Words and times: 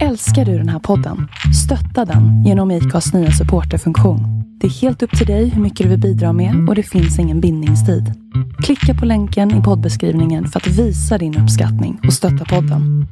Älskar 0.00 0.44
du 0.44 0.58
den 0.58 0.68
här 0.68 0.78
podden? 0.78 1.28
Stötta 1.64 2.04
den 2.04 2.44
genom 2.44 2.70
IKAs 2.70 3.14
nya 3.14 3.30
supporterfunktion. 3.30 4.20
Det 4.60 4.66
är 4.66 4.70
helt 4.70 5.02
upp 5.02 5.18
till 5.18 5.26
dig 5.26 5.48
hur 5.48 5.62
mycket 5.62 5.84
du 5.84 5.90
vill 5.90 6.00
bidra 6.00 6.32
med 6.32 6.68
och 6.68 6.74
det 6.74 6.82
finns 6.82 7.18
ingen 7.18 7.40
bindningstid. 7.40 8.12
Klicka 8.62 8.94
på 9.00 9.06
länken 9.06 9.60
i 9.60 9.62
poddbeskrivningen 9.62 10.46
för 10.48 10.60
att 10.60 10.66
visa 10.66 11.18
din 11.18 11.38
uppskattning 11.38 12.00
och 12.06 12.12
stötta 12.12 12.44
podden. 12.44 13.06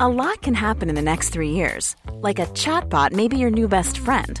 A 0.00 0.08
lot 0.08 0.40
can 0.42 0.54
happen 0.54 0.88
in 0.88 0.96
the 0.96 1.02
next 1.02 1.32
three 1.32 1.50
years. 1.50 1.96
Like 2.28 2.42
a 2.42 2.46
chatbot 2.54 3.12
maybe 3.12 3.36
your 3.36 3.50
new 3.50 3.68
best 3.68 3.98
friend. 3.98 4.40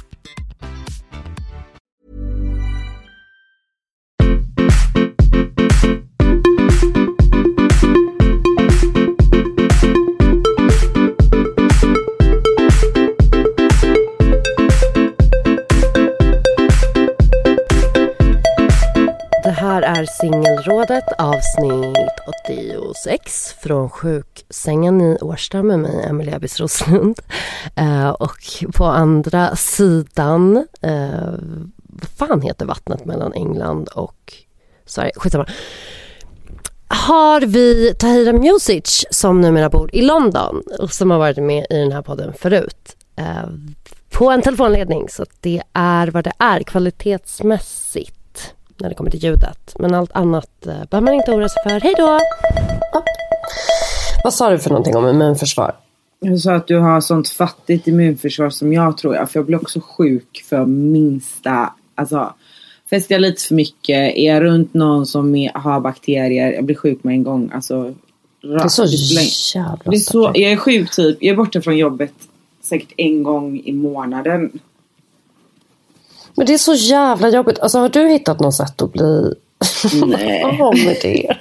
Singelrådet 20.61 21.03
avsnitt 21.17 22.19
86 22.45 23.55
från 23.59 23.89
sjuksängen 23.89 25.01
i 25.01 25.17
Årsta 25.21 25.63
med 25.63 25.79
mig, 25.79 26.05
Emelie 26.09 26.35
Abis 26.35 26.59
Roslund. 26.59 27.19
Eh, 27.75 28.09
och 28.09 28.37
på 28.73 28.85
andra 28.85 29.55
sidan, 29.55 30.67
eh, 30.81 31.33
vad 31.75 32.09
fan 32.17 32.41
heter 32.41 32.65
vattnet 32.65 33.05
mellan 33.05 33.33
England 33.33 33.87
och 33.87 34.33
Sverige? 34.85 35.11
Skitsamma. 35.15 35.45
Har 36.87 37.41
vi 37.41 37.93
Tahira 37.99 38.33
Music 38.33 39.05
som 39.11 39.41
numera 39.41 39.69
bor 39.69 39.95
i 39.95 40.01
London 40.01 40.63
och 40.79 40.91
som 40.91 41.11
har 41.11 41.17
varit 41.17 41.37
med 41.37 41.65
i 41.69 41.77
den 41.77 41.91
här 41.91 42.01
podden 42.01 42.33
förut. 42.33 42.95
Eh, 43.15 43.49
på 44.09 44.29
en 44.29 44.41
telefonledning 44.41 45.09
så 45.09 45.25
det 45.39 45.61
är 45.73 46.07
vad 46.07 46.23
det 46.23 46.33
är 46.39 46.63
kvalitetsmässigt 46.63 48.20
när 48.81 48.89
det 48.89 48.95
kommer 48.95 49.11
till 49.11 49.23
ljudet. 49.23 49.75
Men 49.79 49.93
allt 49.93 50.11
annat 50.13 50.67
eh, 50.67 50.73
behöver 50.89 51.01
man 51.01 51.13
inte 51.13 51.31
oroa 51.31 51.49
sig 51.49 51.63
för. 51.63 51.79
Hej 51.79 51.93
då! 51.97 52.19
Ja. 52.93 53.03
Vad 54.23 54.33
sa 54.33 54.49
du 54.49 54.59
för 54.59 54.69
någonting 54.69 54.95
om 54.95 55.07
immunförsvar? 55.07 55.75
Jag 56.19 56.39
sa 56.39 56.53
att 56.53 56.67
du 56.67 56.77
har 56.77 57.01
sånt 57.01 57.29
fattigt 57.29 57.87
immunförsvar 57.87 58.49
som 58.49 58.73
jag 58.73 58.97
tror 58.97 59.15
jag. 59.15 59.31
För 59.31 59.39
jag 59.39 59.45
blir 59.45 59.61
också 59.61 59.79
sjuk 59.79 60.45
för 60.49 60.65
minsta, 60.65 61.73
alltså 61.95 62.33
festar 62.89 63.15
jag 63.15 63.21
lite 63.21 63.41
för 63.41 63.55
mycket, 63.55 64.17
är 64.17 64.33
jag 64.33 64.43
runt 64.43 64.73
någon 64.73 65.05
som 65.05 65.49
har 65.53 65.79
bakterier, 65.79 66.51
jag 66.51 66.65
blir 66.65 66.75
sjuk 66.75 67.03
med 67.03 67.13
en 67.13 67.23
gång. 67.23 67.51
Alltså, 67.53 67.93
Det 68.41 68.47
är 68.47 68.67
så 68.67 68.85
jävla 69.57 69.91
det 69.91 69.95
är 69.95 69.99
så, 69.99 70.31
Jag 70.33 70.51
är 70.51 70.57
sjuk 70.57 70.91
typ, 70.91 71.17
jag 71.21 71.33
är 71.33 71.37
borta 71.37 71.61
från 71.61 71.77
jobbet 71.77 72.13
säkert 72.61 72.93
en 72.97 73.23
gång 73.23 73.61
i 73.65 73.71
månaden. 73.71 74.59
Men 76.35 76.45
det 76.45 76.53
är 76.53 76.57
så 76.57 76.73
jävla 76.73 77.29
jobbigt. 77.29 77.59
Alltså 77.59 77.79
har 77.79 77.89
du 77.89 78.07
hittat 78.07 78.39
något 78.39 78.55
sätt 78.55 78.81
att 78.81 78.93
bli 78.93 79.33
Nej. 80.05 80.43
av 80.61 80.77
med 80.85 80.97
det? 81.01 81.37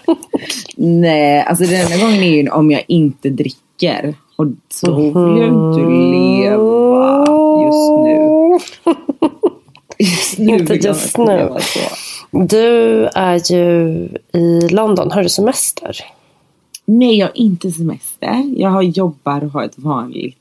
Nej, 0.76 1.42
alltså 1.42 1.64
den 1.64 1.80
enda 1.80 1.96
gången 1.96 2.22
är 2.22 2.42
ju 2.42 2.50
om 2.50 2.70
jag 2.70 2.84
inte 2.88 3.30
dricker. 3.30 4.14
Och 4.36 4.46
så 4.68 4.96
vill 4.96 5.12
jag 5.14 5.48
inte 5.48 5.80
leva 5.90 7.26
just 7.64 7.90
nu. 8.04 8.58
Just 10.02 10.38
nu 10.38 10.58
Inte 10.58 10.74
just 10.74 11.18
nu. 11.18 11.56
Du 12.30 13.04
är 13.06 13.52
ju 13.52 13.88
i 14.32 14.68
London. 14.68 15.10
Har 15.10 15.22
du 15.22 15.28
semester? 15.28 15.96
Nej, 16.84 17.18
jag 17.18 17.26
har 17.26 17.38
inte 17.38 17.70
semester. 17.70 18.44
Jag 18.56 18.84
jobbar 18.84 19.44
och 19.44 19.50
har 19.50 19.64
ett 19.64 19.78
vanligt 19.78 20.36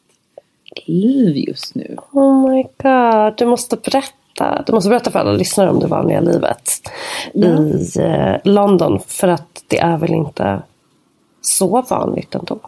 liv 0.86 1.38
just 1.38 1.76
nu. 1.76 1.98
Oh 2.12 2.50
my 2.50 2.64
god, 2.64 3.34
du 3.38 3.46
måste 3.46 3.76
berätta. 3.76 4.14
Du 4.66 4.74
måste 4.74 4.90
berätta 4.90 5.12
för 5.12 5.20
alla 5.20 5.32
lyssnare 5.32 5.70
om 5.70 5.80
det 5.80 5.88
vanliga 5.88 6.20
livet 6.22 6.92
Ja. 7.34 7.48
i 7.48 7.92
eh, 8.00 8.36
London. 8.44 9.00
För 9.08 9.28
att 9.28 9.64
det 9.68 9.80
är 9.80 9.98
väl 9.98 10.14
inte 10.14 10.62
så 11.42 11.82
vanligt 11.82 12.36
ändå. 12.36 12.60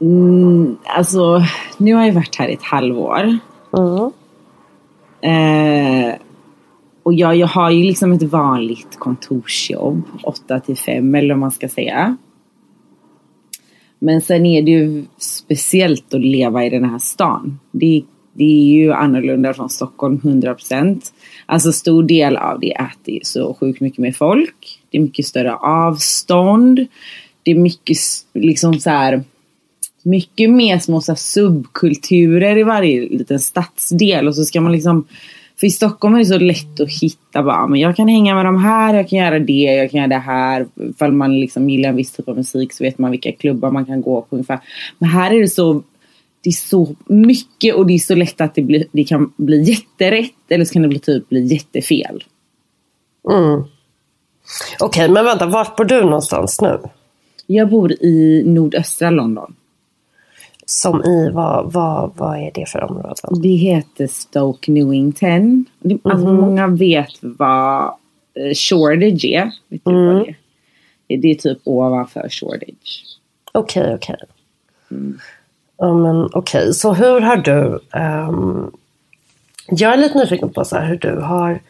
Mm, 0.00 0.76
alltså, 0.84 1.42
nu 1.76 1.94
har 1.94 2.06
jag 2.06 2.12
varit 2.12 2.36
här 2.36 2.48
i 2.48 2.54
ett 2.54 2.62
halvår. 2.62 3.38
Mm. 3.76 4.10
Eh, 5.20 6.14
och 7.02 7.14
jag, 7.14 7.36
jag 7.36 7.46
har 7.46 7.70
ju 7.70 7.82
liksom 7.82 8.12
ett 8.12 8.22
vanligt 8.22 8.98
kontorsjobb, 8.98 10.02
8 10.22 10.60
till 10.60 10.76
5 10.76 11.14
eller 11.14 11.34
vad 11.34 11.38
man 11.38 11.50
ska 11.50 11.68
säga. 11.68 12.16
Men 13.98 14.20
sen 14.20 14.46
är 14.46 14.62
det 14.62 14.70
ju 14.70 15.04
speciellt 15.18 16.14
att 16.14 16.20
leva 16.20 16.64
i 16.64 16.70
den 16.70 16.84
här 16.84 16.98
stan. 16.98 17.60
Det, 17.70 18.02
det 18.32 18.44
är 18.44 18.64
ju 18.64 18.92
annorlunda 18.92 19.54
från 19.54 19.70
Stockholm 19.70 20.20
100%. 20.22 21.00
Alltså 21.46 21.72
stor 21.72 22.02
del 22.02 22.36
av 22.36 22.60
det 22.60 22.74
är 22.74 22.82
att 22.82 22.98
det 23.04 23.16
är 23.16 23.24
så 23.24 23.54
sjukt 23.60 23.80
mycket 23.80 23.98
mer 23.98 24.12
folk. 24.12 24.80
Det 24.90 24.98
är 24.98 25.02
mycket 25.02 25.26
större 25.26 25.54
avstånd. 25.54 26.86
Det 27.42 27.50
är 27.50 27.54
mycket 27.54 27.96
liksom 28.34 28.80
så 28.80 28.90
här 28.90 29.22
mycket 30.02 30.50
mer 30.50 30.78
små 30.78 31.00
så 31.00 31.12
här, 31.12 31.16
subkulturer 31.16 32.58
i 32.58 32.62
varje 32.62 33.08
liten 33.08 33.40
stadsdel 33.40 34.28
och 34.28 34.34
så 34.34 34.44
ska 34.44 34.60
man 34.60 34.72
liksom 34.72 35.04
för 35.60 35.66
i 35.66 35.70
Stockholm 35.70 36.14
är 36.14 36.18
det 36.18 36.24
så 36.24 36.38
lätt 36.38 36.80
att 36.80 36.90
hitta 37.02 37.42
bara, 37.42 37.56
ah, 37.56 37.66
men 37.66 37.80
jag 37.80 37.96
kan 37.96 38.08
hänga 38.08 38.34
med 38.34 38.44
de 38.44 38.58
här, 38.58 38.94
jag 38.94 39.08
kan 39.08 39.18
göra 39.18 39.38
det, 39.38 39.52
jag 39.52 39.90
kan 39.90 39.98
göra 39.98 40.08
det 40.08 40.18
här. 40.18 40.66
Ifall 40.90 41.12
man 41.12 41.40
liksom 41.40 41.70
gillar 41.70 41.88
en 41.88 41.96
viss 41.96 42.12
typ 42.12 42.28
av 42.28 42.36
musik 42.36 42.72
så 42.72 42.84
vet 42.84 42.98
man 42.98 43.10
vilka 43.10 43.32
klubbar 43.32 43.70
man 43.70 43.86
kan 43.86 44.02
gå 44.02 44.20
på 44.20 44.36
ungefär. 44.36 44.60
Men 44.98 45.08
här 45.08 45.30
är 45.30 45.40
det 45.40 45.48
så 45.48 45.82
det 46.42 46.50
är 46.50 46.52
så 46.52 46.94
mycket 47.06 47.74
och 47.74 47.86
det 47.86 47.92
är 47.94 47.98
så 47.98 48.14
lätt 48.14 48.40
att 48.40 48.54
det, 48.54 48.62
blir, 48.62 48.86
det 48.92 49.04
kan 49.04 49.32
bli 49.36 49.62
jätterätt 49.62 50.34
eller 50.48 50.64
så 50.64 50.72
kan 50.72 50.82
det 50.82 50.88
bli 50.88 50.98
typ 50.98 51.28
bli 51.28 51.44
jättefel. 51.44 52.24
Mm. 53.30 53.64
Okej, 54.80 55.08
men 55.08 55.24
vänta. 55.24 55.46
Vart 55.46 55.76
bor 55.76 55.84
du 55.84 56.02
någonstans 56.04 56.60
nu? 56.60 56.78
Jag 57.46 57.70
bor 57.70 57.92
i 57.92 58.42
nordöstra 58.46 59.10
London. 59.10 59.54
Som 60.66 61.04
i, 61.04 61.30
vad, 61.32 61.72
vad, 61.72 62.12
vad 62.16 62.38
är 62.38 62.50
det 62.54 62.68
för 62.68 62.84
områden? 62.84 63.42
Det 63.42 63.48
heter 63.48 64.06
Stoke 64.06 64.72
Newington. 64.72 65.64
Det, 65.80 65.98
alltså 66.04 66.32
många 66.32 66.66
vet 66.66 67.12
vad 67.20 67.84
eh, 68.34 68.54
Shoreditch 68.54 69.24
är. 69.24 69.52
Vet 69.68 69.84
du 69.84 70.06
vad 70.06 70.16
det 70.16 70.30
är? 71.08 71.18
Det- 71.18 71.30
är 71.30 71.34
typ 71.34 71.58
ovanför 71.64 72.28
Shoreditch. 72.28 73.02
Okej, 73.52 73.94
okej. 73.94 74.16
Ja, 75.82 75.94
men 75.94 76.28
okej. 76.32 76.74
Så 76.74 76.92
hur 76.92 77.20
har 77.20 77.36
du... 77.36 77.80
ehm, 77.92 78.70
jag 79.68 79.92
är 79.92 79.96
lite 79.96 80.18
nyfiken 80.18 80.52
på 80.52 80.64
så 80.64 80.78
hur 80.78 80.96
du 80.96 81.20
har 81.20 81.60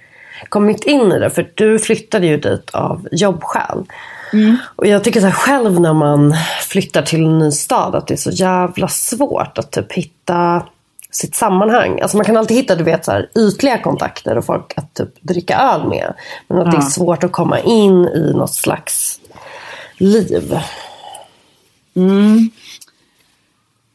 kommit 0.48 0.84
in 0.84 1.12
i 1.12 1.18
det. 1.18 1.30
För 1.30 1.50
du 1.54 1.78
flyttade 1.78 2.26
ju 2.26 2.36
dit 2.36 2.70
av 2.70 3.08
jobbskäl. 3.12 3.84
Och 4.76 4.86
jag 4.86 5.04
tycker 5.04 5.20
så 5.20 5.26
här 5.26 5.32
själv 5.34 5.80
när 5.80 5.92
man 5.92 6.34
flyttar 6.68 7.02
till 7.02 7.24
en 7.24 7.38
ny 7.38 7.50
stad 7.50 7.94
att 7.94 8.06
det 8.06 8.14
är 8.14 8.18
så 8.18 8.30
jävla 8.30 8.88
svårt 8.88 9.58
att 9.58 9.70
typ 9.70 9.92
hitta 9.92 10.62
sitt 11.10 11.34
sammanhang. 11.34 12.00
Alltså 12.00 12.16
man 12.16 12.26
kan 12.26 12.36
alltid 12.36 12.56
hitta 12.56 12.74
du 12.74 12.84
vet, 12.84 13.04
så 13.04 13.12
här, 13.12 13.28
ytliga 13.38 13.78
kontakter 13.78 14.38
och 14.38 14.44
folk 14.44 14.72
att 14.76 14.94
typ 14.94 15.08
dricka 15.22 15.58
öl 15.58 15.88
med. 15.88 16.14
Men 16.48 16.58
att 16.58 16.70
det 16.70 16.76
är 16.76 16.82
Ja. 16.82 16.86
svårt 16.90 17.24
att 17.24 17.32
komma 17.32 17.58
in 17.60 18.04
i 18.04 18.32
något 18.36 18.54
slags 18.54 19.20
liv. 19.98 20.58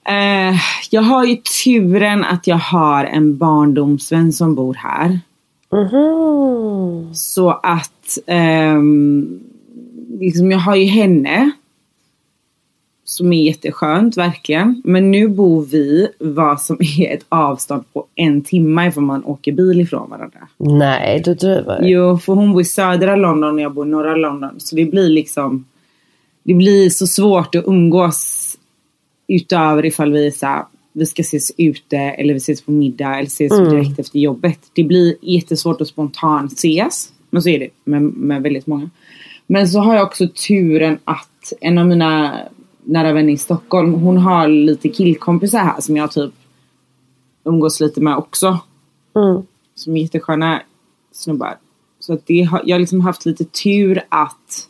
Eh, 0.08 0.56
jag 0.90 1.02
har 1.02 1.26
ju 1.26 1.36
turen 1.36 2.24
att 2.24 2.48
jag 2.48 2.58
har 2.58 3.06
en 3.06 3.38
barndomsvän 3.38 4.34
som 4.34 4.56
bor 4.56 4.74
här. 4.74 5.20
Mhm. 5.72 7.14
Så 7.14 7.50
att 7.50 8.18
ehm, 8.26 9.40
liksom 10.20 10.52
jag 10.52 10.60
har 10.60 10.76
ju 10.76 10.86
henne. 10.86 11.52
Som 13.04 13.34
är 13.34 13.44
jätteskönt 13.44 14.18
verkligen. 14.18 14.82
Men 14.86 15.12
nu 15.12 15.28
bor 15.28 15.66
vi 15.66 16.08
vad 16.20 16.62
som 16.62 16.78
är 17.00 17.14
ett 17.14 17.26
avstånd 17.30 17.84
på 17.94 18.06
en 18.16 18.42
timme 18.42 18.88
ifrån 18.88 19.06
man 19.06 19.26
åker 19.26 19.52
bil 19.52 19.82
ifrån 19.82 20.10
varandra. 20.10 20.40
Nej, 20.58 21.22
du 21.26 21.34
driver. 21.34 21.80
Jo, 21.82 22.18
för 22.18 22.34
hon 22.34 22.54
bor 22.54 22.62
i 22.62 22.66
södra 22.66 23.16
London 23.16 23.56
och 23.56 23.62
jag 23.62 23.74
bor 23.74 23.88
i 23.88 23.90
norra 23.90 24.16
London. 24.16 24.50
Så 24.58 24.76
det 24.76 24.86
blir 24.86 25.10
liksom 25.10 25.66
Det 26.44 26.54
blir 26.54 26.90
så 26.90 27.08
svårt 27.08 27.56
att 27.56 27.68
umgås 27.68 28.47
utöver 29.28 29.86
ifall 29.86 30.12
vi 30.12 30.28
är 30.28 30.32
så 30.32 30.46
här, 30.46 30.66
vi 30.94 31.06
ska 31.06 31.22
ses 31.22 31.52
ute 31.58 31.98
eller 31.98 32.34
vi 32.34 32.38
ses 32.38 32.62
på 32.62 32.72
middag 32.72 33.16
eller 33.16 33.28
ses 33.28 33.52
Mm. 33.52 33.70
direkt 33.70 34.00
efter 34.00 34.20
jobbet. 34.20 34.60
Det 34.74 34.84
blir 34.84 35.16
jättesvårt 35.22 35.82
att 35.82 35.88
spontant 35.88 36.54
ses. 36.54 37.14
Men 37.30 37.42
så 37.42 37.50
är 37.50 37.60
det 37.60 37.70
med, 37.84 38.02
med 38.02 38.42
väldigt 38.42 38.68
många. 38.68 38.90
Men 39.48 39.68
så 39.68 39.80
har 39.80 39.96
jag 39.96 40.04
också 40.08 40.28
turen 40.48 40.98
att 41.04 41.54
en 41.62 41.78
av 41.78 41.88
mina 41.88 42.40
nära 42.84 43.14
vänner 43.14 43.34
i 43.34 43.38
Stockholm, 43.38 43.94
hon 43.94 44.18
har 44.18 44.48
lite 44.48 44.90
killkompisar 44.90 45.60
här 45.60 45.82
som 45.82 45.98
jag 45.98 46.12
typ 46.12 46.34
umgås 47.44 47.80
lite 47.80 48.02
med 48.02 48.18
också. 48.18 48.60
Mm. 49.16 49.42
Som 49.76 49.96
är 49.98 50.02
jättesköna 50.02 50.62
snubbar. 51.12 51.58
Så 52.00 52.14
att 52.14 52.26
det 52.26 52.42
har, 52.42 52.62
jag 52.66 52.76
har 52.76 52.80
liksom 52.80 53.02
haft 53.02 53.26
lite 53.26 53.46
tur 53.46 54.02
att 54.10 54.68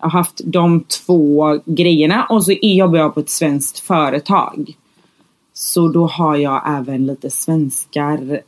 jag 0.00 0.08
har 0.08 0.18
haft 0.18 0.40
de 0.44 0.84
två 0.84 1.58
grejerna 1.64 2.26
och 2.28 2.44
så 2.44 2.52
jobbar 2.62 2.98
jag 2.98 3.14
på 3.14 3.20
ett 3.20 3.30
svenskt 3.30 3.78
företag. 3.78 4.76
Så 5.52 5.88
då 5.88 6.06
har 6.06 6.36
jag 6.36 6.62
även 6.78 7.06
lite 7.06 7.30
svenskar 7.30 8.40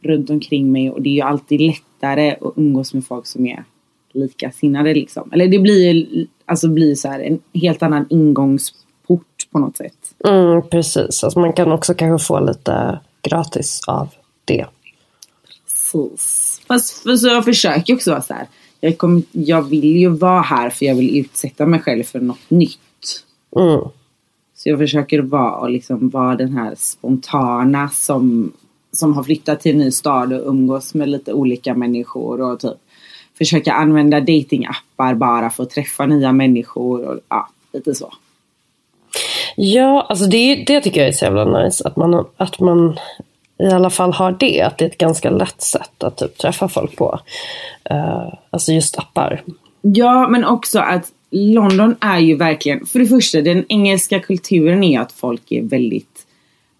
runt 0.00 0.30
omkring 0.30 0.72
mig 0.72 0.90
och 0.90 1.02
det 1.02 1.08
är 1.08 1.14
ju 1.14 1.20
alltid 1.20 1.60
lättare 1.60 2.36
att 2.40 2.52
umgås 2.56 2.94
med 2.94 3.06
folk 3.06 3.26
som 3.26 3.46
är 3.46 3.64
likasinnade 4.12 4.94
liksom. 4.94 5.32
Eller 5.32 5.48
det 5.48 5.58
blir, 5.58 6.06
alltså 6.44 6.68
blir 6.68 6.94
så 6.94 7.08
här 7.08 7.20
en 7.20 7.40
helt 7.54 7.82
annan 7.82 8.06
ingångsport 8.10 9.46
på 9.50 9.58
något 9.58 9.76
sätt. 9.76 10.14
Mm, 10.28 10.62
precis, 10.70 11.24
alltså 11.24 11.40
man 11.40 11.52
kan 11.52 11.72
också 11.72 11.94
kanske 11.94 12.26
få 12.26 12.40
lite 12.40 13.00
gratis 13.22 13.80
av 13.86 14.08
det. 14.44 14.66
Precis. 15.46 16.60
Fast 16.66 17.02
för 17.02 17.16
så 17.16 17.28
jag 17.28 17.44
försöker 17.44 17.94
också 17.94 18.10
vara 18.10 18.22
så 18.22 18.34
här. 18.34 18.46
Jag, 18.84 18.98
kommer, 18.98 19.22
jag 19.32 19.62
vill 19.62 19.96
ju 19.96 20.08
vara 20.08 20.40
här 20.40 20.70
för 20.70 20.86
jag 20.86 20.94
vill 20.94 21.18
utsätta 21.18 21.66
mig 21.66 21.80
själv 21.80 22.02
för 22.02 22.20
något 22.20 22.50
nytt. 22.50 23.24
Mm. 23.56 23.80
Så 24.54 24.68
jag 24.68 24.78
försöker 24.78 25.18
vara, 25.18 25.56
och 25.56 25.70
liksom 25.70 26.08
vara 26.08 26.36
den 26.36 26.56
här 26.56 26.74
spontana 26.76 27.88
som, 27.88 28.52
som 28.92 29.14
har 29.14 29.22
flyttat 29.22 29.60
till 29.60 29.72
en 29.72 29.78
ny 29.78 29.90
stad 29.90 30.32
och 30.32 30.48
umgås 30.48 30.94
med 30.94 31.08
lite 31.08 31.32
olika 31.32 31.74
människor 31.74 32.40
och 32.40 32.60
typ 32.60 32.70
försöka 33.38 33.72
använda 33.72 34.20
datingappar 34.20 35.14
bara 35.14 35.50
för 35.50 35.62
att 35.62 35.70
träffa 35.70 36.06
nya 36.06 36.32
människor 36.32 37.04
och 37.04 37.20
ja, 37.28 37.48
lite 37.72 37.94
så. 37.94 38.12
Ja, 39.56 40.06
alltså 40.08 40.26
det, 40.26 40.64
det 40.66 40.80
tycker 40.80 41.00
jag 41.00 41.08
är 41.08 41.12
så 41.12 41.24
jävla 41.24 41.62
nice. 41.62 41.88
Att 41.88 41.96
man, 41.96 42.26
att 42.36 42.60
man 42.60 42.98
i 43.58 43.66
alla 43.66 43.90
fall 43.90 44.12
har 44.12 44.36
det. 44.40 44.62
Att 44.62 44.78
det 44.78 44.84
är 44.84 44.88
ett 44.88 44.98
ganska 44.98 45.30
lätt 45.30 45.62
sätt 45.62 46.02
att 46.02 46.16
typ 46.16 46.38
träffa 46.38 46.68
folk 46.68 46.96
på. 46.96 47.20
Uh, 47.90 48.34
alltså 48.50 48.72
just 48.72 48.98
appar. 48.98 49.42
Ja, 49.80 50.28
men 50.28 50.44
också 50.44 50.78
att 50.78 51.12
London 51.30 51.96
är 52.00 52.18
ju 52.18 52.36
verkligen, 52.36 52.86
för 52.86 52.98
det 52.98 53.06
första 53.06 53.40
den 53.40 53.64
engelska 53.68 54.20
kulturen 54.20 54.84
är 54.84 55.00
att 55.00 55.12
folk 55.12 55.52
är 55.52 55.62
väldigt, 55.62 56.26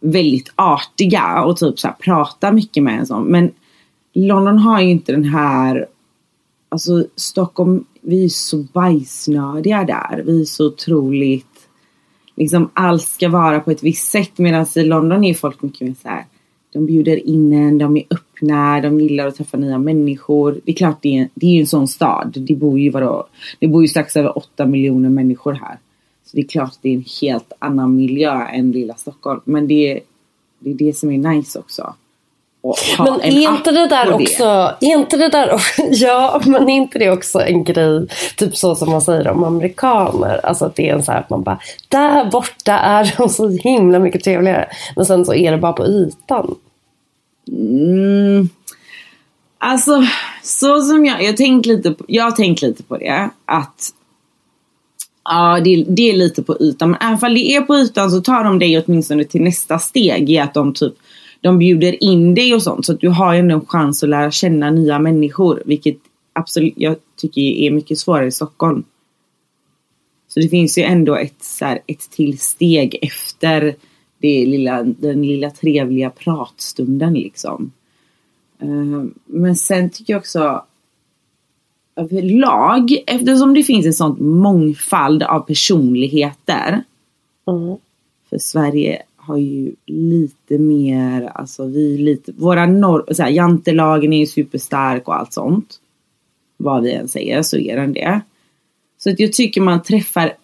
väldigt 0.01 0.53
artiga 0.55 1.43
och 1.45 1.57
typ 1.57 1.79
så 1.79 1.89
här 1.89 1.95
pratar 1.95 2.53
mycket 2.53 2.83
med 2.83 2.99
en 2.99 3.07
sån. 3.07 3.25
Men 3.25 3.51
London 4.15 4.59
har 4.59 4.81
ju 4.81 4.91
inte 4.91 5.13
den 5.13 5.25
här, 5.25 5.87
alltså 6.69 7.07
Stockholm, 7.17 7.85
vi 8.01 8.25
är 8.25 8.29
så 8.29 8.57
bajsnödiga 8.57 9.85
där. 9.85 10.23
Vi 10.27 10.41
är 10.41 10.45
så 10.45 10.67
otroligt, 10.67 11.69
liksom 12.37 12.71
allt 12.75 13.03
ska 13.03 13.29
vara 13.29 13.61
på 13.61 13.71
ett 13.71 13.83
visst 13.83 14.11
sätt. 14.11 14.39
Medan 14.39 14.67
i 14.77 14.83
London 14.83 15.25
är 15.25 15.35
folk 15.35 15.63
mycket 15.63 15.81
mer 15.81 15.95
så 16.03 16.09
här. 16.09 16.25
De 16.75 16.87
bjuder 16.87 17.29
in 17.29 17.53
en, 17.53 17.79
de 17.79 17.97
är 17.97 18.05
öppna, 18.11 18.81
de 18.81 19.01
gillar 19.01 19.27
att 19.27 19.37
träffa 19.37 19.57
nya 19.57 19.79
människor. 19.79 20.61
Det 20.65 20.73
är 20.73 20.77
klart 20.77 20.99
det 21.03 21.19
är, 21.19 21.29
det 21.35 21.47
är 21.47 21.61
en 21.61 21.67
sån 21.67 21.89
stad. 21.89 22.33
Det 22.37 22.55
bor 22.55 22.79
ju 22.79 22.91
vadå, 22.91 23.27
det 23.59 23.67
bor 23.67 23.83
ju 23.83 23.89
strax 23.89 24.17
över 24.17 24.39
8 24.39 24.67
miljoner 24.67 25.09
människor 25.09 25.53
här. 25.53 25.79
Så 26.25 26.37
det 26.37 26.43
är 26.43 26.47
klart 26.47 26.73
det 26.83 26.89
är 26.89 26.95
en 26.95 27.05
helt 27.23 27.53
annan 27.59 27.97
miljö 27.97 28.47
än 28.47 28.73
lilla 28.73 28.95
Stockholm. 28.95 29.41
Men 29.45 29.69
det 29.69 29.93
är 29.93 30.01
det, 30.59 30.71
är 30.71 30.75
det 30.75 30.97
som 30.97 31.11
är 31.11 31.19
nice 31.19 31.59
också. 31.59 31.95
Men 32.99 33.21
en 33.21 33.21
är 33.21 33.53
inte 33.53 33.71
det 33.71 33.87
där 33.87 34.13
också, 34.13 34.45
är 34.81 34.93
inte 34.95 35.17
det 35.17 35.29
där 35.29 35.61
ja 35.91 36.41
men 36.47 36.69
är 36.69 36.75
inte 36.75 36.99
det 36.99 37.11
också 37.11 37.41
en 37.41 37.65
grej, 37.65 38.07
typ 38.37 38.57
så 38.57 38.75
som 38.75 38.91
man 38.91 39.03
säger 39.03 39.29
om 39.29 39.45
amerikaner, 39.45 40.47
alltså 40.47 40.65
att 40.65 40.77
det 40.77 40.89
är 40.89 40.95
en 40.95 41.03
så 41.03 41.13
här 41.13 41.21
att 41.21 41.31
man 41.31 41.43
bara, 41.43 41.59
där 41.89 42.31
borta 42.31 42.79
är 42.79 43.15
de 43.17 43.29
så 43.29 43.49
himla 43.49 43.99
mycket 43.99 44.25
trevligare, 44.25 44.69
men 44.97 45.07
sen 45.07 45.25
så 45.25 45.35
är 45.35 45.51
det 45.51 45.59
bara 45.59 45.73
på 45.73 45.87
ytan. 45.87 46.55
Mm. 47.49 48.49
Alltså, 49.59 50.07
så 50.43 50.81
som 50.81 51.05
jag, 51.05 51.23
jag, 51.23 51.37
tänkt 51.37 51.67
lite 51.67 51.91
på, 51.91 52.05
jag 52.09 52.25
har 52.25 52.31
tänkt 52.31 52.63
lite 52.63 52.83
på 52.83 52.97
det. 52.97 53.31
Att 53.45 53.91
ja, 55.25 55.61
det, 55.65 55.85
det 55.89 56.11
är 56.11 56.17
lite 56.17 56.43
på 56.43 56.57
ytan. 56.61 56.91
Men 56.91 57.01
även 57.01 57.31
om 57.31 57.35
det 57.35 57.55
är 57.55 57.61
på 57.61 57.77
ytan 57.77 58.11
så 58.11 58.21
tar 58.21 58.45
de 58.45 58.59
dig 58.59 58.79
åtminstone 58.79 59.25
till 59.25 59.43
nästa 59.43 59.79
steg. 59.79 60.31
I 60.31 60.39
att 60.39 60.55
de 60.55 60.75
typ 60.75 60.95
de 61.41 61.59
bjuder 61.59 62.05
in 62.05 62.35
dig 62.35 62.55
och 62.55 62.63
sånt. 62.63 62.87
Så 62.87 62.93
att 62.93 63.01
du 63.01 63.09
har 63.09 63.35
ju 63.35 63.41
ändå 63.41 63.55
en 63.55 63.67
chans 63.67 64.03
att 64.03 64.09
lära 64.09 64.31
känna 64.31 64.71
nya 64.71 64.99
människor. 64.99 65.63
Vilket 65.67 65.97
absolut 66.33 66.75
jag 66.77 66.97
tycker 67.17 67.41
är 67.41 67.71
mycket 67.71 67.99
svårare 67.99 68.27
i 68.27 68.33
Stockholm. 68.33 68.85
Så 70.29 70.41
det 70.41 70.49
finns 70.49 70.79
ju 70.79 70.83
ändå 70.83 71.17
ett, 71.17 71.45
så 71.45 71.65
här, 71.65 71.81
ett 71.87 72.11
till 72.11 72.39
steg 72.39 72.99
efter 73.03 73.75
det 74.25 74.47
lilla, 74.47 74.83
den 74.83 75.23
lilla 75.23 75.51
trevliga 75.51 76.11
pratstunden 76.11 77.15
liksom. 77.15 77.73
Eh, 78.59 79.05
Men 79.27 79.57
sen 79.57 79.91
tycker 79.91 80.13
jag 80.13 80.21
också 80.21 80.65
överlag, 81.97 83.03
eftersom 83.07 83.55
det 83.55 83.63
finns 83.63 83.87
en 83.87 83.95
sån 83.95 84.17
mångfald 84.39 85.23
av 85.23 85.41
personligheter. 85.41 86.83
Mm. 87.47 87.77
För 88.31 88.39
Sverige 88.39 89.03
har 89.17 89.37
ju 89.37 89.75
lite 89.87 90.59
mer, 90.59 91.31
alltså 91.35 91.67
vi 91.67 91.99
lite, 91.99 92.33
våra 92.33 92.67
norr, 92.67 93.05
så 93.13 93.23
här, 93.23 93.31
jantelagen 93.31 94.13
är 94.13 94.19
ju 94.19 94.27
superstark 94.27 95.09
och 95.09 95.17
allt 95.17 95.33
sånt. 95.33 95.81
Vad 96.57 96.83
vi 96.83 96.93
än 96.93 97.09
säger 97.09 97.43
så 97.43 97.57
är 97.57 97.77
den 97.77 97.93
det. 97.93 98.21
Så 98.99 99.11
att 99.11 99.21
jag 99.21 99.33
tycker 99.33 99.61
man 99.61 99.83
träffar 99.83 100.35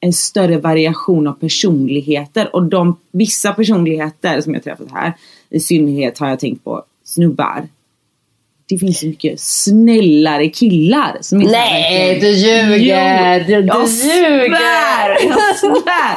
en 0.00 0.12
större 0.12 0.58
variation 0.58 1.26
av 1.26 1.32
personligheter 1.32 2.56
och 2.56 2.62
de 2.62 2.96
vissa 3.12 3.52
personligheter 3.52 4.40
som 4.40 4.54
jag 4.54 4.64
träffat 4.64 4.90
här 4.92 5.12
i 5.50 5.60
synnerhet 5.60 6.18
har 6.18 6.28
jag 6.28 6.40
tänkt 6.40 6.64
på 6.64 6.84
snubbar. 7.04 7.68
Det 8.68 8.78
finns 8.78 9.00
så 9.00 9.06
mycket 9.06 9.40
snällare 9.40 10.48
killar 10.48 11.16
som 11.20 11.40
här 11.40 11.50
Nej, 11.50 12.20
du 12.20 12.30
ljuger! 12.30 13.44
Du, 13.44 13.62
du 13.62 13.66
jag 13.66 13.88
ljuger! 13.88 14.48
svär! 14.48 15.28
Jag 15.28 15.56
svär! 15.56 16.16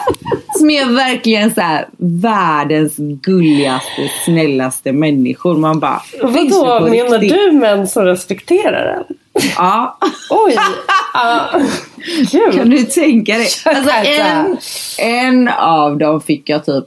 Som 0.57 0.69
är 0.69 0.95
verkligen 0.95 1.53
så 1.53 1.61
här 1.61 1.87
världens 1.97 2.95
gulligaste, 2.97 4.09
snällaste 4.25 4.91
människor. 4.91 5.57
Man 5.57 5.79
bara... 5.79 6.01
Vadå, 6.21 6.89
menar 6.89 7.19
riktigt? 7.19 7.39
du 7.39 7.51
män 7.51 7.87
som 7.87 8.05
respekterar 8.05 8.85
en? 8.85 9.15
Ja. 9.33 9.97
Oj! 10.29 10.57
Kan 12.53 12.69
du 12.69 12.83
tänka 12.83 13.33
dig? 13.33 13.47
Alltså 13.65 13.91
en, 13.91 14.57
en 14.99 15.47
av 15.47 15.97
dem 15.97 16.21
fick 16.21 16.49
jag 16.49 16.65
typ 16.65 16.85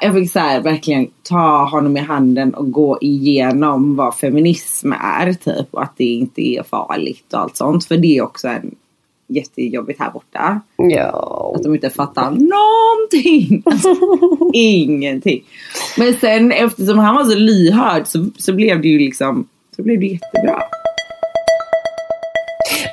jag 0.00 0.14
fick 0.14 0.32
så 0.32 0.38
här, 0.38 0.60
verkligen 0.60 1.06
ta 1.22 1.64
honom 1.64 1.96
i 1.96 2.00
handen 2.00 2.54
och 2.54 2.72
gå 2.72 2.98
igenom 3.00 3.96
vad 3.96 4.14
feminism 4.14 4.92
är 4.92 5.32
typ 5.32 5.66
och 5.70 5.82
att 5.82 5.94
det 5.96 6.04
inte 6.04 6.40
är 6.40 6.62
farligt 6.62 7.32
och 7.32 7.40
allt 7.40 7.56
sånt. 7.56 7.84
För 7.84 7.96
det 7.96 8.16
är 8.16 8.22
också 8.22 8.48
en 8.48 8.74
jättejobbigt 9.26 10.00
här 10.00 10.10
borta. 10.10 10.60
Ja. 10.76 11.52
Att 11.56 11.62
de 11.62 11.74
inte 11.74 11.90
fattar 11.90 12.30
någonting. 12.30 13.62
Alltså, 13.66 13.96
ingenting. 14.52 15.44
Men 15.98 16.14
sen 16.14 16.52
eftersom 16.52 16.98
han 16.98 17.14
var 17.14 17.24
så 17.24 17.38
lyhörd 17.38 18.06
så, 18.06 18.26
så 18.38 18.52
blev 18.52 18.82
det 18.82 18.88
ju 18.88 18.98
liksom 18.98 19.48
så 19.76 19.82
blev 19.82 20.00
det 20.00 20.06
jättebra. 20.06 20.62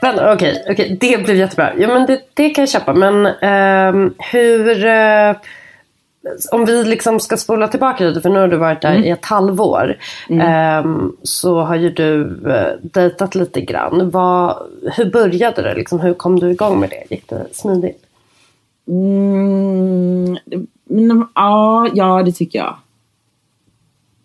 Men 0.02 0.34
okej, 0.34 0.64
okej, 0.70 0.98
det 1.02 1.24
blev 1.24 1.38
jättebra. 1.38 1.72
Ja, 1.78 1.88
men 1.88 2.06
det, 2.06 2.22
det 2.34 2.50
kan 2.50 2.62
jag 2.62 2.70
köpa. 2.70 2.94
Men 2.94 3.26
ehm, 3.42 4.14
hur... 4.18 4.86
eh, 4.86 5.36
om 6.52 6.66
vi 6.66 6.84
liksom 6.84 7.20
ska 7.20 7.38
spola 7.38 7.68
tillbaka 7.68 8.04
lite, 8.04 8.22
för 8.22 8.30
nu 8.30 8.40
har 8.40 8.48
du 8.48 8.58
varit 8.58 8.82
där 8.82 9.06
i 9.06 9.10
ett 9.10 9.26
halvår. 9.26 9.98
ehm, 10.30 11.16
så 11.24 11.62
har 11.62 11.76
ju 11.76 11.90
du 11.90 12.24
uh, 12.24 12.68
dejtat 12.82 13.36
lite 13.36 13.62
grann. 13.62 14.10
Vad, 14.10 14.58
hur 14.98 15.12
började 15.12 15.62
det? 15.62 15.76
Liksom, 15.76 16.00
hur 16.00 16.14
kom 16.14 16.40
du 16.40 16.52
igång 16.52 16.80
med 16.80 16.90
det? 16.90 17.16
Gick 17.16 17.30
det 17.30 17.46
smidigt? 17.52 18.06
Mm, 18.88 20.38
ja, 21.94 22.24
det 22.26 22.32
tycker 22.32 22.60
jag. 22.60 22.76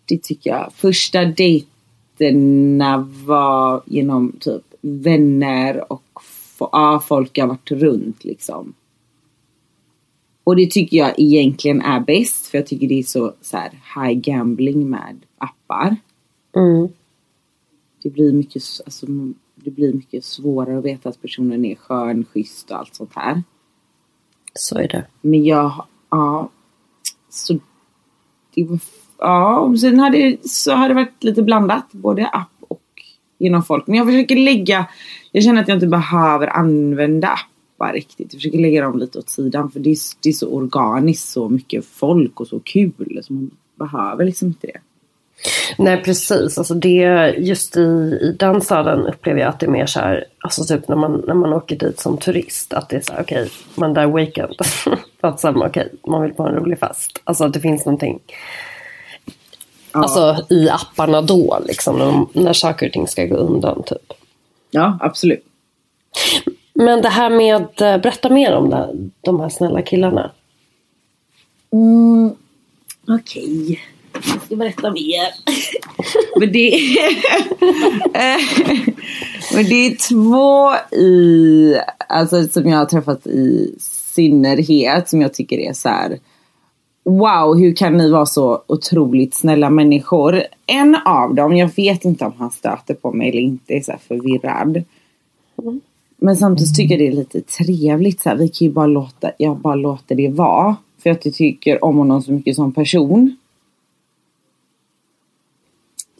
Det 0.05 0.23
tycker 0.23 0.49
jag. 0.49 0.71
Första 0.75 1.25
dejterna 1.25 3.09
var 3.25 3.81
genom 3.85 4.31
typ 4.39 4.63
vänner 4.87 5.91
och 5.91 6.03
ja, 6.59 7.03
folk 7.07 7.37
jag 7.37 7.47
varit 7.47 7.71
runt 7.71 8.23
liksom. 8.23 8.73
Och 10.43 10.55
det 10.55 10.71
tycker 10.71 10.97
jag 10.97 11.19
egentligen 11.19 11.81
är 11.81 11.99
bäst 11.99 12.45
för 12.45 12.57
jag 12.57 12.67
tycker 12.67 12.87
det 12.87 12.99
är 12.99 13.03
så, 13.03 13.33
så 13.41 13.57
här, 13.57 13.71
high 13.95 14.19
gambling 14.19 14.89
med 14.89 15.15
appar. 15.37 15.95
Mm. 16.55 16.87
Det 18.03 18.09
blir, 18.09 18.33
mycket, 18.33 18.63
alltså, 18.85 19.05
det 19.55 19.71
blir 19.71 19.93
mycket 19.93 20.25
svårare 20.25 20.77
att 20.77 20.85
veta 20.85 21.09
att 21.09 21.21
personen 21.21 21.65
är 21.65 21.75
skön, 21.75 22.25
schysst 22.25 22.71
och 22.71 22.77
allt 22.77 22.95
sånt 22.95 23.13
här. 23.15 23.43
Så 24.53 24.77
är 24.77 24.87
det. 24.87 25.07
Men 25.21 25.45
jag, 25.45 25.85
ja. 26.09 26.49
Så 27.29 27.59
det 28.53 28.63
var, 28.63 28.79
ja, 29.17 29.59
och 29.59 29.79
sen 29.79 29.99
hade, 29.99 30.37
så 30.41 30.71
hade 30.73 30.87
det 30.87 30.93
varit 30.93 31.23
lite 31.23 31.43
blandat. 31.43 31.91
Både 31.91 32.27
app 32.27 32.56
genom 33.37 33.63
folk. 33.63 33.87
Men 33.87 33.97
jag 33.97 34.07
försöker 34.07 34.35
lägga, 34.35 34.85
jag 35.31 35.43
känner 35.43 35.61
att 35.61 35.67
jag 35.67 35.75
inte 35.75 35.87
behöver 35.87 36.47
använda 36.47 37.27
appar 37.77 37.93
riktigt. 37.93 38.33
Jag 38.33 38.39
försöker 38.39 38.59
lägga 38.59 38.81
dem 38.81 38.99
lite 38.99 39.19
åt 39.19 39.29
sidan. 39.29 39.71
För 39.71 39.79
det 39.79 39.89
är, 39.89 39.97
det 40.23 40.29
är 40.29 40.33
så 40.33 40.49
organiskt, 40.49 41.29
så 41.29 41.49
mycket 41.49 41.85
folk 41.85 42.39
och 42.39 42.47
så 42.47 42.59
kul. 42.59 43.21
Så 43.23 43.33
man 43.33 43.51
behöver 43.75 44.25
liksom 44.25 44.47
inte 44.47 44.67
det. 44.67 44.79
Nej 45.77 46.03
precis, 46.03 46.57
alltså 46.57 46.73
det, 46.73 47.35
just 47.37 47.77
i, 47.77 47.81
i 48.21 48.35
den 48.39 48.61
staden 48.61 48.99
upplever 49.07 49.39
jag 49.39 49.49
att 49.49 49.59
det 49.59 49.65
är 49.65 49.69
mer 49.69 49.85
så 49.85 49.99
här, 49.99 50.25
alltså 50.39 50.63
typ 50.63 50.87
när 50.87 50.95
man, 50.95 51.23
när 51.27 51.33
man 51.33 51.53
åker 51.53 51.75
dit 51.75 51.99
som 51.99 52.17
turist, 52.17 52.73
att 52.73 52.89
det 52.89 52.95
är 52.95 53.01
så 53.01 53.13
här, 53.13 53.21
okej, 53.21 53.41
okay, 53.41 53.49
man 53.75 53.93
där 53.93 54.07
weekend, 54.07 54.53
att 55.21 55.39
samma, 55.39 55.67
okej, 55.67 55.85
okay, 55.85 56.11
man 56.11 56.21
vill 56.21 56.33
på 56.33 56.43
en 56.43 56.55
rolig 56.55 56.79
fest. 56.79 57.21
Alltså 57.23 57.43
att 57.43 57.53
det 57.53 57.59
finns 57.59 57.85
någonting, 57.85 58.19
ja. 59.97 60.03
alltså 60.03 60.53
i 60.53 60.69
apparna 60.69 61.21
då, 61.21 61.59
liksom, 61.67 61.99
när, 61.99 62.41
när 62.41 62.53
saker 62.53 62.87
och 62.87 62.93
ting 62.93 63.07
ska 63.07 63.25
gå 63.25 63.35
undan 63.35 63.83
typ. 63.83 64.13
Ja, 64.71 64.97
absolut. 65.01 65.43
Men 66.73 67.01
det 67.01 67.09
här 67.09 67.29
med, 67.29 67.81
eh, 67.81 68.01
berätta 68.01 68.29
mer 68.29 68.55
om 68.55 68.69
det, 68.69 68.89
de 69.21 69.39
här 69.39 69.49
snälla 69.49 69.81
killarna. 69.81 70.31
Mm, 71.73 72.35
Okej. 73.07 73.63
Okay. 73.63 73.77
Jag 74.33 74.41
ska 74.45 74.55
berätta 74.55 74.91
mer. 74.91 75.27
men, 76.39 76.51
det 76.51 76.73
är 76.73 77.15
men 79.55 79.65
det 79.65 79.87
är 79.87 80.09
två 80.09 80.73
i, 80.95 81.75
alltså, 82.09 82.47
som 82.47 82.69
jag 82.69 82.77
har 82.77 82.85
träffat 82.85 83.27
i 83.27 83.75
synnerhet 84.15 85.09
som 85.09 85.21
jag 85.21 85.33
tycker 85.33 85.57
är 85.57 85.73
så 85.73 85.89
här. 85.89 86.19
Wow, 87.07 87.57
hur 87.57 87.75
kan 87.75 87.97
ni 87.97 88.11
vara 88.11 88.25
så 88.25 88.61
otroligt 88.67 89.33
snälla 89.33 89.69
människor? 89.69 90.43
En 90.65 90.95
av 91.05 91.35
dem, 91.35 91.55
jag 91.57 91.69
vet 91.75 92.05
inte 92.05 92.25
om 92.25 92.33
han 92.37 92.51
stöter 92.51 92.93
på 92.93 93.11
mig 93.11 93.29
eller 93.29 93.41
inte, 93.41 93.73
är 93.73 93.81
så 93.81 93.93
förvirrad. 94.07 94.83
Men 96.17 96.37
samtidigt 96.37 96.75
tycker 96.75 96.95
jag 96.95 96.99
det 96.99 97.07
är 97.07 97.19
lite 97.19 97.41
trevligt. 97.41 98.21
Så 98.21 98.29
här, 98.29 98.35
vi 98.35 98.49
kan 98.49 98.67
ju 98.67 98.73
bara 98.73 98.85
låta, 98.85 99.31
jag 99.37 99.57
bara 99.57 99.75
låter 99.75 100.15
det 100.15 100.29
vara. 100.29 100.75
För 101.03 101.09
att 101.09 101.25
jag 101.25 101.33
tycker 101.33 101.83
om 101.83 101.97
honom 101.97 102.21
så 102.21 102.31
mycket 102.31 102.55
som 102.55 102.71
person. 102.71 103.37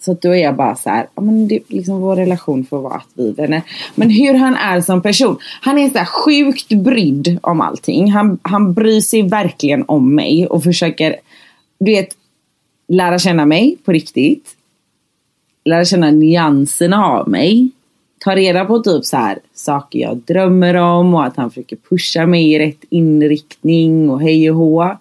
Så 0.07 0.17
då 0.21 0.29
är 0.29 0.43
jag 0.43 0.55
bara 0.55 0.75
så 0.75 0.89
här, 0.89 1.07
men 1.15 1.47
det, 1.47 1.59
liksom 1.67 2.01
vår 2.01 2.15
relation 2.15 2.65
får 2.65 2.81
vara 2.81 2.93
att 2.93 3.07
vi 3.13 3.31
vänner. 3.31 3.61
Men 3.95 4.09
hur 4.09 4.33
han 4.33 4.55
är 4.55 4.81
som 4.81 5.01
person. 5.01 5.37
Han 5.61 5.77
är 5.77 5.89
så 5.89 5.97
här 5.97 6.05
sjukt 6.05 6.69
brydd 6.69 7.39
om 7.41 7.61
allting. 7.61 8.11
Han, 8.11 8.39
han 8.41 8.73
bryr 8.73 9.01
sig 9.01 9.21
verkligen 9.21 9.83
om 9.87 10.15
mig 10.15 10.47
och 10.47 10.63
försöker, 10.63 11.15
du 11.79 11.91
vet, 11.91 12.09
lära 12.87 13.19
känna 13.19 13.45
mig 13.45 13.77
på 13.85 13.91
riktigt. 13.91 14.55
Lära 15.65 15.85
känna 15.85 16.11
nyanserna 16.11 17.05
av 17.05 17.29
mig. 17.29 17.69
Ta 18.19 18.35
reda 18.35 18.65
på 18.65 18.79
typ 18.79 19.05
så 19.05 19.17
här 19.17 19.39
saker 19.53 19.99
jag 19.99 20.17
drömmer 20.17 20.75
om 20.75 21.13
och 21.13 21.25
att 21.25 21.37
han 21.37 21.49
försöker 21.49 21.77
pusha 21.89 22.25
mig 22.25 22.53
i 22.53 22.59
rätt 22.59 22.83
inriktning 22.89 24.09
och 24.09 24.21
hej 24.21 24.51
och 24.51 24.57
hå. 24.57 24.97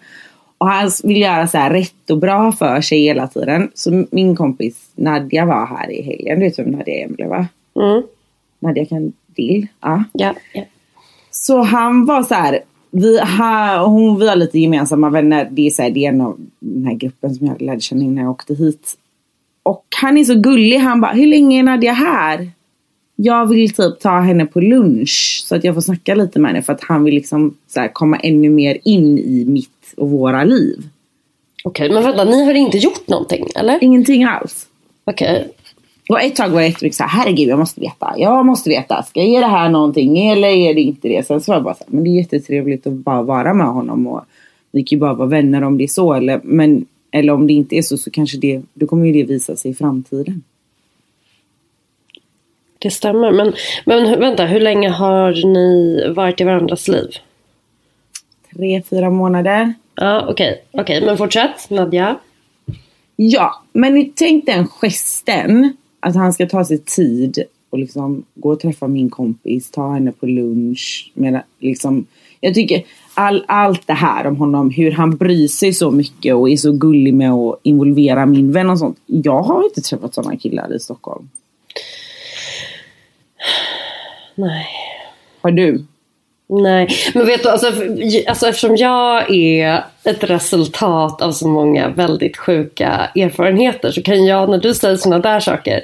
Och 0.58 0.68
han 0.68 0.90
vill 1.04 1.20
göra 1.20 1.46
så 1.46 1.58
här 1.58 1.70
rätt 1.70 2.10
och 2.10 2.18
bra 2.18 2.52
för 2.52 2.80
sig 2.80 3.00
hela 3.02 3.26
tiden. 3.26 3.70
Så 3.74 4.04
min 4.10 4.36
kompis 4.36 4.90
Nadja 4.94 5.44
var 5.44 5.66
här 5.66 5.90
i 5.90 6.02
helgen. 6.02 6.38
Du 6.38 6.44
vet 6.44 6.58
vem 6.58 6.70
Nadja 6.70 6.94
Emile 6.94 7.26
va? 7.26 7.46
Mm. 7.76 8.02
Nadja 8.58 8.86
Kandil. 8.86 9.66
Ja. 9.80 10.04
Ja, 10.12 10.34
ja. 10.52 10.62
Så 11.30 11.62
han 11.62 12.06
var 12.06 12.22
så 12.22 12.34
här. 12.34 12.60
Vi 12.90 13.18
har, 13.18 13.86
hon, 13.86 14.18
vi 14.18 14.28
har 14.28 14.36
lite 14.36 14.58
gemensamma 14.58 15.10
vänner. 15.10 15.48
Det 15.50 15.66
är, 15.66 15.70
så 15.70 15.82
här, 15.82 15.90
det 15.90 16.04
är 16.04 16.08
en 16.08 16.20
av 16.20 16.38
den 16.60 16.86
här 16.86 16.94
gruppen 16.94 17.34
som 17.34 17.46
jag 17.46 17.62
lärde 17.62 17.80
känna 17.80 18.04
innan 18.04 18.24
jag 18.24 18.30
åkte 18.30 18.54
hit. 18.54 18.94
Och 19.62 19.84
han 20.00 20.18
är 20.18 20.24
så 20.24 20.34
gullig. 20.34 20.78
Han 20.78 21.00
bara, 21.00 21.12
hur 21.12 21.26
länge 21.26 21.58
är 21.58 21.62
Nadja 21.62 21.92
här? 21.92 22.50
Jag 23.16 23.46
vill 23.46 23.74
typ 23.74 24.00
ta 24.00 24.20
henne 24.20 24.46
på 24.46 24.60
lunch 24.60 25.44
så 25.48 25.56
att 25.56 25.64
jag 25.64 25.74
får 25.74 25.80
snacka 25.80 26.14
lite 26.14 26.38
med 26.38 26.50
henne 26.50 26.62
för 26.62 26.72
att 26.72 26.84
han 26.84 27.04
vill 27.04 27.14
liksom 27.14 27.56
så 27.66 27.88
komma 27.92 28.16
ännu 28.16 28.50
mer 28.50 28.78
in 28.84 29.18
i 29.18 29.44
mitt 29.48 29.75
och 29.96 30.10
våra 30.10 30.44
liv. 30.44 30.88
Okej, 31.64 31.90
men 31.90 32.02
vänta, 32.02 32.24
ni 32.24 32.44
har 32.44 32.54
inte 32.54 32.78
gjort 32.78 33.08
någonting 33.08 33.46
eller? 33.56 33.84
Ingenting 33.84 34.24
alls. 34.24 34.66
Okej. 35.04 35.48
Och 36.08 36.20
ett 36.20 36.36
tag 36.36 36.48
var 36.48 36.60
jag 36.60 36.68
jättemycket 36.68 36.96
såhär, 36.96 37.10
herregud 37.10 37.48
jag 37.48 37.58
måste 37.58 37.80
veta. 37.80 38.14
Jag 38.16 38.46
måste 38.46 38.70
veta, 38.70 39.02
ska 39.02 39.20
jag 39.20 39.28
ge 39.28 39.40
det 39.40 39.46
här 39.46 39.68
någonting 39.68 40.28
eller 40.28 40.48
är 40.48 40.74
det 40.74 40.80
inte 40.80 41.08
det? 41.08 41.26
Sen 41.26 41.40
så 41.40 41.52
var 41.52 41.56
jag 41.56 41.64
bara 41.64 41.74
såhär, 41.74 41.92
men 41.92 42.04
det 42.04 42.10
är 42.10 42.16
jättetrevligt 42.16 42.86
att 42.86 42.92
bara 42.92 43.22
vara 43.22 43.54
med 43.54 43.66
honom 43.66 44.06
och 44.06 44.24
vi 44.70 44.82
kan 44.82 44.96
ju 44.96 45.00
bara 45.00 45.14
vara 45.14 45.28
vänner 45.28 45.62
om 45.62 45.78
det 45.78 45.84
är 45.84 45.88
så. 45.88 46.14
Eller, 46.14 46.40
men, 46.44 46.86
eller 47.10 47.32
om 47.32 47.46
det 47.46 47.52
inte 47.52 47.76
är 47.76 47.82
så, 47.82 47.96
så 47.96 48.10
kanske 48.10 48.38
det, 48.38 48.62
då 48.74 48.86
kommer 48.86 49.06
ju 49.06 49.12
det 49.12 49.22
visa 49.22 49.56
sig 49.56 49.70
i 49.70 49.74
framtiden. 49.74 50.42
Det 52.78 52.90
stämmer, 52.90 53.32
men, 53.32 53.52
men 53.84 54.20
vänta, 54.20 54.44
hur 54.46 54.60
länge 54.60 54.88
har 54.88 55.52
ni 55.52 56.02
varit 56.16 56.40
i 56.40 56.44
varandras 56.44 56.88
liv? 56.88 57.08
Tre, 58.56 58.82
fyra 58.82 59.10
månader. 59.10 59.74
Ja, 59.94 60.26
okej. 60.28 60.62
Okay. 60.72 60.82
okay. 60.82 61.06
men 61.06 61.16
fortsätt. 61.16 61.70
Nadja? 61.70 62.16
Ja, 63.16 63.62
men 63.72 64.12
tänk 64.14 64.46
den 64.46 64.68
gesten. 64.68 65.76
Att 66.00 66.14
han 66.14 66.32
ska 66.32 66.46
ta 66.46 66.64
sig 66.64 66.78
tid 66.78 67.44
och 67.70 67.78
liksom 67.78 68.24
gå 68.34 68.52
och 68.52 68.60
träffa 68.60 68.86
min 68.86 69.10
kompis, 69.10 69.70
ta 69.70 69.92
henne 69.92 70.12
på 70.12 70.26
lunch. 70.26 71.12
Med, 71.14 71.42
liksom, 71.58 72.06
jag 72.40 72.54
tycker 72.54 72.82
all, 73.14 73.44
allt 73.48 73.86
det 73.86 73.92
här 73.92 74.26
om 74.26 74.36
honom, 74.36 74.70
hur 74.70 74.90
han 74.90 75.16
bryr 75.16 75.48
sig 75.48 75.72
så 75.72 75.90
mycket 75.90 76.34
och 76.34 76.50
är 76.50 76.56
så 76.56 76.72
gullig 76.72 77.14
med 77.14 77.32
att 77.32 77.60
involvera 77.62 78.26
min 78.26 78.52
vän 78.52 78.70
och 78.70 78.78
sånt. 78.78 78.98
Jag 79.06 79.42
har 79.42 79.64
inte 79.64 79.80
träffat 79.80 80.14
sådana 80.14 80.36
killar 80.36 80.74
i 80.74 80.80
Stockholm. 80.80 81.30
Nej. 84.34 84.66
Har 85.40 85.50
du? 85.50 85.84
Nej, 86.48 86.88
men 87.14 87.26
vet 87.26 87.42
du, 87.42 87.48
alltså, 87.48 87.66
alltså 88.26 88.48
eftersom 88.48 88.76
jag 88.76 89.30
är 89.30 89.84
ett 90.04 90.24
resultat 90.24 91.22
av 91.22 91.32
så 91.32 91.48
många 91.48 91.88
väldigt 91.88 92.36
sjuka 92.36 93.10
erfarenheter 93.14 93.90
så 93.90 94.02
kan 94.02 94.26
jag, 94.26 94.48
när 94.48 94.58
du 94.58 94.74
säger 94.74 94.96
sådana 94.96 95.18
där 95.18 95.40
saker 95.40 95.82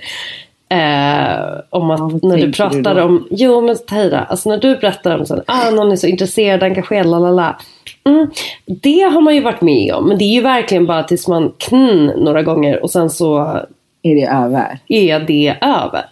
eh, 0.69 1.61
om 1.71 1.91
att 1.91 2.01
ja, 2.01 2.29
när 2.29 2.37
du 2.37 2.53
pratar 2.53 2.95
du 2.95 3.03
om, 3.03 3.27
jo 3.31 3.61
men 3.61 3.77
Tahira, 3.87 4.25
alltså 4.25 4.49
när 4.49 4.59
du 4.59 4.77
berättar 4.77 5.15
om 5.15 5.23
att 5.23 5.45
ah, 5.47 5.71
någon 5.71 5.93
är 5.93 5.97
så 5.97 6.07
intresserad, 6.07 6.63
engagerad, 6.63 7.07
lalala. 7.07 7.61
Mm, 8.05 8.31
det 8.67 9.01
har 9.01 9.21
man 9.21 9.35
ju 9.35 9.41
varit 9.41 9.61
med 9.61 9.95
om, 9.95 10.09
men 10.09 10.19
det 10.19 10.25
är 10.25 10.35
ju 10.35 10.41
verkligen 10.41 10.87
bara 10.87 11.03
tills 11.03 11.29
man 11.29 11.53
knn 11.59 12.07
några 12.07 12.43
gånger 12.43 12.83
och 12.83 12.91
sen 12.91 13.11
så 13.11 13.39
är 14.03 14.15
det 14.15 14.27
över. 14.27 14.79
Är 14.89 15.21
det 15.21 15.57
över. 15.61 16.05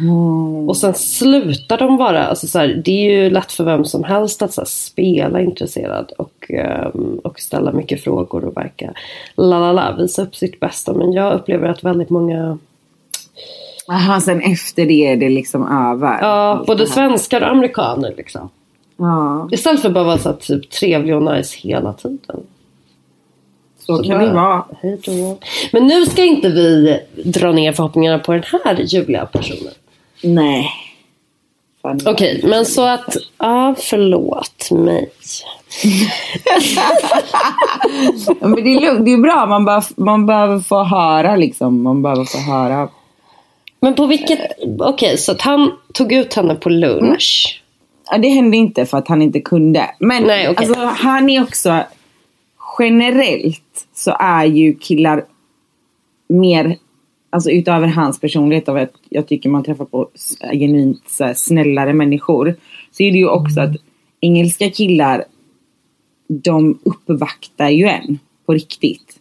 Mm. 0.00 0.68
Och 0.68 0.76
sen 0.76 0.94
slutar 0.94 1.78
de 1.78 1.96
bara, 1.96 2.26
alltså 2.26 2.46
så 2.46 2.58
här, 2.58 2.82
det 2.84 2.90
är 2.90 3.10
ju 3.10 3.30
lätt 3.30 3.52
för 3.52 3.64
vem 3.64 3.84
som 3.84 4.04
helst 4.04 4.42
att 4.42 4.52
så 4.52 4.60
här, 4.60 4.66
spela 4.66 5.40
intresserad 5.40 6.12
och, 6.18 6.50
um, 6.94 7.20
och 7.24 7.40
ställa 7.40 7.72
mycket 7.72 8.04
frågor 8.04 8.44
och 8.44 8.56
verka 8.56 8.92
la 9.34 9.58
la 9.58 9.72
la, 9.72 9.96
visa 9.98 10.22
upp 10.22 10.36
sitt 10.36 10.60
bästa. 10.60 10.92
Men 10.92 11.12
jag 11.12 11.34
upplever 11.34 11.68
att 11.68 11.84
väldigt 11.84 12.10
många 12.10 12.58
Aha, 13.88 14.20
sen 14.20 14.40
efter 14.40 14.86
det 14.86 15.06
är 15.06 15.16
det 15.16 15.28
liksom 15.28 15.62
över? 15.62 16.18
Ja, 16.20 16.64
både 16.66 16.86
svenskar 16.86 17.40
och 17.40 17.48
amerikaner 17.48 18.14
liksom. 18.16 18.48
Ja. 18.96 19.48
Istället 19.52 19.80
för 19.80 19.88
att 19.88 19.94
bara 19.94 20.04
vara 20.04 20.18
så 20.18 20.28
här, 20.28 20.36
typ 20.36 20.70
trevlig 20.70 21.16
och 21.16 21.22
nice 21.22 21.56
hela 21.58 21.92
tiden. 21.92 22.40
Så, 23.86 23.96
så 23.96 24.02
kan 24.02 24.18
det 24.20 24.32
vara. 24.32 24.64
Hejdå. 24.82 25.38
Men 25.72 25.86
nu 25.86 26.06
ska 26.06 26.24
inte 26.24 26.48
vi 26.48 27.00
dra 27.24 27.52
ner 27.52 27.72
förhoppningarna 27.72 28.18
på 28.18 28.32
den 28.32 28.42
här 28.64 28.80
ljuvliga 28.80 29.26
personen. 29.26 29.72
Nej. 30.22 30.70
Okej, 31.82 32.12
okay, 32.12 32.40
men 32.42 32.66
så 32.66 32.82
att, 32.82 33.16
ja 33.38 33.74
förlåt 33.78 34.70
mig. 34.70 35.10
men 38.40 38.54
det, 38.64 38.74
är 38.74 38.80
lugnt, 38.80 39.04
det 39.04 39.12
är 39.12 39.22
bra, 39.22 39.46
man, 39.46 39.64
bara, 39.64 39.82
man 39.96 40.26
behöver 40.26 40.60
få 40.60 40.82
höra 40.82 41.36
liksom. 41.36 41.82
Man 41.82 42.02
behöver 42.02 42.24
få 42.24 42.38
höra. 42.38 42.88
Men 43.80 43.94
på 43.94 44.06
vilket, 44.06 44.38
okej 44.62 44.92
okay, 44.94 45.16
så 45.16 45.32
att 45.32 45.42
han 45.42 45.72
tog 45.92 46.12
ut 46.12 46.34
henne 46.34 46.54
på 46.54 46.68
lunch. 46.68 47.62
Ja, 48.10 48.18
det 48.18 48.28
hände 48.28 48.56
inte 48.56 48.86
för 48.86 48.98
att 48.98 49.08
han 49.08 49.22
inte 49.22 49.40
kunde. 49.40 49.90
Men 49.98 50.22
Nej, 50.22 50.48
okej. 50.48 50.66
alltså, 50.66 50.84
han 50.84 51.30
är 51.30 51.42
också... 51.42 51.80
Generellt 52.78 53.88
så 53.94 54.16
är 54.18 54.44
ju 54.44 54.74
killar 54.74 55.24
mer... 56.28 56.76
Alltså 57.30 57.50
utöver 57.50 57.86
hans 57.86 58.20
personlighet 58.20 58.68
av 58.68 58.76
att 58.76 58.92
jag 59.08 59.28
tycker 59.28 59.48
man 59.48 59.64
träffar 59.64 59.84
på 59.84 60.08
genuint 60.52 61.02
här, 61.20 61.34
snällare 61.34 61.92
människor. 61.92 62.56
Så 62.90 63.02
är 63.02 63.12
det 63.12 63.18
ju 63.18 63.28
också 63.28 63.60
att 63.60 63.76
engelska 64.20 64.70
killar 64.70 65.24
de 66.28 66.78
uppvaktar 66.82 67.68
ju 67.68 67.86
en 67.86 68.18
på 68.46 68.52
riktigt. 68.52 69.20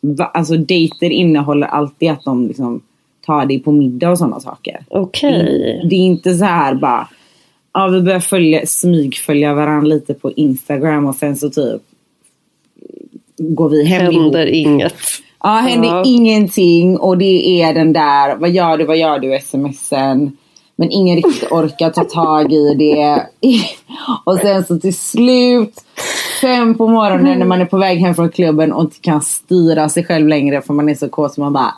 Va, 0.00 0.24
alltså 0.24 0.56
dejter 0.56 1.10
innehåller 1.10 1.66
alltid 1.66 2.10
att 2.10 2.24
de 2.24 2.48
liksom 2.48 2.82
tar 3.26 3.46
dig 3.46 3.58
på 3.60 3.72
middag 3.72 4.10
och 4.10 4.18
sådana 4.18 4.40
saker. 4.40 4.84
Okej. 4.88 5.86
Det 5.90 5.96
är 5.96 6.00
inte 6.00 6.34
så 6.34 6.44
här 6.44 6.74
bara, 6.74 7.08
ja 7.74 7.88
vi 7.88 8.00
börjar 8.00 8.20
följa, 8.20 8.66
smygfölja 8.66 9.54
varandra 9.54 9.86
lite 9.88 10.14
på 10.14 10.32
Instagram 10.32 11.06
och 11.06 11.14
sen 11.14 11.36
så 11.36 11.50
typ 11.50 11.82
går 13.38 13.68
vi 13.68 13.84
hem 13.84 14.02
ihop. 14.12 14.14
Händer 14.22 14.46
inget. 14.46 14.94
Ja, 15.42 15.48
händer 15.48 15.88
Ja. 15.88 16.02
ingenting 16.06 16.98
och 16.98 17.18
det 17.18 17.62
är 17.62 17.74
den 17.74 17.92
där, 17.92 18.36
vad 18.36 18.50
gör 18.50 18.78
du, 18.78 18.84
vad 18.84 18.96
gör 18.98 19.18
du, 19.18 19.38
smsen. 19.42 20.36
Men 20.76 20.90
ingen 20.90 21.16
riktigt 21.16 21.48
orkar 21.52 21.90
ta 21.90 22.04
tag 22.04 22.52
i 22.52 22.74
det. 22.74 23.26
Och 24.24 24.38
sen 24.38 24.64
så 24.64 24.78
till 24.78 24.96
slut, 24.96 25.74
fem 26.40 26.74
på 26.74 26.88
morgonen 26.88 27.38
när 27.38 27.46
man 27.46 27.60
är 27.60 27.64
på 27.66 27.78
väg 27.78 27.98
hem 27.98 28.14
från 28.14 28.28
klubben 28.30 28.72
och 28.72 28.82
inte 28.82 29.00
kan 29.00 29.20
styra 29.22 29.88
sig 29.88 30.04
själv 30.04 30.28
längre 30.28 30.62
för 30.62 30.74
man 30.74 30.88
är 30.88 30.94
så 30.94 31.08
kåt 31.08 31.34
så 31.34 31.40
man 31.40 31.52
bara 31.52 31.74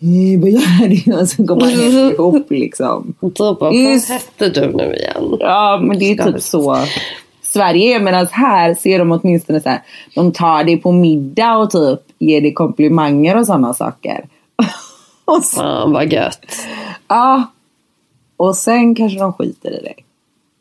"Eh, 0.00 0.40
vad 0.40 0.50
gör 0.50 0.88
du? 1.06 1.20
Och 1.20 1.28
så 1.28 1.42
går 1.42 1.56
man 1.56 1.68
helt 1.68 2.14
ihop 2.14 2.50
liksom. 2.50 3.14
Och 3.20 3.30
då 3.30 3.54
bara, 3.54 3.72
Just- 3.72 4.08
vad 4.10 4.18
hette 4.18 4.60
du 4.60 4.72
nu 4.76 4.94
igen? 4.94 5.36
Ja, 5.40 5.80
men 5.82 5.98
det 5.98 6.04
är 6.12 6.32
typ 6.32 6.42
så 6.42 6.78
Sverige 7.42 7.96
är. 7.96 8.00
Medan 8.00 8.26
här 8.30 8.74
ser 8.74 8.98
de 8.98 9.12
åtminstone 9.12 9.60
så 9.60 9.68
här. 9.68 9.82
De 10.14 10.32
tar 10.32 10.64
dig 10.64 10.76
på 10.76 10.92
middag 10.92 11.56
och 11.56 11.70
typ 11.70 12.00
ger 12.18 12.40
dig 12.40 12.54
komplimanger 12.54 13.36
och 13.36 13.46
sådana 13.46 13.74
saker. 13.74 14.24
och, 15.24 15.44
så, 15.44 15.56
Fan 15.56 15.92
vad 15.92 16.12
gött. 16.12 16.46
ja. 17.08 17.42
och 18.36 18.56
sen 18.56 18.94
kanske 18.94 19.18
de 19.18 19.32
skiter 19.32 19.70
i 19.70 19.82
dig. 19.82 19.96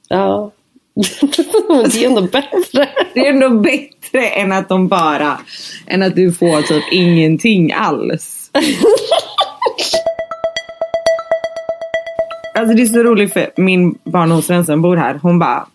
Ja. 0.09 0.51
Det 1.91 2.03
är 2.03 2.07
ändå 2.07 2.21
bättre. 2.21 2.89
Det 3.13 3.27
är 3.27 3.33
ändå 3.33 3.49
bättre 3.49 4.27
än 4.27 4.51
att 4.51 4.69
de 4.69 4.87
bara 4.87 5.39
än 5.87 6.03
att 6.03 6.15
du 6.15 6.33
får 6.33 6.61
typ 6.61 6.83
ingenting 6.91 7.73
alls. 7.73 8.34
Alltså 12.57 12.75
det 12.75 12.81
är 12.81 12.85
så 12.85 13.03
roligt 13.03 13.33
för 13.33 13.49
min 13.57 13.97
barndomsvän 14.03 14.65
som 14.65 14.81
bor 14.81 14.97
här, 14.97 15.19
hon 15.21 15.39
bara 15.39 15.67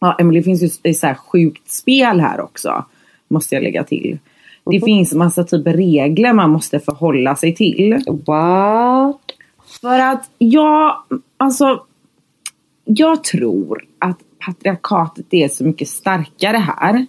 Ja 0.00 0.16
Emelie 0.18 0.40
det 0.40 0.44
finns 0.44 0.62
ju 0.84 0.94
så 0.94 1.06
här 1.06 1.14
sjukt 1.14 1.70
spel 1.70 2.20
här 2.20 2.40
också. 2.40 2.84
Måste 3.28 3.54
jag 3.54 3.64
lägga 3.64 3.84
till. 3.84 4.18
Det 4.64 4.80
finns 4.80 5.14
massa 5.14 5.44
typ 5.44 5.66
regler 5.66 6.32
man 6.32 6.50
måste 6.50 6.80
förhålla 6.80 7.36
sig 7.36 7.54
till. 7.54 8.04
What? 8.26 9.20
För 9.80 9.98
att 9.98 10.30
jag, 10.38 10.96
alltså 11.36 11.82
jag 12.84 13.24
tror 13.24 13.84
att 13.98 14.18
patriarkatet 14.46 15.26
är 15.30 15.48
så 15.48 15.64
mycket 15.64 15.88
starkare 15.88 16.56
här. 16.56 17.06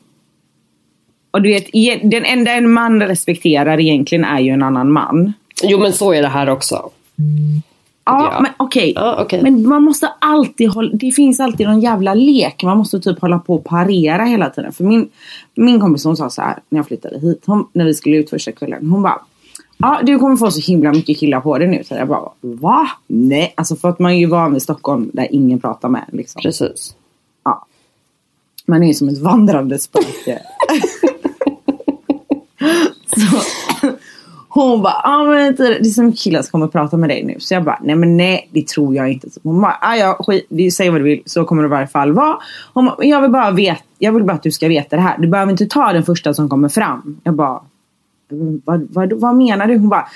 Och 1.31 1.41
du 1.41 1.49
vet, 1.49 1.65
e- 1.73 1.99
den 2.03 2.25
enda 2.25 2.51
en 2.51 2.71
man 2.71 3.01
respekterar 3.01 3.79
egentligen 3.79 4.23
är 4.25 4.39
ju 4.39 4.49
en 4.51 4.63
annan 4.63 4.91
man. 4.91 5.33
Jo 5.63 5.79
men 5.79 5.93
så 5.93 6.13
är 6.13 6.21
det 6.21 6.27
här 6.27 6.49
också. 6.49 6.75
Ja, 6.75 8.31
Ja. 8.33 8.39
men 8.41 8.51
okej. 8.57 8.93
Ja, 8.95 9.21
okej. 9.21 9.41
Men 9.43 9.67
man 9.67 9.83
måste 9.83 10.07
alltid 10.19 10.69
hålla, 10.69 10.91
det 10.93 11.11
finns 11.11 11.39
alltid 11.39 11.67
någon 11.67 11.79
jävla 11.81 12.13
lek. 12.13 12.63
Man 12.63 12.77
måste 12.77 12.99
typ 12.99 13.21
hålla 13.21 13.39
på 13.39 13.55
och 13.55 13.63
parera 13.63 14.23
hela 14.25 14.49
tiden. 14.49 14.71
För 14.71 14.83
min, 14.83 15.09
min 15.55 15.79
kompis 15.79 16.03
hon 16.05 16.17
sa 16.17 16.29
så 16.29 16.41
här 16.41 16.57
när 16.69 16.79
jag 16.79 16.87
flyttade 16.87 17.19
hit, 17.19 17.43
hon, 17.45 17.67
när 17.73 17.85
vi 17.85 17.93
skulle 17.93 18.17
ut 18.17 18.29
första 18.29 18.51
kvällen. 18.51 18.89
Hon 18.89 19.01
bara, 19.01 19.21
ja 19.77 19.99
du 20.03 20.19
kommer 20.19 20.35
få 20.35 20.51
så 20.51 20.71
himla 20.71 20.91
mycket 20.91 21.17
killar 21.17 21.39
på 21.41 21.57
dig 21.57 21.67
nu. 21.67 21.83
Så 21.83 21.93
jag 21.95 22.07
bara, 22.07 22.29
va? 22.41 22.87
Nej, 23.07 23.53
alltså 23.57 23.75
för 23.75 23.89
att 23.89 23.99
man 23.99 24.11
är 24.11 24.15
ju 24.17 24.25
van 24.25 24.53
vid 24.53 24.61
Stockholm 24.61 25.09
där 25.13 25.27
ingen 25.31 25.59
pratar 25.59 25.89
med 25.89 26.05
liksom. 26.11 26.41
Precis. 26.41 26.95
Ja. 27.43 27.65
Man 28.65 28.83
är 28.83 28.87
ju 28.87 28.93
som 28.93 29.09
ett 29.09 29.17
vandrande 29.17 29.79
spöke. 29.79 30.39
så, 33.21 33.41
hon 34.53 34.81
bara, 34.81 35.01
ah, 35.03 35.23
men 35.23 35.55
det 35.55 35.63
är 35.63 35.83
så 35.83 36.03
mycket 36.03 36.21
killar 36.21 36.41
som 36.41 36.51
kommer 36.51 36.67
prata 36.67 36.97
med 36.97 37.09
dig 37.09 37.23
nu. 37.23 37.35
Så 37.39 37.53
jag 37.53 37.63
bara, 37.63 37.79
nej 37.83 37.95
men 37.95 38.17
nej 38.17 38.49
det 38.51 38.67
tror 38.67 38.95
jag 38.95 39.11
inte. 39.11 39.29
Så 39.29 39.39
hon 39.43 39.61
bara, 39.61 39.77
ah, 39.81 39.95
ja 39.95 40.17
skit, 40.19 40.45
du 40.49 40.71
säger 40.71 40.91
vad 40.91 40.99
du 40.99 41.05
vill, 41.05 41.21
så 41.25 41.45
kommer 41.45 41.63
det 41.63 41.67
i 41.67 41.69
varje 41.69 41.87
fall 41.87 42.13
vara. 42.13 42.37
Hon 42.73 42.85
bara, 42.85 43.05
jag 43.05 43.21
vill 43.21 43.31
bara 43.31 43.51
veta, 43.51 43.81
jag 43.99 44.11
vill 44.11 44.23
bara 44.23 44.33
att 44.33 44.43
du 44.43 44.51
ska 44.51 44.67
veta 44.67 44.95
det 44.95 45.01
här. 45.01 45.17
Du 45.17 45.27
behöver 45.27 45.51
inte 45.51 45.65
ta 45.65 45.93
den 45.93 46.03
första 46.03 46.33
som 46.33 46.49
kommer 46.49 46.69
fram. 46.69 47.19
Jag 47.23 47.33
bara, 47.33 47.61
mm, 48.31 48.61
vad, 48.65 48.87
vad, 48.91 49.13
vad 49.13 49.35
menar 49.35 49.67
du? 49.67 49.77
Hon 49.77 49.89
bara, 49.89 50.07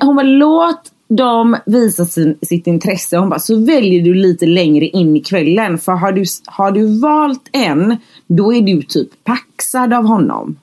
hon 0.00 0.16
bara 0.16 0.26
låt 0.26 0.92
dem 1.08 1.56
visa 1.66 2.04
sin, 2.04 2.38
sitt 2.42 2.66
intresse. 2.66 3.16
Hon 3.16 3.28
bara, 3.28 3.40
så 3.40 3.64
väljer 3.64 4.02
du 4.02 4.14
lite 4.14 4.46
längre 4.46 4.84
in 4.84 5.16
i 5.16 5.20
kvällen. 5.20 5.78
För 5.78 5.92
har 5.92 6.12
du, 6.12 6.24
har 6.46 6.70
du 6.70 7.00
valt 7.00 7.48
en, 7.52 7.96
då 8.26 8.54
är 8.54 8.60
du 8.60 8.82
typ 8.82 9.08
paxad 9.24 9.92
av 9.92 10.04
honom. 10.06 10.56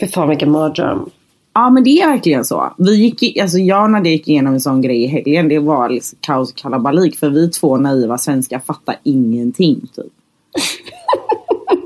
Fy 0.00 0.06
fan 0.08 0.28
vilken 0.28 0.50
mardröm. 0.50 1.10
Ja 1.54 1.70
men 1.70 1.84
det 1.84 1.90
är 1.90 2.08
verkligen 2.08 2.44
så. 2.44 2.72
Vi 2.78 2.94
gick, 2.96 3.22
i- 3.22 3.40
alltså 3.40 3.58
jag 3.58 3.82
och 3.84 3.90
Nadia 3.90 4.12
gick 4.12 4.28
igenom 4.28 4.54
en 4.54 4.60
sån 4.60 4.80
grej 4.80 5.04
i 5.04 5.06
helgen. 5.06 5.48
Det 5.48 5.58
var 5.58 5.88
liksom 5.88 6.18
kaos 6.22 6.50
och 6.50 6.56
kalabalik. 6.56 7.18
För 7.18 7.30
vi 7.30 7.50
två 7.50 7.76
naiva 7.76 8.18
svenskar 8.18 8.58
fattar 8.58 8.96
ingenting 9.02 9.80
typ. 9.96 10.12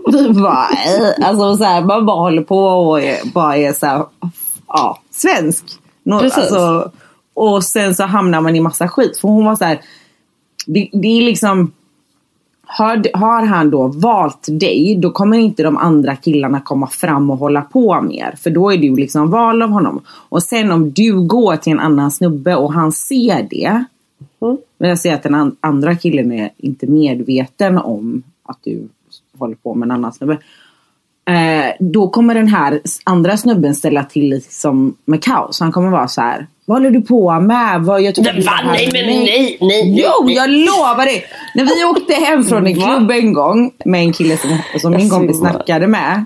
vi 0.13 0.29
bara, 0.33 0.67
eh, 0.71 1.29
alltså 1.29 1.57
så 1.57 1.65
här, 1.65 1.85
man 1.85 2.07
bara 2.07 2.21
håller 2.21 2.43
på 2.43 2.59
och 2.59 3.01
är, 3.01 3.33
bara 3.35 3.57
är 3.57 3.73
så 3.73 3.87
här, 3.87 4.05
ja, 4.69 4.99
svensk. 5.11 5.65
Nå, 6.03 6.19
Precis. 6.21 6.39
alltså, 6.39 6.91
och 7.35 7.65
sen 7.65 7.95
så 7.95 8.03
hamnar 8.05 8.41
man 8.41 8.57
i 8.57 8.61
massa 8.61 8.89
skit. 8.89 9.19
För 9.21 9.29
hon 9.29 9.45
var 9.45 9.57
så 9.57 9.65
här, 9.65 9.81
det, 10.67 10.89
det 10.93 11.09
är 11.09 11.23
liksom 11.23 11.73
har, 12.79 13.17
har 13.19 13.43
han 13.43 13.71
då 13.71 13.89
valt 13.89 14.47
dig, 14.61 14.99
då 15.03 15.11
kommer 15.11 15.39
inte 15.39 15.63
de 15.63 15.77
andra 15.77 16.17
killarna 16.17 16.61
komma 16.61 16.87
fram 16.87 17.31
och 17.31 17.39
hålla 17.39 17.63
på 17.63 18.01
mer. 18.01 18.35
För 18.39 18.51
då 18.51 18.73
är 18.73 18.77
du 18.77 18.97
liksom 18.97 19.31
val 19.31 19.63
av 19.63 19.71
honom. 19.71 20.01
Och 20.09 20.43
sen 20.43 20.71
om 20.71 20.93
du 20.93 21.21
går 21.27 21.57
till 21.57 21.73
en 21.73 21.81
annan 21.81 22.11
snubbe 22.11 22.57
och 22.57 22.73
han 22.73 22.93
ser 22.93 23.47
det. 23.51 23.85
Mm. 24.43 24.57
Men 24.79 24.89
jag 24.89 24.99
ser 24.99 25.15
att 25.15 25.23
den 25.23 25.35
an- 25.35 25.57
andra 25.61 25.95
killen 25.95 26.33
är 26.33 26.51
inte 26.57 26.87
medveten 26.87 27.79
om 27.79 28.23
att 28.43 28.59
du 28.63 28.89
håller 29.39 29.55
på 29.55 29.75
med 29.75 29.87
en 29.87 29.91
annan 29.91 30.13
snubbe. 30.13 30.39
Eh, 31.29 31.73
då 31.81 32.09
kommer 32.09 32.35
den 32.35 32.49
här 32.49 32.81
andra 33.05 33.37
snubben 33.37 33.75
ställa 33.75 34.05
till 34.05 34.29
liksom 34.29 34.97
med 35.05 35.23
kaos. 35.23 35.61
Han 35.61 35.73
kommer 35.73 35.91
vara 35.91 36.09
så 36.09 36.21
här. 36.21 36.47
Vad 36.65 36.77
håller 36.79 36.91
du 36.91 37.03
på 37.03 37.41
med? 37.41 37.83
Vad, 37.83 38.03
jag 38.03 38.15
tycker 38.15 38.33
Nej, 38.33 38.41
det 38.41 38.47
va? 38.47 38.53
Nej, 38.65 38.91
men 38.93 39.07
nej, 39.07 39.59
nej, 39.61 40.03
Jo, 40.03 40.25
nej. 40.25 40.35
jag 40.35 40.51
lovar 40.51 41.07
dig! 41.07 41.25
När 41.55 41.65
vi 41.65 41.85
åkte 41.85 42.15
hem 42.15 42.45
från 42.45 42.67
en 42.67 42.75
klubb 42.75 43.11
en 43.11 43.33
gång 43.33 43.71
med 43.85 44.01
en 44.01 44.13
kille 44.13 44.37
som, 44.37 44.59
som 44.81 44.93
min 44.93 45.11
kompis 45.11 45.39
snackade 45.39 45.87
med. 45.87 46.25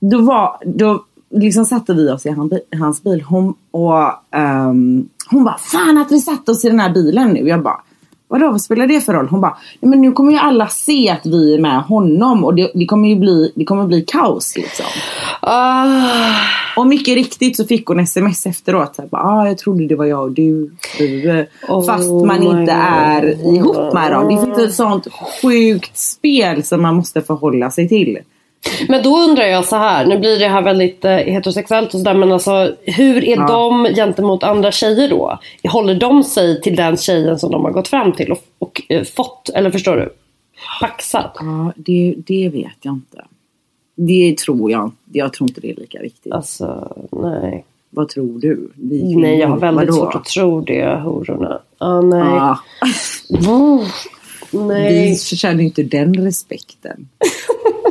Då, 0.00 0.20
var, 0.20 0.56
då 0.64 1.04
liksom 1.30 1.64
satte 1.64 1.94
vi 1.94 2.10
oss 2.10 2.26
i 2.26 2.30
han, 2.30 2.50
hans 2.78 3.02
bil 3.02 3.22
hon, 3.22 3.54
och 3.70 4.36
ehm, 4.36 5.08
hon 5.30 5.44
bara 5.44 5.58
Fan 5.58 5.98
att 5.98 6.12
vi 6.12 6.18
satte 6.18 6.50
oss 6.50 6.64
i 6.64 6.68
den 6.68 6.80
här 6.80 6.90
bilen 6.90 7.28
nu. 7.28 7.48
Jag 7.48 7.62
bara 7.62 7.80
Vadå 8.28 8.50
vad 8.50 8.60
spelar 8.60 8.86
det 8.86 9.00
för 9.00 9.12
roll? 9.12 9.28
Hon 9.28 9.40
bara 9.40 9.56
men 9.80 10.00
nu 10.00 10.12
kommer 10.12 10.32
ju 10.32 10.38
alla 10.38 10.68
se 10.68 11.10
att 11.10 11.26
vi 11.26 11.54
är 11.54 11.58
med 11.58 11.82
honom 11.82 12.44
och 12.44 12.54
det, 12.54 12.70
det 12.74 12.86
kommer 12.86 13.08
ju 13.08 13.16
bli, 13.16 13.52
det 13.54 13.64
kommer 13.64 13.86
bli 13.86 14.02
kaos 14.02 14.56
liksom. 14.56 14.86
Ah, 15.40 16.34
Och 16.76 16.86
mycket 16.86 17.14
riktigt 17.14 17.56
så 17.56 17.64
fick 17.64 17.86
hon 17.86 18.00
sms 18.00 18.46
efteråt. 18.46 18.94
Så 18.96 19.02
här, 19.02 19.08
ah, 19.12 19.46
jag 19.46 19.58
trodde 19.58 19.86
det 19.86 19.96
var 19.96 20.04
jag 20.04 20.22
och 20.22 20.32
du. 20.32 20.70
du. 20.98 21.46
Oh 21.68 21.86
fast 21.86 22.08
man 22.10 22.42
inte 22.42 22.72
är 22.72 23.34
God. 23.34 23.54
ihop 23.56 23.94
med 23.94 24.12
dem. 24.12 24.34
Det 24.34 24.44
finns 24.44 24.58
ett 24.58 24.74
sånt 24.74 25.06
sjukt 25.42 25.98
spel 25.98 26.62
som 26.64 26.82
man 26.82 26.94
måste 26.94 27.22
förhålla 27.22 27.70
sig 27.70 27.88
till. 27.88 28.18
Men 28.88 29.02
då 29.02 29.18
undrar 29.18 29.44
jag 29.44 29.64
så 29.64 29.76
här, 29.76 30.06
nu 30.06 30.18
blir 30.18 30.38
det 30.38 30.48
här 30.48 30.62
väldigt 30.62 31.04
eh, 31.04 31.10
heterosexuellt 31.16 31.86
och 31.94 32.00
sådär 32.00 32.14
men 32.14 32.32
alltså 32.32 32.74
hur 32.82 33.24
är 33.24 33.36
Ja. 33.36 33.46
de 33.46 33.84
gentemot 33.94 34.42
andra 34.42 34.72
tjejer 34.72 35.08
då? 35.08 35.38
Håller 35.68 35.94
de 35.94 36.24
sig 36.24 36.60
till 36.60 36.76
den 36.76 36.96
tjejen 36.96 37.38
som 37.38 37.50
de 37.52 37.64
har 37.64 37.70
gått 37.72 37.88
fram 37.88 38.12
till 38.12 38.32
och, 38.32 38.42
och 38.58 38.82
eh, 38.88 39.02
fått, 39.04 39.48
eller 39.54 39.70
förstår 39.70 39.96
du? 39.96 40.12
Paxat? 40.80 41.36
Ja, 41.40 41.72
det, 41.76 42.14
det 42.16 42.48
vet 42.48 42.76
jag 42.82 42.94
inte. 42.94 43.24
Det 43.94 44.36
tror 44.38 44.70
jag. 44.70 44.92
Jag 45.12 45.32
tror 45.32 45.48
inte 45.50 45.60
det 45.60 45.70
är 45.70 45.74
lika 45.76 46.00
viktigt. 46.02 46.32
Alltså, 46.32 46.92
nej. 47.12 47.64
Vad 47.90 48.08
tror 48.08 48.38
du? 48.40 48.70
Vi 48.74 49.16
Nej, 49.16 49.38
jag 49.38 49.48
har 49.48 49.56
väldigt 49.58 49.88
vadå? 49.88 49.92
svårt 49.98 50.14
att 50.14 50.24
tro 50.24 50.60
det, 50.60 51.00
hororna. 51.00 51.58
Ah, 51.78 52.00
nej. 52.00 52.24
Ja, 52.28 52.58
Oh, 53.48 53.84
nej. 54.50 55.10
vi 55.10 55.16
känner 55.36 55.64
inte 55.64 55.82
den 55.82 56.14
respekten. 56.14 57.08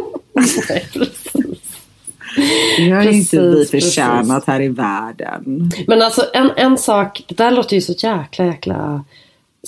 Det 2.78 2.92
har 2.92 3.04
Precis, 3.04 3.34
inte 3.34 3.48
vi 3.48 3.56
precis. 3.56 3.86
förtjänat 3.86 4.46
här 4.48 4.62
i 4.62 4.68
världen. 4.68 5.72
Men 5.88 6.02
alltså 6.02 6.26
en, 6.34 6.52
en 6.56 6.78
sak, 6.78 7.24
det 7.28 7.38
där 7.38 7.52
låter 7.52 7.76
ju 7.76 7.82
så 7.82 7.94
jäkla 7.98 8.46
jäkla 8.46 9.04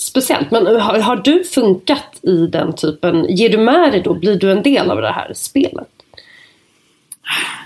speciellt. 0.00 0.50
Men 0.50 0.66
har, 0.66 0.98
har 0.98 1.16
du 1.16 1.44
funkat 1.44 2.18
i 2.22 2.46
den 2.46 2.72
typen? 2.72 3.26
Ger 3.28 3.48
du 3.48 3.58
med 3.58 3.92
dig 3.92 4.02
då? 4.02 4.14
Blir 4.14 4.36
du 4.36 4.52
en 4.52 4.62
del 4.62 4.90
av 4.90 5.00
det 5.00 5.12
här 5.12 5.32
spelet? 5.34 5.88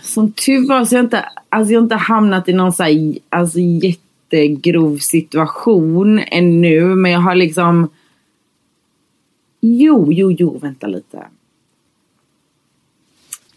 Som 0.02 0.32
tur 0.32 0.68
var 0.68 0.84
så 0.84 0.94
jag 0.94 1.04
inte, 1.04 1.24
alltså 1.48 1.72
jag 1.72 1.80
har 1.80 1.84
inte 1.84 1.94
hamnat 1.96 2.48
i 2.48 2.52
någon 2.52 2.72
så 2.72 2.82
här, 2.82 3.14
alltså 3.28 3.58
jättegrov 3.58 4.98
situation 4.98 6.18
ännu. 6.26 6.84
Men 6.84 7.12
jag 7.12 7.20
har 7.20 7.34
liksom... 7.34 7.90
Jo, 9.60 10.12
jo, 10.12 10.32
jo, 10.32 10.58
vänta 10.58 10.86
lite. 10.86 11.22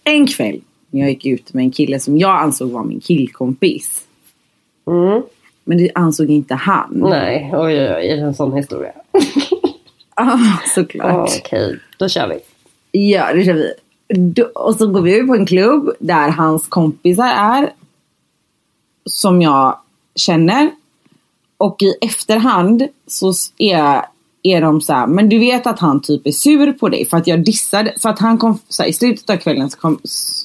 En 0.05 0.27
kväll 0.27 0.61
när 0.89 1.01
jag 1.01 1.09
gick 1.09 1.25
ut 1.25 1.53
med 1.53 1.63
en 1.63 1.71
kille 1.71 1.99
som 1.99 2.17
jag 2.17 2.41
ansåg 2.41 2.71
var 2.71 2.83
min 2.83 2.99
killkompis. 2.99 4.01
Mm. 4.87 5.21
Men 5.63 5.77
det 5.77 5.91
ansåg 5.95 6.29
inte 6.29 6.55
han. 6.55 6.89
Nej, 7.09 7.51
oj 7.53 7.59
oj 7.61 7.93
oj, 7.95 8.07
är 8.07 8.15
det 8.15 8.21
en 8.21 8.33
sån 8.33 8.53
historia? 8.53 8.91
Ah, 10.17 10.37
såklart. 10.75 11.29
Okej, 11.39 11.79
då 11.97 12.09
kör 12.09 12.27
vi. 12.27 12.39
Ja, 13.11 13.33
det 13.33 13.43
kör 13.45 13.53
vi. 13.53 13.73
Då, 14.07 14.43
och 14.43 14.75
så 14.75 14.87
går 14.87 15.01
vi 15.01 15.17
ut 15.17 15.27
på 15.27 15.35
en 15.35 15.45
klubb 15.45 15.89
där 15.99 16.29
hans 16.29 16.67
kompisar 16.67 17.27
är. 17.27 17.73
Som 19.05 19.41
jag 19.41 19.77
känner. 20.15 20.71
Och 21.57 21.83
i 21.83 21.93
efterhand 22.01 22.87
så 23.07 23.33
är, 23.57 24.05
är 24.45 24.61
de 24.61 24.81
så 24.81 24.93
här, 24.93 25.07
men 25.07 25.29
du 25.29 25.39
vet 25.39 25.67
att 25.67 25.79
han 25.79 26.01
typ 26.01 26.27
är 26.27 26.31
sur 26.31 26.73
på 26.73 26.89
dig 26.89 27.05
för 27.05 27.17
att 27.17 27.27
jag 27.27 27.45
dissade, 27.45 27.93
för 28.01 28.09
att 28.09 28.19
han 28.19 28.37
kom, 28.37 28.59
så 28.69 28.83
här, 28.83 28.89
i 28.89 28.93
slutet 28.93 29.29
av 29.29 29.37
kvällen 29.37 29.69
så 29.69 29.77
kom, 29.77 29.99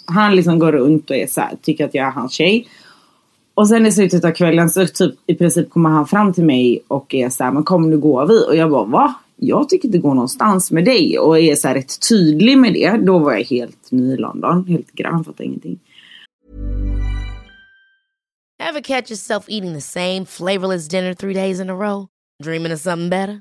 han 0.05 0.37
liksom 0.37 0.59
går 0.59 0.73
runt 0.73 1.11
och 1.11 1.17
är 1.17 1.27
så 1.27 1.41
här, 1.41 1.57
tycker 1.63 1.85
att 1.85 1.95
jag 1.95 2.07
är 2.07 2.11
hans 2.11 2.33
tjej. 2.33 2.69
Och 3.55 3.69
sen 3.69 3.87
i 3.87 3.93
slutet 3.93 4.25
av 4.25 4.31
kvällen 4.31 4.71
så 4.71 4.87
typ 4.87 5.15
i 5.27 5.35
princip 5.35 5.71
kommer 5.71 5.91
han 5.91 6.07
fram 6.07 6.33
till 6.33 6.45
mig 6.45 6.81
och 6.89 7.15
är 7.15 7.29
så 7.29 7.45
här, 7.45 7.53
men 7.53 7.63
kom 7.63 7.91
nu 7.91 7.99
går 7.99 8.27
vi. 8.27 8.47
Och 8.49 8.57
jag 8.57 8.71
bara, 8.71 8.85
va? 8.85 9.15
Jag 9.37 9.69
tycker 9.69 9.89
inte 9.89 9.99
gå 9.99 10.15
någonstans 10.15 10.71
med 10.71 10.85
dig. 10.85 11.19
Och 11.19 11.39
är 11.39 11.55
så 11.55 11.69
här 11.69 11.75
rätt 11.75 12.09
tydlig 12.09 12.59
med 12.59 12.73
det. 12.73 12.97
Då 13.07 13.19
var 13.19 13.33
jag 13.33 13.45
helt 13.45 13.91
ny 13.91 14.15
i 14.15 14.17
London. 14.17 14.67
Helt 14.67 14.93
grann, 14.93 15.25
fattar 15.25 15.45
ingenting. 15.45 15.79
Ever 18.69 18.81
catch 18.81 19.11
yourself 19.11 19.45
eating 19.49 19.75
the 19.75 19.81
same 19.81 20.27
flavorless 20.27 20.89
dinner 20.89 21.15
three 21.15 21.35
days 21.35 21.61
in 21.61 21.71
a 21.71 21.75
row? 21.75 22.07
Dreaming 22.43 22.73
of 22.73 22.81
something 22.81 23.11
better? 23.11 23.41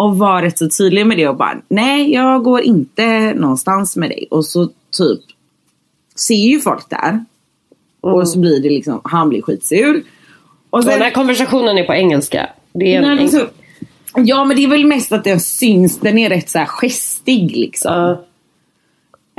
Och 0.00 0.18
var 0.18 0.42
rätt 0.42 0.58
så 0.58 0.68
tydlig 0.78 1.06
med 1.06 1.16
det 1.16 1.28
och 1.28 1.36
bara, 1.36 1.56
nej 1.68 2.12
jag 2.12 2.42
går 2.42 2.60
inte 2.60 3.34
någonstans 3.34 3.96
med 3.96 4.10
dig. 4.10 4.26
Och 4.30 4.44
så 4.44 4.66
typ 4.96 5.20
ser 6.26 6.34
ju 6.34 6.60
folk 6.60 6.90
där. 6.90 7.24
Och 8.00 8.28
så 8.28 8.38
blir 8.38 8.62
det 8.62 8.68
liksom, 8.68 9.00
han 9.04 9.28
blir 9.28 9.42
skitsur. 9.42 10.02
Och 10.70 10.78
Och 10.78 10.84
den 10.84 11.02
här 11.02 11.10
konversationen 11.10 11.78
är 11.78 11.84
på 11.84 11.94
engelska. 11.94 12.48
Det 12.72 12.94
är 12.94 13.00
Nej, 13.00 13.28
så, 13.28 13.46
ja 14.14 14.44
men 14.44 14.56
det 14.56 14.64
är 14.64 14.68
väl 14.68 14.86
mest 14.86 15.12
att 15.12 15.24
den 15.24 15.40
syns, 15.40 16.00
den 16.00 16.18
är 16.18 16.28
rätt 16.28 16.50
så 16.50 16.58
här 16.58 16.66
gestig 16.66 17.56
liksom. 17.56 17.92
Ja. 17.92 18.24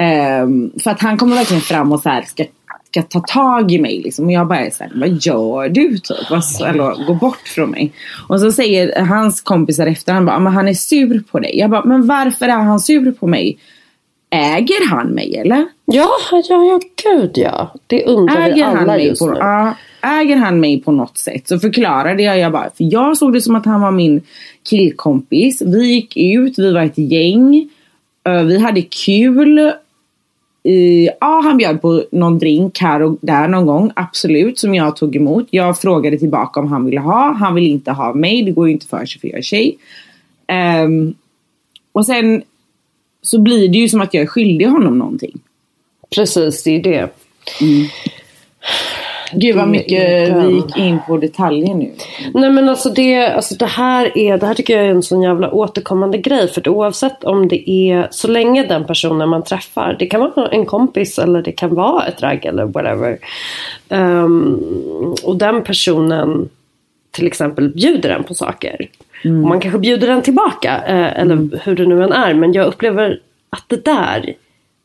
Ehm, 0.03 0.71
för 0.83 0.91
att 0.91 1.01
han 1.01 1.17
kommer 1.17 1.35
verkligen 1.35 1.61
fram 1.61 1.91
och 1.91 2.01
så 2.01 2.09
här 2.09 2.21
ska, 2.21 2.45
ska 2.91 3.01
ta 3.01 3.19
tag 3.19 3.71
i 3.71 3.79
mig 3.79 4.01
liksom. 4.03 4.25
Och 4.25 4.31
jag 4.31 4.47
bara 4.47 4.59
är 4.59 4.69
så 4.69 4.83
här, 4.83 4.91
vad 4.95 5.09
gör 5.09 5.69
du 5.69 5.97
typ? 5.97 6.29
Vad, 6.29 6.45
så- 6.45 6.65
eller 6.65 7.05
gå 7.07 7.13
bort 7.13 7.47
från 7.47 7.69
mig. 7.71 7.91
Och 8.29 8.39
så 8.39 8.51
säger 8.51 9.01
hans 9.05 9.41
kompisar 9.41 9.87
efter, 9.87 10.13
han 10.13 10.25
bara, 10.25 10.39
men 10.39 10.53
han 10.53 10.67
är 10.67 10.73
sur 10.73 11.23
på 11.31 11.39
dig. 11.39 11.57
Jag 11.59 11.69
bara, 11.69 11.85
men 11.85 12.07
varför 12.07 12.45
är 12.45 12.49
han 12.51 12.79
sur 12.79 13.11
på 13.11 13.27
mig? 13.27 13.57
Äger 14.33 14.89
han 14.89 15.07
mig 15.07 15.35
eller? 15.37 15.65
ja, 15.85 16.07
ja, 16.31 16.41
ja, 16.49 16.79
gud 17.03 17.31
ja. 17.35 17.73
Det 17.87 18.05
undrar 18.05 18.37
vi 18.45 18.51
Äger 18.51 18.63
han, 18.65 18.77
alla 18.77 18.93
mig 18.93 19.07
just 19.07 19.21
på, 19.21 19.27
nu. 19.27 19.37
ja, 19.39 19.75
äger 20.01 20.35
han 20.35 20.59
mig 20.59 20.81
på 20.81 20.91
något 20.91 21.17
sätt? 21.17 21.47
Så 21.47 21.59
förklarade 21.59 22.23
jag, 22.23 22.39
jag 22.39 22.51
bara, 22.51 22.69
för 22.77 22.93
jag 22.93 23.17
såg 23.17 23.33
det 23.33 23.41
som 23.41 23.55
att 23.55 23.65
han 23.65 23.81
var 23.81 23.91
min 23.91 24.21
killkompis. 24.69 25.61
Vi 25.61 25.85
gick 25.93 26.17
ut, 26.17 26.59
vi 26.59 26.71
var 26.73 26.81
ett 26.81 26.97
gäng. 26.97 27.69
Vi 28.47 28.59
hade 28.59 28.81
kul. 28.81 29.71
Eh, 30.63 31.13
ja, 31.19 31.41
han 31.43 31.57
bjöd 31.57 31.81
på 31.81 32.03
någon 32.11 32.39
drink 32.39 32.79
här 32.79 33.01
och 33.01 33.17
där 33.21 33.47
någon 33.47 33.65
gång, 33.65 33.91
absolut, 33.95 34.59
som 34.59 34.75
jag 34.75 34.95
tog 34.95 35.15
emot. 35.15 35.47
Jag 35.49 35.79
frågade 35.79 36.17
tillbaka 36.17 36.59
om 36.59 36.67
han 36.67 36.85
ville 36.85 36.99
ha. 36.99 37.33
Han 37.33 37.55
ville 37.55 37.67
inte 37.67 37.91
ha 37.91 38.13
mig, 38.13 38.43
det 38.43 38.51
går 38.51 38.67
ju 38.67 38.73
inte 38.73 38.87
för 38.87 39.05
sig 39.05 39.21
för 39.21 39.27
jag 39.27 39.37
är 39.37 39.41
tjej. 39.41 39.77
Ehm, 40.47 41.13
och 41.91 42.05
sen 42.05 42.43
så 43.21 43.41
blir 43.41 43.69
det 43.69 43.77
ju 43.77 43.89
som 43.89 44.01
att 44.01 44.13
jag 44.13 44.23
är 44.23 44.27
skyldig 44.27 44.65
honom 44.65 44.97
någonting. 44.97 45.39
Precis, 46.15 46.63
det 46.63 46.71
är 46.71 46.83
det. 46.83 47.09
Gud 49.33 49.55
vad 49.55 49.67
mycket 49.67 50.35
vi 50.37 50.55
gick 50.55 50.77
in 50.77 50.99
på 51.07 51.17
detaljer 51.17 51.73
nu. 51.73 51.91
Nej 52.33 52.51
men 52.51 52.69
alltså 52.69 52.89
det, 52.89 53.27
alltså 53.27 53.55
det 53.55 53.65
här 53.65 54.17
är, 54.17 54.37
det 54.37 54.45
här 54.45 54.53
tycker 54.53 54.77
jag 54.77 54.85
är 54.85 54.89
en 54.89 55.03
sån 55.03 55.21
jävla 55.21 55.51
återkommande 55.51 56.17
grej. 56.17 56.47
För 56.47 56.69
oavsett 56.69 57.23
om 57.23 57.47
det 57.47 57.69
är, 57.69 58.07
så 58.11 58.27
länge 58.27 58.63
den 58.63 58.85
personen 58.85 59.29
man 59.29 59.43
träffar, 59.43 59.95
det 59.99 60.05
kan 60.05 60.19
vara 60.19 60.47
en 60.47 60.65
kompis 60.65 61.19
eller 61.19 61.41
det 61.41 61.51
kan 61.51 61.75
vara 61.75 62.05
ett 62.05 62.21
ragg 62.21 62.45
eller 62.45 62.65
whatever. 62.65 63.17
Ehm, 63.89 64.63
och 65.23 65.35
den 65.35 65.63
personen 65.63 66.49
till 67.11 67.27
exempel 67.27 67.69
bjuder 67.69 68.09
en 68.09 68.23
på 68.23 68.33
saker. 68.33 68.89
Och 69.23 69.29
man 69.29 69.59
kanske 69.59 69.79
bjuder 69.79 70.07
den 70.07 70.21
tillbaka, 70.21 70.81
eh, 70.87 71.21
eller 71.21 71.59
hur 71.63 71.75
det 71.75 71.85
nu 71.85 72.03
än 72.03 72.11
är. 72.11 72.33
Men 72.33 72.53
jag 72.53 72.67
upplever 72.67 73.19
att 73.49 73.63
det 73.67 73.85
där 73.85 74.33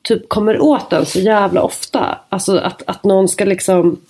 typ 0.03 0.29
kommer 0.29 0.63
åt 0.63 0.93
en 0.93 1.07
så 1.07 1.19
jävla 1.19 1.63
ofta. 1.63 2.19
Alltså 2.29 2.59
att, 2.59 2.83
att 2.87 3.05
någon 3.05 3.29
ska 3.29 3.45
liksom 3.45 4.01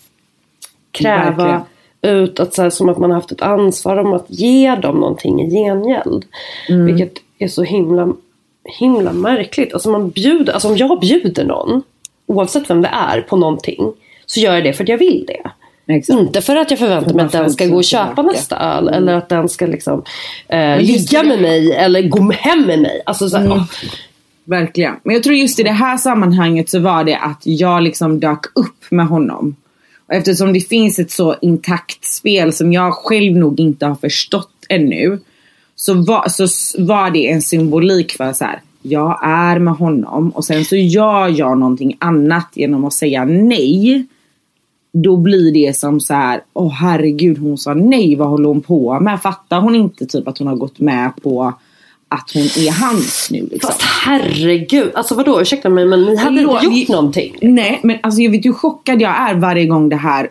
kräva 0.97 1.45
Verkligen. 1.45 2.23
ut 2.23 2.41
att 2.41 2.55
så 2.55 2.63
här, 2.63 2.71
som 2.71 2.89
att 2.89 2.99
man 2.99 3.11
har 3.11 3.19
haft 3.19 3.33
ett 3.33 3.43
ansvar 3.43 3.97
om 3.97 4.13
att 4.13 4.27
ge 4.29 4.75
dem 4.75 4.97
någonting 5.01 5.43
i 5.43 5.51
gengäld. 5.51 6.25
Vilket 6.69 7.13
är 7.39 7.49
så 7.49 7.63
himla, 7.63 8.13
himla 8.65 9.13
märkligt. 9.13 9.75
Alltså, 9.75 9.91
man 9.91 10.11
bjuder, 10.11 10.53
alltså 10.53 10.69
om 10.69 10.77
jag 10.77 11.01
bjuder 11.01 11.45
någon, 11.45 11.83
oavsett 12.27 12.71
vem 12.71 12.83
det 12.83 12.91
är, 12.93 13.21
på 13.21 13.37
någonting. 13.37 13.93
Så 14.27 14.41
gör 14.41 14.55
jag 14.55 14.65
det 14.65 14.73
för 14.73 14.85
att 14.85 14.89
jag 14.89 14.99
vill 14.99 15.25
det. 15.27 15.51
Exakt. 15.89 16.21
Inte 16.21 16.41
för 16.41 16.57
att 16.57 16.71
jag 16.71 16.79
förväntar 16.79 17.15
mig 17.15 17.25
att 17.25 17.33
den 17.33 17.51
ska 17.51 17.67
gå 17.67 17.77
och 17.77 17.85
köpa 17.85 18.23
nästa 18.23 18.57
öl. 18.57 18.89
Eller 18.89 19.15
att 19.15 19.29
den 19.29 19.49
ska 19.49 19.67
liksom 19.67 20.03
eh, 20.49 20.81
ligga 20.81 21.23
med 21.23 21.41
mig 21.41 21.73
eller 21.73 22.03
gå 22.03 22.31
hem 22.31 22.63
med 22.63 22.79
mig. 22.79 23.03
Alltså, 23.07 23.29
så 23.29 23.37
här, 23.37 23.51
åh, 23.51 23.63
Verkligen. 24.45 24.95
Men 25.03 25.15
jag 25.15 25.23
tror 25.23 25.37
just 25.37 25.61
i 25.61 25.63
det 25.63 25.71
här 25.71 25.97
sammanhanget 25.97 26.71
så 26.71 26.79
var 26.79 27.05
det 27.05 27.17
att 27.17 27.41
jag 27.43 27.83
liksom 27.83 28.21
dök 28.21 28.47
upp 28.55 28.85
med 28.91 29.07
honom. 29.07 29.57
Och 30.07 30.15
eftersom 30.15 30.53
det 30.53 30.61
finns 30.61 30.99
ett 30.99 31.11
så 31.11 31.37
intakt 31.43 32.05
spel 32.05 32.53
som 32.53 32.73
jag 32.73 32.95
själv 32.95 33.37
nog 33.37 33.61
inte 33.61 33.87
har 33.87 33.95
förstått 33.95 34.51
ännu. 34.69 35.19
Så 35.77 35.95
var, 35.95 36.29
så 36.29 36.47
var 36.83 37.11
det 37.11 37.31
en 37.31 37.43
symbolik 37.43 38.13
för 38.13 38.33
så 38.33 38.45
här. 38.45 38.61
Jag 38.83 39.21
är 39.23 39.59
med 39.59 39.75
honom 39.75 40.31
och 40.31 40.45
sen 40.45 40.65
så 40.65 40.77
gör 40.77 41.29
jag 41.29 41.59
någonting 41.59 41.97
annat 42.01 42.49
genom 42.55 42.85
att 42.85 42.93
säga 42.93 43.25
nej. 43.25 44.07
Då 44.93 45.17
blir 45.17 45.53
det 45.53 45.77
som 45.77 46.01
så 46.01 46.15
här, 46.15 46.43
åh 46.53 46.73
herregud 46.73 47.39
hon 47.39 47.59
sa 47.59 47.75
nej, 47.75 48.17
vad 48.17 48.29
håller 48.29 48.49
hon 48.49 48.61
på 48.61 49.01
med? 49.01 49.23
Fattar 49.23 49.61
hon 49.61 49.75
inte 49.75 50.07
typ 50.07 50.29
att 50.29 50.39
hon 50.39 50.47
har 50.47 50.57
gått 50.57 50.81
med 50.81 51.13
på 51.23 51.55
att 52.09 52.31
hon 52.35 52.43
är 52.43 52.71
hans 52.81 53.29
nu 53.31 53.41
liksom? 53.51 53.69
Fast 53.71 53.83
herregud, 53.83 54.93
alltså 54.95 55.15
vadå 55.15 55.41
ursäkta 55.41 55.69
mig 55.69 55.85
men 55.87 56.03
ni 56.03 56.17
hade 56.17 56.37
Förlåt, 56.37 56.63
inte 56.63 56.77
gjort 56.81 56.89
vi- 56.89 56.93
någonting. 56.93 57.37
Nej, 57.43 57.81
men 57.83 57.99
alltså 58.03 58.21
jag 58.21 58.31
vet 58.31 58.45
hur 58.45 58.53
chockad 58.53 59.01
jag 59.03 59.31
är 59.31 59.35
varje 59.35 59.67
gång 59.67 59.89
det 59.89 59.97
här 59.97 60.31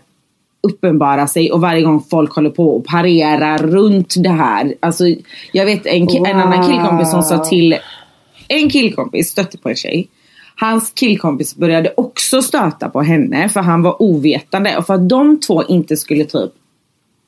uppenbarar 0.64 1.28
sig 1.28 1.52
och 1.52 1.62
varje 1.62 1.82
gång 1.82 2.04
folk 2.10 2.34
håller 2.36 2.50
på 2.50 2.76
och 2.78 2.86
parerar 2.86 3.58
runt 3.58 4.14
det 4.18 4.30
här. 4.30 4.74
Alltså 4.80 5.04
jag 5.52 5.66
vet 5.66 5.86
en, 5.86 6.08
ki- 6.08 6.28
en 6.28 6.40
annan 6.40 6.68
killkompis 6.68 7.12
som 7.12 7.24
sa 7.24 7.46
till 7.46 7.76
en 8.48 8.70
killkompis 8.70 9.30
stötte 9.30 9.58
på 9.58 9.70
en 9.70 9.76
tjej. 9.76 10.08
Hans 10.56 10.92
killkompis 10.96 11.56
började 11.56 11.94
också 11.98 12.42
stöta 12.42 12.90
på 12.90 13.02
henne 13.02 13.50
för 13.50 13.60
han 13.60 13.82
var 13.84 14.02
ovetande. 14.02 14.78
Och 14.78 14.86
för 14.86 14.94
att 14.94 15.10
de 15.10 15.40
två 15.40 15.64
inte 15.64 15.98
skulle 15.98 16.26
typ 16.26 16.52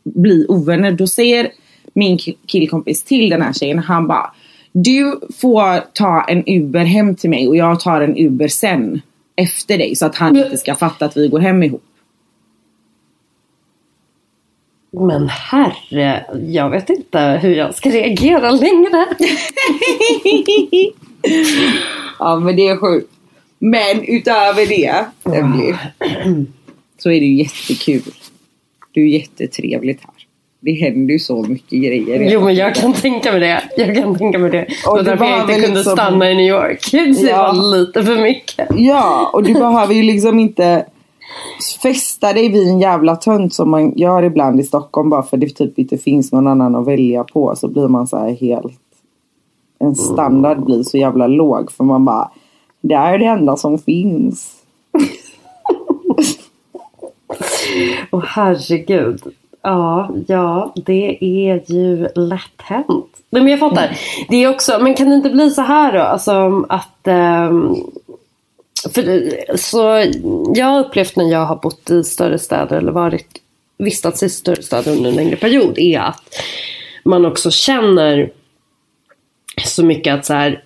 bli 0.03 0.45
ovänner 0.49 0.91
då 0.91 1.07
säger 1.07 1.49
min 1.97 2.17
ki- 2.17 2.35
killkompis 2.45 3.03
till 3.03 3.29
den 3.29 3.41
här 3.41 3.53
tjejen. 3.53 3.79
Han 3.79 4.07
bara 4.07 4.31
Du 4.71 5.19
får 5.41 5.79
ta 5.93 6.23
en 6.23 6.43
Uber 6.47 6.85
hem 6.85 7.15
till 7.15 7.29
mig 7.29 7.47
och 7.47 7.57
jag 7.57 7.79
tar 7.79 8.01
en 8.01 8.17
Uber 8.17 8.47
sen. 8.47 9.01
Efter 9.35 9.77
dig 9.77 9.95
så 9.95 10.05
att 10.05 10.15
han 10.15 10.37
inte 10.37 10.57
ska 10.57 10.75
fatta 10.75 11.05
att 11.05 11.17
vi 11.17 11.27
går 11.27 11.39
hem 11.39 11.63
ihop. 11.63 11.83
Men 14.91 15.29
herre, 15.29 16.25
jag 16.47 16.69
vet 16.69 16.89
inte 16.89 17.19
hur 17.41 17.55
jag 17.55 17.75
ska 17.75 17.89
reagera 17.89 18.51
längre. 18.51 19.05
ja 22.19 22.39
men 22.39 22.55
det 22.55 22.67
är 22.67 22.77
sjukt. 22.77 23.11
Men 23.59 24.03
utöver 24.03 24.65
det 24.65 25.05
Emily, 25.37 25.73
så 26.97 27.09
är 27.11 27.19
det 27.19 27.25
ju 27.25 27.35
jättekul. 27.35 28.13
Du 28.91 29.01
är 29.01 29.07
jättetrevligt 29.19 30.01
här. 30.01 30.26
Det 30.59 30.71
händer 30.71 31.13
ju 31.13 31.19
så 31.19 31.43
mycket 31.43 31.83
grejer. 31.83 32.31
Jo 32.31 32.41
men 32.41 32.55
jag 32.55 32.75
kan 32.75 32.93
tänka 32.93 33.31
mig 33.31 33.39
det. 33.39 33.63
Jag 33.77 33.95
kan 33.95 34.17
tänka 34.17 34.37
mig 34.39 34.51
det. 34.51 34.67
Och 34.89 34.97
det 34.97 35.03
därför 35.03 35.25
jag 35.25 35.41
inte 35.41 35.53
kunde 35.53 35.67
liksom- 35.67 35.93
stanna 35.93 36.31
i 36.31 36.35
New 36.35 36.45
York. 36.45 36.79
Det 36.91 37.29
Ja. 37.29 37.37
var 37.53 37.77
lite 37.77 38.03
för 38.03 38.15
mycket. 38.21 38.67
Ja, 38.75 39.29
och 39.33 39.43
du 39.43 39.53
behöver 39.53 39.93
ju 39.93 40.03
liksom 40.03 40.39
inte 40.39 40.85
fästa 41.83 42.33
dig 42.33 42.49
vid 42.49 42.67
en 42.67 42.79
jävla 42.79 43.15
tönt 43.15 43.53
som 43.53 43.69
man 43.71 43.97
gör 43.97 44.23
ibland 44.23 44.59
i 44.59 44.63
Stockholm 44.63 45.09
bara 45.09 45.23
för 45.23 45.37
det 45.37 45.49
typ 45.49 45.79
inte 45.79 45.97
finns 45.97 46.31
någon 46.31 46.47
annan 46.47 46.75
att 46.75 46.87
välja 46.87 47.23
på. 47.23 47.55
Så 47.55 47.67
blir 47.67 47.87
man 47.87 48.07
så 48.07 48.17
här 48.17 48.31
helt... 48.35 48.73
En 49.79 49.95
standard 49.95 50.65
blir 50.65 50.83
så 50.83 50.97
jävla 50.97 51.27
låg 51.27 51.71
för 51.71 51.83
man 51.83 52.05
bara... 52.05 52.31
Det 52.81 52.95
här 52.95 53.13
är 53.13 53.17
det 53.19 53.25
enda 53.25 53.55
som 53.57 53.77
finns. 53.79 54.53
Åh 58.11 58.23
herregud. 58.27 59.21
Ja, 59.67 60.11
ja, 60.27 60.73
det 60.75 61.17
är 61.21 61.71
ju 61.71 62.07
lätt 62.15 62.61
hänt. 62.61 63.05
Nej, 63.29 63.43
men 63.43 63.47
jag 63.47 63.59
fattar. 63.59 63.97
Det 64.29 64.43
är 64.43 64.49
också, 64.49 64.79
men 64.81 64.93
kan 64.93 65.09
det 65.09 65.15
inte 65.15 65.29
bli 65.29 65.51
så 65.51 65.61
här 65.61 65.93
då? 65.93 65.99
Alltså 65.99 66.65
att... 66.69 67.07
ehm, 67.07 67.75
för, 68.93 69.31
så 69.57 70.05
jag 70.55 70.65
har 70.65 70.79
upplevt 70.79 71.15
när 71.15 71.31
jag 71.31 71.45
har 71.45 71.55
bott 71.55 71.89
i 71.89 72.03
större 72.03 72.39
städer 72.39 72.77
eller 72.77 72.91
varit 72.91 73.41
vistats 73.77 74.23
i 74.23 74.29
större 74.29 74.61
städer 74.61 74.91
under 74.91 75.09
en 75.09 75.15
längre 75.15 75.35
period 75.35 75.77
är 75.77 75.99
att 75.99 76.23
man 77.03 77.25
också 77.25 77.51
känner 77.51 78.31
så 79.65 79.85
mycket 79.85 80.13
att 80.13 80.25
så 80.25 80.33
här, 80.33 80.63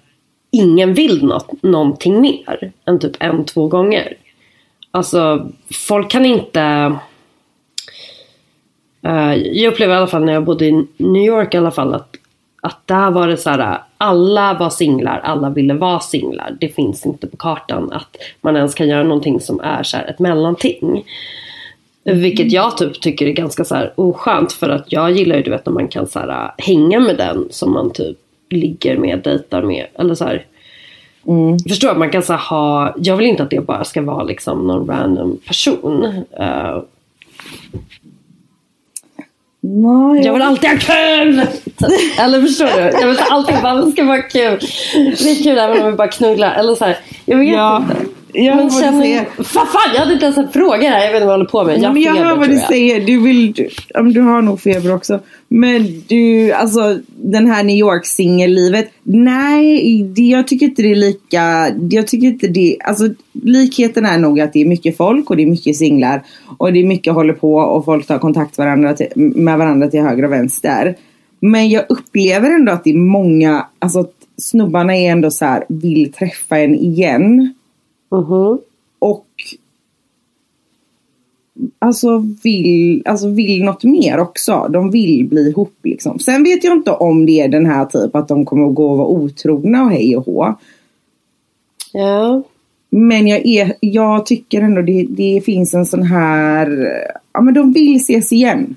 ingen 0.52 0.94
vill 0.94 1.26
något, 1.26 1.64
någonting 1.64 2.22
mer 2.22 2.72
än 2.86 3.00
typ 3.00 3.16
en, 3.20 3.46
två 3.46 3.68
gånger. 3.68 4.14
Alltså 4.92 5.52
folk 5.88 6.12
kan 6.12 6.26
inte 6.26 6.94
Eh, 9.04 9.34
jag 9.36 9.74
upplever 9.74 9.94
i 9.94 9.98
alla 9.98 10.08
fall 10.08 10.26
när 10.26 10.34
jag 10.34 10.44
bodde 10.44 10.66
i 10.66 10.88
New 10.98 11.24
York 11.24 11.54
i 11.54 11.58
alla 11.58 11.72
fall 11.72 11.94
att, 11.94 12.16
att 12.62 12.88
där 12.88 13.12
var 13.12 13.28
det 13.28 13.38
så 13.38 13.50
här, 13.50 13.80
alla 13.98 14.54
var 14.54 14.70
singlar, 14.70 15.20
alla 15.24 15.50
ville 15.50 15.74
vara 15.74 16.00
singlar. 16.00 16.58
Det 16.60 16.70
finns 16.70 17.06
inte 17.06 17.28
på 17.28 17.38
kartan 17.38 17.92
att 17.92 18.18
man 18.42 18.56
ens 18.56 18.74
kan 18.74 18.88
göra 18.88 19.04
någonting 19.04 19.40
som 19.40 19.60
är 19.60 19.84
så 19.84 19.98
här 19.98 20.06
ett 20.06 20.20
mellanting. 20.20 21.04
Vilket 22.04 22.52
jag 22.52 22.78
typ 22.78 23.02
tycker 23.02 23.26
är 23.26 23.32
ganska 23.32 23.64
så 23.64 23.76
här 23.76 23.94
oskönt 23.96 24.54
för 24.54 24.70
att 24.70 24.92
jag 24.92 25.12
gillar 25.12 25.36
ju 25.36 25.44
du 25.44 25.52
vet 25.52 25.66
när 25.66 25.74
man 25.74 25.88
kan 25.88 26.08
så 26.08 26.20
här, 26.20 26.52
hänga 26.58 27.00
med 27.00 27.18
den 27.18 27.48
som 27.52 27.74
man 27.74 27.92
typ 27.92 28.18
ligger 28.50 28.98
med, 28.98 29.20
dejtar 29.20 29.62
med. 29.62 29.86
Eller 29.94 30.16
så 30.16 30.26
här, 30.26 30.46
Förstår 31.70 31.90
att 31.90 31.98
man 31.98 32.10
kan 32.10 32.24
så 32.24 32.34
här, 32.34 32.50
ha, 32.50 32.96
jag 32.98 33.18
vill 33.18 33.28
inte 33.28 33.44
att 33.44 33.50
det 33.50 33.62
bara 33.62 33.84
ska 33.84 34.02
vara 34.02 34.24
liksom 34.24 34.68
någon 34.68 34.88
random 34.88 35.38
person. 35.48 36.24
Eh, 36.40 36.82
Nej, 39.64 40.26
Jag 40.26 40.34
vill 40.34 40.42
alltid 40.42 40.70
ha 40.70 40.78
kul! 40.78 41.42
Eller 42.20 42.42
förstår 42.42 42.66
du? 42.66 42.82
Jag 43.00 43.08
vill 43.08 43.18
alltid 43.30 43.56
bara, 43.64 43.76
det 43.76 43.92
ska 43.92 44.04
vara 44.04 44.22
kul. 44.22 44.60
Det 44.94 45.32
är 45.32 45.44
kul 45.44 45.58
även 45.58 45.82
om 45.82 45.92
vi 45.92 45.98
bara 45.98 46.08
knullar. 46.08 46.54
Eller 46.56 46.76
så 46.76 46.86
här, 46.86 46.98
jag 47.26 47.38
vet 47.38 47.50
Ja, 47.56 47.78
inte. 47.78 48.06
Jag 48.34 48.56
Men 48.56 48.72
säger. 48.72 49.28
Vad 49.38 49.48
fan, 49.48 49.92
jag 49.94 50.00
hade 50.00 50.14
inte 50.14 50.26
ens 50.26 50.38
en 50.38 50.50
fråga 50.50 50.90
här. 50.90 51.06
Jag 51.06 51.08
vet 51.08 51.16
inte 51.16 51.26
vad 51.26 51.34
jag 51.34 51.38
håller 51.38 51.50
på 51.50 51.64
med. 51.64 51.78
Ja, 51.78 51.84
Jag 51.84 51.94
men 51.94 52.02
jag 52.02 52.16
feber, 52.16 52.30
hör 52.30 52.36
vad 52.36 52.50
du 52.50 52.58
säger. 52.58 53.06
Du 53.06 53.22
vill... 53.22 53.54
Du, 53.54 53.70
du 54.14 54.22
har 54.22 54.42
nog 54.42 54.62
feber 54.62 54.96
också. 54.96 55.20
Men 55.48 56.04
du, 56.08 56.52
alltså 56.52 57.00
den 57.06 57.48
här 57.48 57.64
New 57.64 57.76
York 57.76 58.06
singellivet. 58.06 58.92
Nej, 59.04 60.04
det, 60.04 60.22
jag 60.22 60.48
tycker 60.48 60.66
inte 60.66 60.82
det 60.82 60.92
är 60.92 60.96
lika... 60.96 61.68
Jag 61.90 62.08
tycker 62.08 62.28
inte 62.28 62.48
det... 62.48 62.78
Alltså 62.84 63.10
likheten 63.32 64.06
är 64.06 64.18
nog 64.18 64.40
att 64.40 64.54
det 64.54 64.62
är 64.62 64.66
mycket 64.66 64.98
folk 64.98 65.30
och 65.30 65.38
det 65.38 65.44
är 65.44 65.48
mycket 65.48 65.76
singlar. 65.76 66.24
Och 66.58 66.74
det 66.74 66.80
är 66.80 66.86
mycket 66.86 67.14
håller 67.14 67.34
på 67.34 67.56
och 67.56 67.86
folk 67.86 68.08
tar 68.08 68.20
kontakt 68.20 68.58
varandra 68.58 68.94
till, 68.94 69.08
med 69.16 69.58
varandra 69.58 69.88
till 69.88 70.02
höger 70.02 70.26
och 70.26 70.32
vänster. 70.32 70.96
Men 71.40 71.70
jag 71.70 71.86
upplever 71.90 72.52
ändå 72.52 72.72
att 72.72 72.84
det 72.84 72.90
är 72.90 72.98
många... 72.98 73.66
Alltså 73.80 74.08
snubbarna 74.38 74.98
är 74.98 75.12
ändå 75.12 75.32
så 75.32 75.46
här, 75.46 75.64
vill 75.70 76.12
träffa 76.12 76.58
en 76.58 76.76
igen. 76.76 77.54
Mhm. 78.12 78.60
Och 79.00 79.28
alltså 81.80 82.26
vill, 82.44 83.02
alltså 83.06 83.30
vill 83.30 83.64
något 83.64 83.84
mer 83.84 84.20
också. 84.20 84.68
De 84.70 84.92
vill 84.92 85.28
bli 85.28 85.50
ihop 85.50 85.74
liksom. 85.84 86.20
Sen 86.20 86.44
vet 86.44 86.64
jag 86.64 86.78
inte 86.78 86.92
om 86.92 87.26
det 87.26 87.42
är 87.42 87.48
den 87.48 87.66
här 87.66 87.86
typ 87.86 88.16
att 88.16 88.28
de 88.28 88.46
kommer 88.46 88.68
att 88.68 88.76
gå 88.76 88.92
och 88.92 88.98
vara 88.98 89.08
otrogna 89.08 89.84
och 89.84 89.92
hej 89.92 90.18
och 90.18 90.26
hå. 90.26 90.56
Ja. 91.94 92.44
Men 92.90 93.28
jag, 93.28 93.46
är, 93.46 93.74
jag 93.80 94.26
tycker 94.26 94.62
ändå 94.62 94.82
det, 94.82 95.08
det 95.10 95.42
finns 95.46 95.74
en 95.74 95.86
sån 95.86 96.04
här, 96.04 96.88
ja 97.34 97.42
men 97.42 97.54
de 97.54 97.74
vill 97.74 97.96
ses 97.96 98.32
igen. 98.32 98.76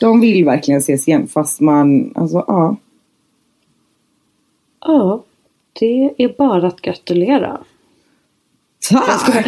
De 0.00 0.20
vill 0.20 0.44
verkligen 0.44 0.78
ses 0.78 1.08
igen 1.08 1.26
fast 1.26 1.60
man, 1.60 2.12
alltså 2.14 2.44
ja. 2.46 2.76
Ja. 4.80 5.22
Det 5.80 6.14
är 6.18 6.36
bara 6.38 6.66
att 6.66 6.80
gratulera. 6.80 7.58
Tack! 8.90 9.34
Men 9.34 9.44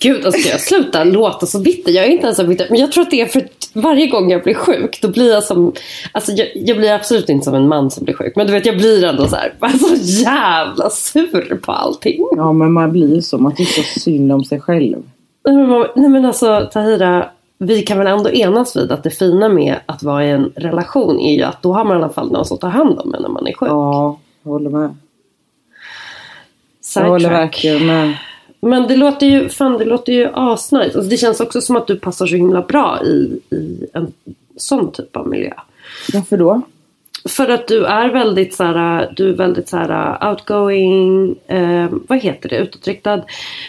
gud, 0.00 0.26
alltså, 0.26 0.40
ska 0.40 0.50
jag 0.50 0.60
sluta 0.60 1.04
låta 1.04 1.46
så 1.46 1.58
bitter? 1.60 1.92
Jag 1.92 2.04
är 2.04 2.08
inte 2.08 2.24
ens 2.24 2.36
så 2.36 2.44
bitter. 2.44 2.66
Men 2.70 2.80
jag 2.80 2.92
tror 2.92 3.02
att 3.02 3.10
det 3.10 3.20
är 3.20 3.26
för 3.26 3.40
att 3.40 3.70
varje 3.72 4.06
gång 4.06 4.30
jag 4.30 4.42
blir 4.42 4.54
sjuk, 4.54 4.98
då 5.02 5.08
blir 5.08 5.30
jag 5.32 5.44
som... 5.44 5.72
Alltså 6.12 6.32
jag, 6.32 6.48
jag 6.54 6.76
blir 6.76 6.92
absolut 6.92 7.28
inte 7.28 7.44
som 7.44 7.54
en 7.54 7.68
man 7.68 7.90
som 7.90 8.04
blir 8.04 8.14
sjuk. 8.14 8.32
Men 8.36 8.46
du 8.46 8.52
vet, 8.52 8.66
jag 8.66 8.76
blir 8.76 9.04
ändå 9.04 9.26
så 9.26 9.36
här, 9.36 9.54
bara 9.60 9.70
så 9.70 9.94
jävla 10.22 10.90
sur 10.90 11.56
på 11.62 11.72
allting. 11.72 12.26
Ja 12.36 12.52
men 12.52 12.72
man 12.72 12.92
blir 12.92 13.14
ju 13.14 13.22
så, 13.22 13.38
man 13.38 13.54
tycker 13.54 13.82
så 13.82 14.00
synd 14.00 14.32
om 14.32 14.44
sig 14.44 14.60
själv. 14.60 14.96
Nej 15.44 15.56
men, 15.56 15.68
man- 15.68 15.86
nej 15.96 16.08
men 16.10 16.24
alltså 16.24 16.68
Tahira, 16.72 17.28
vi 17.58 17.82
kan 17.82 17.98
väl 17.98 18.06
ändå 18.06 18.30
enas 18.30 18.76
vid 18.76 18.92
att 18.92 19.02
det 19.02 19.10
fina 19.10 19.48
med 19.48 19.76
att 19.86 20.02
vara 20.02 20.24
i 20.26 20.30
en 20.30 20.52
relation 20.56 21.20
är 21.20 21.34
ju 21.36 21.42
att 21.42 21.62
då 21.62 21.72
har 21.72 21.84
man 21.84 21.92
i 21.96 22.02
alla 22.02 22.12
fall 22.12 22.30
någon 22.32 22.44
som 22.44 22.58
tar 22.58 22.68
hand 22.68 22.98
om 22.98 23.14
en 23.14 23.22
när 23.22 23.28
man 23.28 23.46
är 23.46 23.52
sjuk. 23.52 23.68
Ja, 23.70 24.18
jag 24.42 24.50
håller 24.50 24.70
med. 24.70 24.94
Jag 26.96 27.08
håller 27.08 27.30
verkligen 27.30 27.86
med. 27.86 28.16
Men 28.60 28.88
det 28.88 28.96
låter 28.96 29.26
ju, 29.26 29.48
fan 29.48 29.78
det 29.78 29.84
låter 29.84 30.12
ju 30.12 30.28
asnice. 30.34 30.84
Alltså 30.84 31.10
det 31.10 31.16
känns 31.16 31.40
också 31.40 31.60
som 31.60 31.76
att 31.76 31.86
du 31.86 31.96
passar 31.96 32.26
så 32.26 32.36
himla 32.36 32.62
bra 32.62 33.00
i, 33.04 33.40
i 33.50 33.86
en 33.92 34.12
sån 34.56 34.92
typ 34.92 35.16
av 35.16 35.28
miljö. 35.28 35.52
Varför 36.12 36.36
då? 36.36 36.62
För 37.28 37.48
att 37.48 37.68
du 37.68 37.84
är 37.84 38.08
väldigt 38.08 38.54
så 38.54 38.64
här, 38.64 39.12
du 39.16 39.28
är 39.28 39.34
väldigt 39.34 39.68
så 39.68 39.76
här 39.76 40.30
outgoing, 40.30 41.36
eh, 41.46 41.86
vad 41.90 42.18
heter 42.18 42.48
det, 42.48 42.56
utåtriktad. 42.56 43.22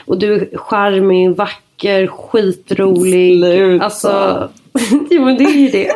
Och 0.06 0.18
du 0.18 0.34
är 0.34 0.58
charmig, 0.58 1.36
vacker, 1.36 2.08
skitrolig. 2.08 3.40
Sluta. 3.40 3.86
Alltså, 3.86 4.50
jo 5.10 5.26
men 5.26 5.38
det 5.38 5.44
är 5.44 5.58
ju 5.58 5.70
det. 5.70 5.92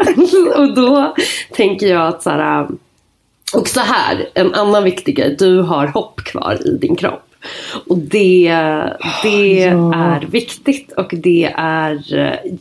och 0.58 0.74
då 0.74 1.16
tänker 1.52 1.88
jag 1.88 2.08
att 2.08 2.24
så 2.24 2.30
här, 2.30 2.68
och 3.54 3.68
så 3.68 3.80
här, 3.80 4.30
en 4.34 4.54
annan 4.54 4.84
viktig 4.84 5.16
grej, 5.16 5.36
du 5.40 5.62
har 5.62 5.88
hopp 5.88 6.22
kvar 6.24 6.68
i 6.68 6.78
din 6.78 6.96
kropp. 6.96 7.24
Och 7.88 7.98
det, 7.98 8.50
det 9.24 9.60
Ja. 9.60 9.94
är 9.96 10.28
viktigt 10.32 10.92
och 10.92 11.10
det 11.14 11.54
är, 11.58 12.02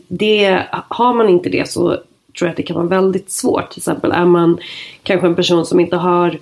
det, 0.08 0.62
har 0.88 1.14
man 1.14 1.28
inte 1.28 1.48
det 1.48 1.68
så 1.70 1.88
tror 1.88 2.00
jag 2.40 2.50
att 2.50 2.56
det 2.56 2.62
kan 2.62 2.76
vara 2.76 2.86
väldigt 2.86 3.30
svårt. 3.30 3.70
Till 3.70 3.80
exempel 3.80 4.12
är 4.12 4.24
man 4.24 4.58
kanske 5.02 5.26
en 5.26 5.34
person 5.34 5.66
som 5.66 5.80
inte 5.80 5.96
har 5.96 6.38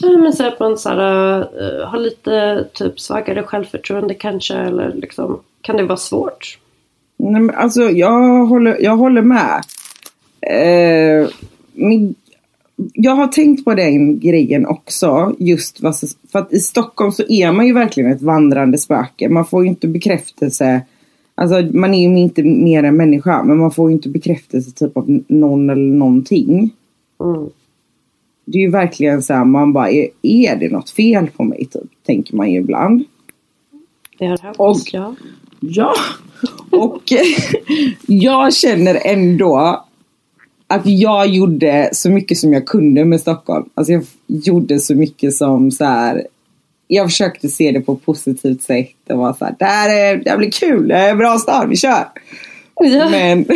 men 0.00 0.32
så 0.32 0.46
att 0.46 0.60
man 0.60 0.78
så 0.78 0.88
här, 0.88 1.38
eh, 1.40 1.88
har 1.88 1.98
lite 1.98 2.64
typ 2.72 3.00
svagare 3.00 3.42
självförtroende 3.42 4.14
kanske 4.14 4.54
eller 4.54 4.92
liksom 4.92 5.40
kan 5.60 5.76
det 5.76 5.82
vara 5.82 5.96
svårt? 5.96 6.58
Nej, 7.16 7.40
men 7.42 7.56
alltså, 7.56 7.82
jag, 7.82 8.46
håller, 8.46 8.76
jag 8.80 8.96
håller 8.96 9.22
med. 9.22 9.62
Eh, 10.40 11.28
men, 11.72 12.14
jag 12.92 13.14
har 13.14 13.26
tänkt 13.26 13.64
på 13.64 13.74
den 13.74 14.18
grejen 14.20 14.66
också. 14.66 15.34
Just 15.38 15.82
vad, 15.82 15.94
för 16.32 16.38
att 16.38 16.52
i 16.52 16.60
Stockholm 16.60 17.12
så 17.12 17.22
är 17.28 17.52
man 17.52 17.66
ju 17.66 17.72
verkligen 17.72 18.12
ett 18.12 18.22
vandrande 18.22 18.78
spöke. 18.78 19.28
Man 19.28 19.46
får 19.46 19.62
ju 19.62 19.68
inte 19.68 19.88
bekräftelse. 19.88 20.80
Alltså 21.34 21.62
man 21.72 21.94
är 21.94 22.08
ju 22.08 22.18
inte 22.18 22.42
mer 22.42 22.82
än 22.82 22.96
människa. 22.96 23.42
Men 23.44 23.58
man 23.58 23.70
får 23.70 23.90
ju 23.90 23.96
inte 23.96 24.08
bekräftelse 24.08 24.70
typ 24.70 24.96
av 24.96 25.20
någon 25.28 25.70
eller 25.70 25.94
någonting. 25.94 26.70
Mm. 27.20 27.50
det 28.44 28.58
är 28.58 28.62
ju 28.62 28.70
verkligen 28.70 29.22
så 29.22 29.34
här, 29.34 29.44
man 29.44 29.72
bara, 29.72 29.90
är, 29.90 30.08
är 30.22 30.56
det 30.56 30.68
något 30.72 30.90
fel 30.90 31.30
på 31.36 31.44
mig 31.44 31.64
typ? 31.64 31.90
Tänker 32.06 32.36
man 32.36 32.50
ju 32.50 32.60
ibland. 32.60 33.04
Det 34.18 34.26
har 34.26 34.38
hänt, 34.38 34.56
Och- 34.58 34.78
ja. 34.92 35.14
Ja, 35.60 35.92
och 36.70 37.02
jag 38.06 38.54
känner 38.54 38.98
ändå 39.04 39.84
att 40.74 40.86
jag 40.86 41.26
gjorde 41.28 41.90
så 41.92 42.10
mycket 42.10 42.38
som 42.38 42.52
jag 42.52 42.66
kunde 42.66 43.04
med 43.04 43.20
Stockholm. 43.20 43.68
Alltså 43.74 43.92
jag 43.92 44.04
gjorde 44.26 44.78
så 44.78 44.94
mycket 44.94 45.34
som 45.34 45.70
så 45.70 45.84
här. 45.84 46.26
Jag 46.86 47.10
försökte 47.10 47.48
se 47.48 47.72
det 47.72 47.80
på 47.80 47.92
ett 47.92 48.04
positivt 48.04 48.62
sätt 48.62 49.10
och 49.10 49.18
var 49.18 49.32
så 49.32 49.44
här, 49.44 49.54
det 49.58 49.64
här, 49.64 49.88
är, 49.88 50.16
det 50.16 50.30
här 50.30 50.38
blir 50.38 50.50
kul, 50.50 50.88
det 50.88 50.94
är 50.94 51.10
en 51.10 51.18
bra 51.18 51.38
stad, 51.38 51.68
vi 51.68 51.76
kör. 51.76 52.04
Ja. 52.74 53.10
Men, 53.10 53.46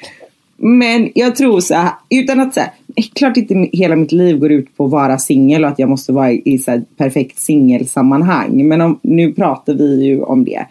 men 0.56 1.10
jag 1.14 1.36
tror 1.36 1.60
så 1.60 1.74
här, 1.74 1.92
utan 2.10 2.40
att 2.40 2.54
säga, 2.54 2.70
klart 3.14 3.36
inte 3.36 3.68
hela 3.72 3.96
mitt 3.96 4.12
liv 4.12 4.38
går 4.38 4.52
ut 4.52 4.76
på 4.76 4.84
att 4.84 4.90
vara 4.90 5.18
singel 5.18 5.64
och 5.64 5.70
att 5.70 5.78
jag 5.78 5.88
måste 5.88 6.12
vara 6.12 6.32
i, 6.32 6.42
i 6.44 6.58
så 6.58 6.70
här 6.70 6.84
perfekt 6.96 7.38
singelsammanhang. 7.38 8.68
Men 8.68 8.80
om, 8.80 9.00
nu 9.02 9.32
pratar 9.32 9.74
vi 9.74 10.04
ju 10.04 10.22
om 10.22 10.44
det. 10.44 10.66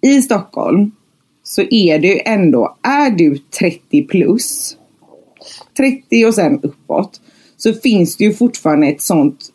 I 0.00 0.22
Stockholm 0.22 0.90
så 1.42 1.62
är 1.70 1.98
det 1.98 2.08
ju 2.08 2.20
ändå, 2.24 2.76
är 2.82 3.10
du 3.10 3.38
30 3.38 4.02
plus, 4.02 4.76
30 5.76 6.26
och 6.26 6.34
sen 6.34 6.60
uppåt, 6.62 7.20
så 7.56 7.72
finns 7.72 8.16
det 8.16 8.24
ju 8.24 8.34
fortfarande 8.34 8.86
ett 8.86 9.02
sånt, 9.02 9.52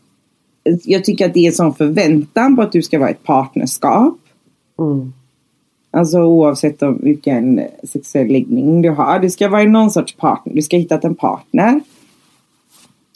jag 0.83 1.03
tycker 1.03 1.25
att 1.25 1.33
det 1.33 1.39
är 1.39 1.47
en 1.47 1.53
sån 1.53 1.73
förväntan 1.73 2.55
på 2.55 2.61
att 2.61 2.71
du 2.71 2.81
ska 2.81 2.99
vara 2.99 3.09
ett 3.09 3.23
partnerskap. 3.23 4.17
Mm. 4.79 5.13
Alltså 5.91 6.19
oavsett 6.19 6.81
om 6.81 6.99
vilken 7.03 7.61
sexuell 7.83 8.27
läggning 8.27 8.81
du 8.81 8.89
har. 8.89 9.19
Du 9.19 9.29
ska 9.29 9.49
vara 9.49 9.63
någon 9.63 9.91
sorts 9.91 10.15
partner. 10.15 10.53
Du 10.53 10.61
ska 10.61 10.77
hitta 10.77 10.99
en 10.99 11.15
partner. 11.15 11.81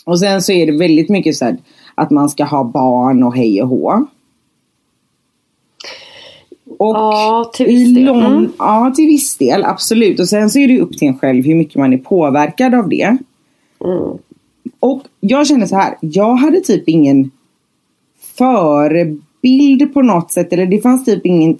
Och 0.05 0.19
sen 0.19 0.41
så 0.41 0.51
är 0.51 0.65
det 0.65 0.77
väldigt 0.77 1.09
mycket 1.09 1.35
så 1.35 1.45
här 1.45 1.57
att 1.95 2.11
man 2.11 2.29
ska 2.29 2.43
ha 2.43 2.63
barn 2.63 3.23
och 3.23 3.35
hej 3.35 3.61
och 3.61 3.69
hå. 3.69 4.05
Och 6.79 6.95
Ja, 6.95 7.51
till 7.55 7.65
i 7.65 7.69
viss 7.75 7.95
del. 7.95 8.03
lång- 8.05 8.23
Mm. 8.25 8.51
Ja, 8.57 8.93
till 8.95 9.05
viss 9.05 9.37
del. 9.37 9.63
Absolut. 9.65 10.19
Och 10.19 10.29
sen 10.29 10.49
så 10.49 10.59
är 10.59 10.67
det 10.67 10.79
upp 10.79 10.97
till 10.97 11.07
en 11.07 11.17
själv 11.17 11.45
hur 11.45 11.55
mycket 11.55 11.75
man 11.75 11.93
är 11.93 11.97
påverkad 11.97 12.75
av 12.75 12.89
det. 12.89 13.03
Mm. 13.85 14.17
Och 14.79 15.01
jag 15.19 15.47
känner 15.47 15.65
så 15.65 15.75
här. 15.75 15.97
Jag 16.01 16.35
hade 16.35 16.59
typ 16.61 16.89
ingen 16.89 17.31
förebild 18.37 19.93
på 19.93 20.01
något 20.01 20.31
sätt. 20.31 20.53
Eller 20.53 20.65
det 20.65 20.81
fanns 20.81 21.05
typ 21.05 21.25
ingen, 21.25 21.57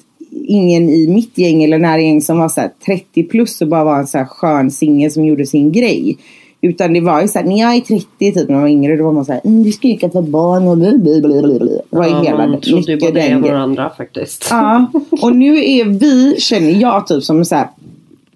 ingen 0.47 0.89
i 0.89 1.07
mitt 1.07 1.37
gäng 1.37 1.63
eller 1.63 1.79
nära 1.79 2.01
gäng 2.01 2.21
som 2.21 2.37
var 2.39 2.49
så 2.49 2.61
här 2.61 2.71
30 2.85 3.23
plus 3.23 3.61
och 3.61 3.67
bara 3.67 3.83
var 3.83 3.97
en 3.99 4.07
så 4.07 4.17
här 4.17 4.25
skön 4.25 4.71
singel 4.71 5.11
som 5.11 5.25
gjorde 5.25 5.45
sin 5.45 5.71
grej. 5.71 6.17
Utan 6.65 6.93
det 6.93 7.01
var 7.01 7.21
ju 7.21 7.27
så 7.27 7.39
här, 7.39 7.45
när 7.45 7.59
jag 7.59 7.75
är 7.75 7.81
30 7.81 8.05
typ 8.19 8.35
när 8.35 8.55
man 8.55 8.61
var 8.61 8.69
yngre 8.69 8.95
då 8.97 9.03
var 9.03 9.11
man 9.11 9.25
så 9.25 9.33
här, 9.33 9.41
mm, 9.43 9.63
du 9.63 9.71
ska 9.71 9.87
ju 9.87 9.97
skaffa 9.97 10.21
barn 10.21 10.67
och 10.67 10.77
blablabla. 10.77 11.65
Det 11.89 11.97
var 11.97 12.05
ju 12.05 12.11
Ja, 12.11 12.21
hela 12.21 12.47
man 12.47 12.61
trodde 12.61 12.91
ju 12.91 12.99
både 12.99 13.19
ena 13.19 13.47
och 13.47 13.59
andra 13.59 13.89
faktiskt. 13.89 14.47
Ja, 14.49 14.91
och 15.21 15.35
nu 15.35 15.65
är 15.65 15.85
vi, 15.85 16.35
känner 16.39 16.69
jag 16.69 17.07
typ 17.07 17.23
som 17.23 17.37
en 17.37 17.45
så 17.45 17.55
här 17.55 17.67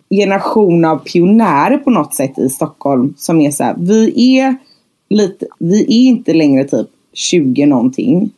generation 0.10 0.86
av 0.86 0.98
pionjärer 0.98 1.78
på 1.78 1.90
något 1.90 2.16
sätt 2.16 2.40
i 2.40 2.50
Stockholm. 2.50 3.14
Som 3.18 3.42
är 3.42 3.52
så 3.52 3.64
här, 3.64 3.76
vi 3.78 4.38
är 4.40 4.56
lite, 5.10 5.46
vi 5.60 5.82
är 5.82 6.10
inte 6.10 6.34
längre 6.34 6.64
typ 6.64 6.88
20 7.14 7.66
någonting. 7.66 8.30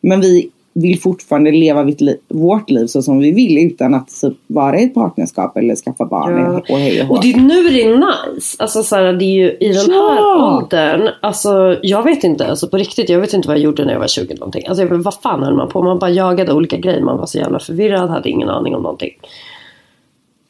Men 0.00 0.20
vi 0.20 0.50
vill 0.76 1.00
fortfarande 1.00 1.50
leva 1.52 1.82
vårt 1.84 2.00
liv, 2.00 2.16
vårt 2.28 2.70
liv 2.70 2.86
så 2.86 3.02
som 3.02 3.18
vi 3.18 3.32
vill 3.32 3.58
utan 3.66 3.94
att 3.94 4.20
typ 4.20 4.34
vara 4.46 4.80
i 4.80 4.84
ett 4.84 4.94
partnerskap 4.94 5.56
eller 5.56 5.76
skaffa 5.76 6.04
barn 6.04 6.38
Ja. 6.38 6.62
och 6.74 6.78
hej 6.78 7.02
och. 7.02 7.10
Och 7.10 7.22
det 7.22 7.32
är 7.32 7.40
nu 7.40 7.62
det 7.68 7.82
är 7.82 7.96
nice. 8.34 8.56
Alltså 8.58 8.82
så 8.82 8.96
här, 8.96 9.12
det 9.12 9.24
är 9.24 9.34
ju 9.34 9.50
i 9.50 9.68
den 9.68 9.76
här 9.90 10.16
Ja! 10.16 10.58
åldern. 10.62 11.08
Alltså 11.22 11.78
jag 11.82 12.02
vet 12.02 12.24
inte, 12.24 12.46
alltså 12.46 12.68
på 12.68 12.76
riktigt. 12.76 13.08
Jag 13.08 13.20
vet 13.20 13.32
inte 13.32 13.48
vad 13.48 13.56
jag 13.56 13.64
gjorde 13.64 13.84
när 13.84 13.92
jag 13.92 14.00
var 14.00 14.06
20 14.06 14.34
någonting. 14.34 14.66
Alltså 14.66 14.84
jag, 14.84 14.88
vad 14.98 15.14
fan 15.14 15.42
höll 15.42 15.56
man 15.56 15.68
på? 15.68 15.82
Man 15.82 15.98
bara 15.98 16.10
jagade 16.10 16.52
olika 16.52 16.76
grejer. 16.76 17.00
Man 17.00 17.18
var 17.18 17.26
så 17.26 17.38
jävla 17.38 17.58
förvirrad, 17.58 18.10
hade 18.10 18.28
ingen 18.30 18.48
aning 18.48 18.74
om 18.74 18.82
någonting. 18.82 19.12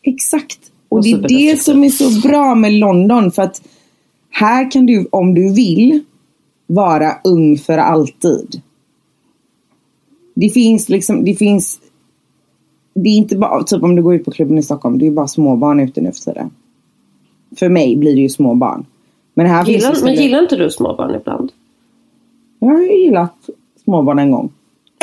Exakt. 0.02 0.58
Och 0.88 0.98
Och 0.98 1.04
det 1.04 1.10
är 1.12 1.28
det 1.52 1.62
som 1.62 1.84
är 1.84 1.88
så 1.88 2.28
bra 2.28 2.54
med 2.54 2.72
London. 2.72 3.30
För 3.32 3.42
att 3.42 3.62
här 4.30 4.70
kan 4.70 4.87
du, 4.87 5.08
om 5.10 5.34
du 5.34 5.54
vill, 5.54 6.04
vara 6.66 7.12
ung 7.24 7.58
för 7.58 7.78
alltid. 7.78 8.60
Det 10.35 10.49
finns 10.49 10.88
liksom, 10.88 11.25
det 11.25 11.35
finns 11.35 11.81
det 12.94 13.09
är 13.09 13.16
inte 13.16 13.37
bara, 13.37 13.62
typ 13.62 13.83
om 13.83 13.97
du 13.97 14.03
går 14.03 14.14
ut 14.14 14.25
på 14.25 14.31
klubben 14.31 14.59
i 14.59 14.62
Stockholm, 14.62 14.99
det 14.99 15.07
är 15.07 15.11
bara 15.11 15.29
småbarn 15.29 15.81
ute 15.81 16.01
nu 16.01 16.12
för 16.12 16.20
tiden. 16.20 16.51
För 17.57 17.68
mig 17.68 17.97
blir 17.97 18.14
det 18.14 18.20
ju 18.20 18.29
småbarn. 18.29 18.87
Men 19.35 19.47
här 19.47 19.64
finns 19.64 19.83
Gillar, 19.83 19.94
det 19.94 20.05
men 20.05 20.14
gillar 20.14 20.42
inte 20.42 20.57
du 20.57 20.70
småbarn 20.70 21.14
ibland? 21.14 21.53
Jag 22.59 22.68
har 22.68 22.83
ju 22.83 23.05
gillat 23.05 23.35
småbarn 23.85 24.18
en 24.18 24.31
gång. 24.31 24.53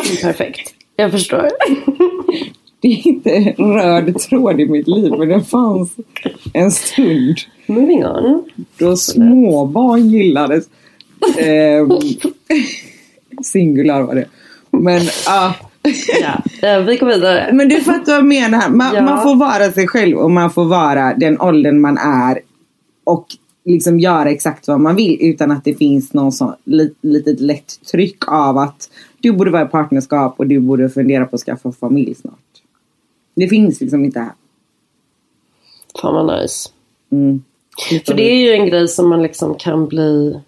Mm, 0.06 0.17
Perfekt. 0.22 0.74
Jag 0.96 1.12
förstår. 1.12 1.48
Det 2.82 2.88
är 2.88 3.08
inte 3.08 3.30
en 3.36 3.74
röd 3.74 4.20
tråd 4.20 4.60
i 4.60 4.65
mitt 4.65 4.88
liv, 4.88 5.13
men 5.20 5.28
det 5.28 5.41
fanns 5.41 5.96
en 6.54 6.72
stund. 6.72 7.36
Moving 7.67 8.06
on. 8.06 8.44
Då 8.78 8.98
småbarn 8.98 10.10
gillades. 10.10 10.70
Ehm, 11.39 11.89
singular 13.44 14.02
var 14.02 14.15
det. 14.15 14.26
Men 14.71 15.01
ja. 15.25 15.53
Ja, 16.62 16.79
vi 16.79 16.97
går 16.97 17.07
vidare. 17.07 17.49
Men 17.53 17.69
du 17.69 17.81
fattar 17.81 18.05
vad 18.12 18.15
jag 18.17 18.25
menar. 18.25 18.69
Man, 18.69 18.95
Ja. 18.95 19.01
man 19.01 19.23
får 19.23 19.36
vara 19.36 19.71
sig 19.71 19.88
själv 19.88 20.17
och 20.17 20.31
man 20.31 20.51
får 20.51 20.65
vara 20.65 21.13
den 21.13 21.41
åldern 21.41 21.81
man 21.81 21.97
är. 21.97 22.39
Och 23.03 23.25
liksom 23.65 23.99
göra 23.99 24.29
exakt 24.29 24.67
vad 24.67 24.79
man 24.79 24.95
vill 24.95 25.17
utan 25.21 25.51
att 25.51 25.63
det 25.63 25.73
finns 25.73 26.13
någon 26.13 26.31
sån 26.31 26.53
li, 26.63 26.93
litet 27.01 27.39
lätt 27.39 27.86
tryck 27.91 28.27
av 28.27 28.57
att 28.57 28.89
du 29.19 29.31
borde 29.31 29.51
vara 29.51 29.63
i 29.63 29.67
partnerskap 29.67 30.36
och 30.39 30.47
du 30.47 30.60
borde 30.60 30.89
fundera 30.89 31.25
på 31.25 31.36
att 31.36 31.41
skaffa 31.41 31.71
familj 31.71 32.15
snart. 32.15 32.36
Det 33.36 33.47
finns 33.47 33.81
liksom 33.81 34.05
inte 34.05 34.19
här. 34.19 34.31
Fan 36.01 36.13
vad 36.15 36.41
nice. 36.41 36.69
Mm. 37.12 37.43
För 38.05 38.13
det 38.13 38.31
är 38.31 38.36
ju 38.36 38.51
en 38.51 38.65
grej 38.67 38.88
som 38.88 39.10
man 39.10 39.21
liksom 39.23 39.55
kan 39.55 39.88
bli, 39.88 40.39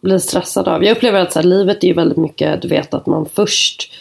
bli 0.00 0.20
stressad 0.20 0.68
av. 0.68 0.84
Jag 0.84 0.96
upplever 0.96 1.20
att 1.20 1.32
så 1.32 1.38
här, 1.38 1.46
livet 1.46 1.84
är 1.84 1.88
ju 1.88 1.94
väldigt 1.94 2.18
mycket, 2.18 2.62
du 2.62 2.68
vet 2.68 2.94
att 2.94 3.06
man 3.06 3.26
först 3.34 3.92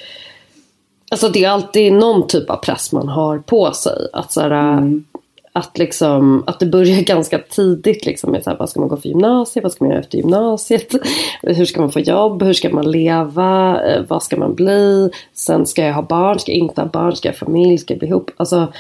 Alltså 1.11 1.29
det 1.29 1.43
är 1.43 1.49
alltid 1.49 1.93
någon 1.93 2.27
typ 2.27 2.49
av 2.49 2.57
press 2.57 2.91
man 2.93 3.07
har 3.07 3.39
på 3.39 3.71
sig. 3.71 4.07
Att, 4.13 4.31
så 4.31 4.41
här, 4.41 4.83
att, 5.53 5.77
liksom, 5.77 6.43
att 6.47 6.59
det 6.59 6.65
börjar 6.65 7.01
ganska 7.05 7.39
tidigt. 7.39 8.05
Liksom, 8.05 8.31
med 8.31 8.43
så 8.43 8.49
här, 8.49 8.57
vad 8.57 8.69
ska 8.69 8.79
man 8.79 8.89
gå 8.89 8.97
för 8.97 9.09
gymnasiet? 9.09 9.63
Vad 9.63 9.71
ska 9.71 9.83
man 9.83 9.91
göra 9.91 9.99
efter 10.01 10.17
gymnasiet? 10.17 10.95
Hur 11.41 11.65
ska 11.65 11.81
man 11.81 11.91
få 11.91 11.99
jobb? 11.99 12.43
Hur 12.43 12.53
ska 12.53 12.69
man 12.69 12.91
leva? 12.91 13.81
Eh, 13.85 14.03
Vad 14.07 14.23
ska 14.23 14.37
man 14.37 14.55
bli? 14.55 15.09
Sen 15.33 15.65
ska 15.65 15.85
jag 15.85 15.93
ha 15.93 16.01
barn? 16.01 16.39
Ska 16.39 16.51
jag 16.51 16.59
inte 16.59 16.81
ha 16.81 16.87
barn? 16.87 17.15
Ska 17.15 17.27
jag 17.27 17.33
ha 17.33 17.45
familj? 17.45 17.77
Ska 17.77 17.93
jag 17.93 17.99
bli 17.99 18.07
ihop? 18.07 18.31
Alltså, 18.37 18.73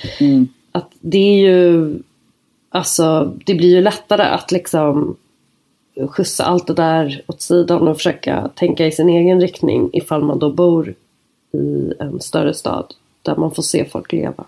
att 0.71 0.91
det 0.99 1.17
är 1.17 1.49
ju 1.49 1.95
Alltså 2.69 3.33
det 3.45 3.55
blir 3.55 3.69
ju 3.69 3.81
lättare 3.81 4.23
att 4.23 4.51
liksom 4.51 5.15
skjutsa 6.09 6.43
allt 6.43 6.67
det 6.67 6.73
där 6.73 7.21
åt 7.27 7.41
sidan 7.41 7.87
och 7.87 7.97
försöka 7.97 8.49
tänka 8.55 8.87
i 8.87 8.91
sin 8.91 9.09
egen 9.09 9.41
riktning 9.41 9.89
ifall 9.93 10.23
man 10.23 10.39
då 10.39 10.51
bor 10.51 10.93
i 11.53 11.93
en 11.99 12.19
större 12.19 12.53
stad 12.53 12.93
där 13.21 13.35
man 13.35 13.51
får 13.51 13.63
se 13.63 13.85
folk 13.85 14.13
leva 14.13 14.43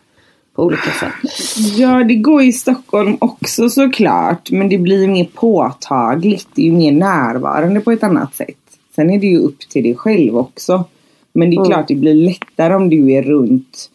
på 0.56 0.64
olika 0.64 0.92
sätt. 0.92 1.32
Ja, 1.78 2.04
det 2.04 2.16
går 2.16 2.42
i 2.42 2.54
Stockholm 2.54 3.18
också 3.22 3.70
såklart. 3.70 4.52
Men 4.52 4.70
det 4.70 4.78
blir 4.78 5.08
mer 5.08 5.28
påtagligt. 5.34 6.48
Det 6.56 6.62
är 6.62 6.66
ju 6.66 6.72
mer 6.72 6.92
närvarande 6.92 7.80
på 7.80 7.92
ett 7.92 8.04
annat 8.04 8.36
sätt. 8.36 8.58
Sen 8.96 9.10
är 9.10 9.20
det 9.20 9.28
ju 9.28 9.38
upp 9.38 9.60
till 9.60 9.84
dig 9.84 9.96
själv 9.96 10.38
också. 10.38 10.84
Men 11.34 11.50
det 11.50 11.56
är 11.56 11.66
klart 11.66 11.88
det 11.88 11.96
blir 11.96 12.14
lättare 12.14 12.76
om 12.76 12.90
du 12.90 13.12
är 13.12 13.24
runt 13.24 13.90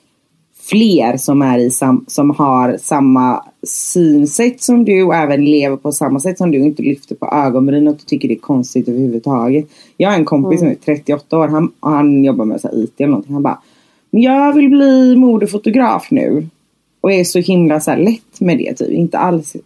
fler 0.70 1.16
som, 1.16 1.42
är 1.42 1.58
i 1.58 1.70
sam- 1.70 2.04
som 2.08 2.30
har 2.30 2.76
samma 2.80 3.44
synsätt 3.66 4.62
som 4.62 4.84
du 4.84 5.02
och 5.02 5.14
även 5.14 5.44
lever 5.44 5.76
på 5.76 5.92
samma 5.92 6.20
sätt 6.20 6.38
som 6.38 6.50
du 6.50 6.58
inte 6.58 6.82
lyfter 6.82 7.14
på 7.14 7.26
ögonbrynen 7.26 7.94
och 7.94 8.06
tycker 8.06 8.28
det 8.28 8.34
är 8.34 8.38
konstigt 8.38 8.88
överhuvudtaget. 8.88 9.66
Jag 9.96 10.10
har 10.10 10.16
en 10.16 10.24
kompis 10.24 10.60
som 10.60 10.68
är 10.68 10.74
38 10.74 11.38
år, 11.38 11.48
han, 11.48 11.72
han 11.80 12.24
jobbar 12.24 12.44
med 12.44 12.60
så 12.60 12.68
IT 12.72 12.92
eller 13.00 13.08
någonting. 13.08 13.32
Han 13.34 13.42
bara, 13.42 13.58
men 14.10 14.22
jag 14.22 14.52
vill 14.52 14.68
bli 14.68 15.16
modefotograf 15.16 16.08
nu. 16.10 16.46
Och 17.00 17.12
är 17.12 17.24
så 17.24 17.38
himla 17.38 17.80
så 17.80 17.94
lätt 17.96 18.40
med 18.40 18.58
det. 18.58 18.74
Typ. 18.74 18.90
Inte 18.90 19.18
alls. 19.18 19.56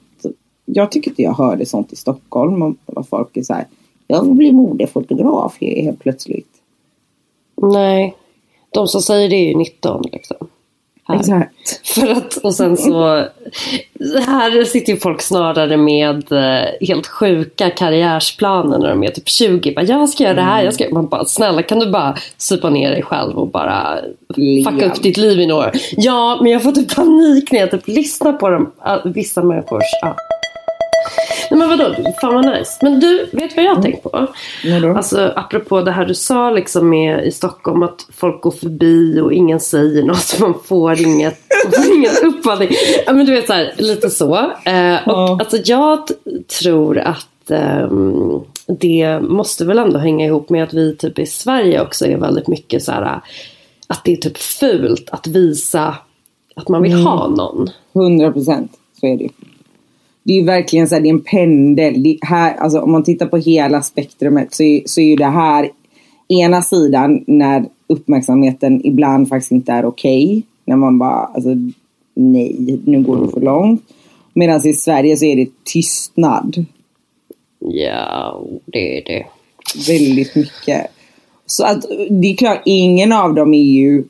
Jag 0.65 0.93
tycker 0.93 1.11
inte 1.11 1.23
jag 1.23 1.33
hörde 1.33 1.67
sånt 1.67 1.93
i 1.93 1.97
Stockholm. 1.97 2.63
Om 2.63 3.05
folk 3.11 3.37
är 3.37 3.43
så 3.43 3.55
här. 3.55 3.65
Jag 4.07 4.25
vill 4.25 4.35
bli 4.35 4.53
modefotograf 4.53 5.57
he- 5.61 5.83
helt 5.83 5.99
plötsligt. 5.99 6.49
Nej, 7.63 8.15
de 8.71 8.89
som 8.89 9.01
säger 9.03 9.29
det 9.29 9.37
är 9.37 9.49
ju 9.49 9.55
19 9.57 10.03
liksom. 10.13 10.37
Här. 11.09 11.17
Exakt. 11.17 11.87
För 11.95 12.11
att, 12.11 12.37
och 12.37 12.55
sen 12.55 12.77
så, 12.77 13.25
här 14.27 14.65
sitter 14.65 14.93
ju 14.93 14.99
folk 14.99 15.23
snarare 15.23 15.77
med 15.77 16.33
eh, 16.33 16.87
helt 16.89 17.07
sjuka 17.07 17.71
karriärsplaner 17.71 18.79
när 18.79 18.89
de 18.89 19.03
är 19.03 19.11
typ 19.11 19.29
20. 19.29 19.75
Bara, 19.75 19.85
jag 19.85 20.09
ska 20.09 20.25
göra 20.25 20.35
det 20.35 20.43
här, 20.43 20.65
jag 20.65 20.75
ska 20.75 20.89
Man 20.93 21.09
bara, 21.09 21.25
snälla 21.25 21.63
kan 21.63 21.79
du 21.79 21.91
bara 21.91 22.17
supa 22.37 22.71
ner 22.71 22.91
dig 22.91 23.03
själv 23.03 23.39
och 23.39 23.49
bara 23.49 23.99
fucka 24.65 24.87
upp 24.87 25.03
ditt 25.03 25.17
liv 25.17 25.41
i 25.41 25.47
några 25.47 25.67
år. 25.67 25.73
Ja, 25.97 26.39
men 26.43 26.53
jag 26.53 26.63
får 26.63 26.73
typ 26.73 26.97
panik 26.97 27.53
när 27.53 27.61
jag 27.61 27.71
typ 27.71 27.89
lyssnar 27.89 28.33
på 28.33 28.49
dem, 28.49 28.73
äh, 28.87 28.97
vissa 29.05 29.43
människors, 29.43 29.83
ja. 30.03 30.17
Men 31.59 31.69
vadå, 31.69 31.95
fan 32.21 32.35
vad 32.35 32.47
nice. 32.47 32.79
Men 32.83 33.01
du, 33.01 33.27
vet 33.33 33.57
vad 33.57 33.65
jag 33.65 33.75
har 33.75 33.83
tänkt 33.83 34.03
på? 34.03 34.27
Vadå? 34.65 34.97
Alltså 34.97 35.33
apropå 35.37 35.81
det 35.81 35.91
här 35.91 36.07
du 36.07 36.15
sa 36.15 36.51
liksom 36.51 36.89
med 36.91 37.27
i 37.27 37.31
Stockholm 37.33 37.83
att 37.83 38.07
folk 38.13 38.41
går 38.43 38.51
förbi 38.51 39.21
och 39.21 39.33
ingen 39.33 39.61
säger 39.61 40.03
något. 40.03 40.37
Man 40.41 40.55
får 40.65 41.01
inget, 41.01 41.41
ingen 41.95 42.13
uppfattning. 42.35 42.69
Ja 43.07 43.13
men 43.13 43.27
du 43.27 43.33
vet 43.33 43.47
så 43.47 43.53
här, 43.53 43.75
lite 43.79 44.11
så. 44.11 44.37
Eh, 44.65 44.95
och 44.95 45.13
Ja. 45.19 45.37
alltså 45.41 45.57
jag 45.65 46.09
tror 46.61 46.99
att 46.99 47.51
ehm, 47.51 48.41
det 48.67 49.21
måste 49.21 49.65
väl 49.65 49.79
ändå 49.79 49.99
hänga 49.99 50.27
ihop 50.27 50.51
med 50.51 50.65
att 50.65 50.75
vi 50.75 50.97
typ 50.97 51.19
i 51.19 51.27
Sverige 51.27 51.83
också 51.83 52.07
är 52.07 52.17
väldigt 52.17 52.49
mycket 52.49 52.83
så 52.85 52.93
här 52.93 53.21
att 53.89 54.05
det 54.05 54.13
är 54.13 54.17
typ 54.17 54.39
fult 54.39 55.09
att 55.13 55.27
visa 55.27 55.95
att 56.57 56.69
man 56.69 56.83
vill 56.83 56.93
ha 56.93 57.29
någon. 57.29 57.71
100 57.93 58.33
procent. 58.33 58.73
Så 59.01 59.07
är 59.07 59.17
det 59.17 59.23
ju. 59.25 59.31
Det 60.29 60.33
är 60.33 60.37
ju 60.37 60.45
verkligen 60.45 60.89
så 60.89 60.95
här, 60.95 61.03
det 61.03 61.09
är 61.09 61.13
en 61.13 61.21
pendel. 61.21 62.03
Det 62.03 62.19
här, 62.23 62.55
alltså, 62.55 62.81
om 62.81 62.93
man 62.93 63.05
tittar 63.05 63.27
på 63.27 63.37
hela 63.37 63.83
spektrumet 63.83 64.55
så 64.55 64.63
är, 64.63 64.83
så 64.87 65.01
är 65.01 65.05
ju 65.05 65.17
det 65.17 65.25
här 65.25 65.71
ena 66.29 66.63
sidan 66.63 67.25
när 67.27 67.65
uppmärksamheten 67.87 68.87
ibland 68.87 69.29
faktiskt 69.29 69.53
inte 69.53 69.73
är 69.73 69.85
okej. 69.85 70.43
när 70.65 70.77
man 70.77 70.99
bara, 70.99 71.25
alltså 71.25 71.49
nej, 72.15 72.81
nu 72.85 73.03
går 73.03 73.25
det 73.27 73.33
för 73.33 73.41
långt. 73.41 73.83
Medan 74.35 74.67
i 74.67 74.73
Sverige 74.73 75.17
så 75.17 75.25
är 75.25 75.37
det 75.37 75.49
tystnad. 75.65 76.65
Ja, 77.59 78.43
det 78.67 78.99
är 78.99 79.05
det. 79.05 79.27
väldigt 79.93 80.35
mycket. 80.37 80.87
Så 81.47 81.65
att 81.65 81.85
det 82.11 82.29
är 82.29 82.37
klart, 82.37 82.63
ingen 82.65 83.13
av 83.13 83.35
dem 83.35 83.55
är 83.55 83.63
ju 83.63 84.05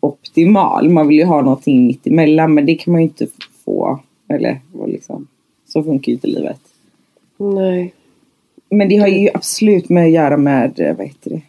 optimal. 0.00 0.88
Man 0.88 1.08
vill 1.08 1.18
ju 1.18 1.24
ha 1.24 1.40
någonting 1.40 1.86
mitt 1.86 2.06
emellan 2.06 2.54
men 2.54 2.66
det 2.66 2.74
kan 2.74 2.92
man 2.92 3.00
ju 3.00 3.08
inte 3.08 3.26
få. 3.64 4.00
Eller 4.28 4.60
vad 4.72 4.90
liksom. 4.90 5.26
Så 5.72 5.82
funkar 5.82 6.10
ju 6.10 6.14
inte 6.14 6.26
livet. 6.26 6.60
Nej. 7.36 7.94
Men 8.70 8.88
det 8.88 8.96
har 8.96 9.08
ju 9.08 9.28
absolut 9.34 9.88
med 9.88 10.04
att 10.04 10.12
göra 10.12 10.36
med, 10.36 10.80
eh, 10.80 10.96
vad 10.96 11.06
heter 11.06 11.30
det? 11.30 11.42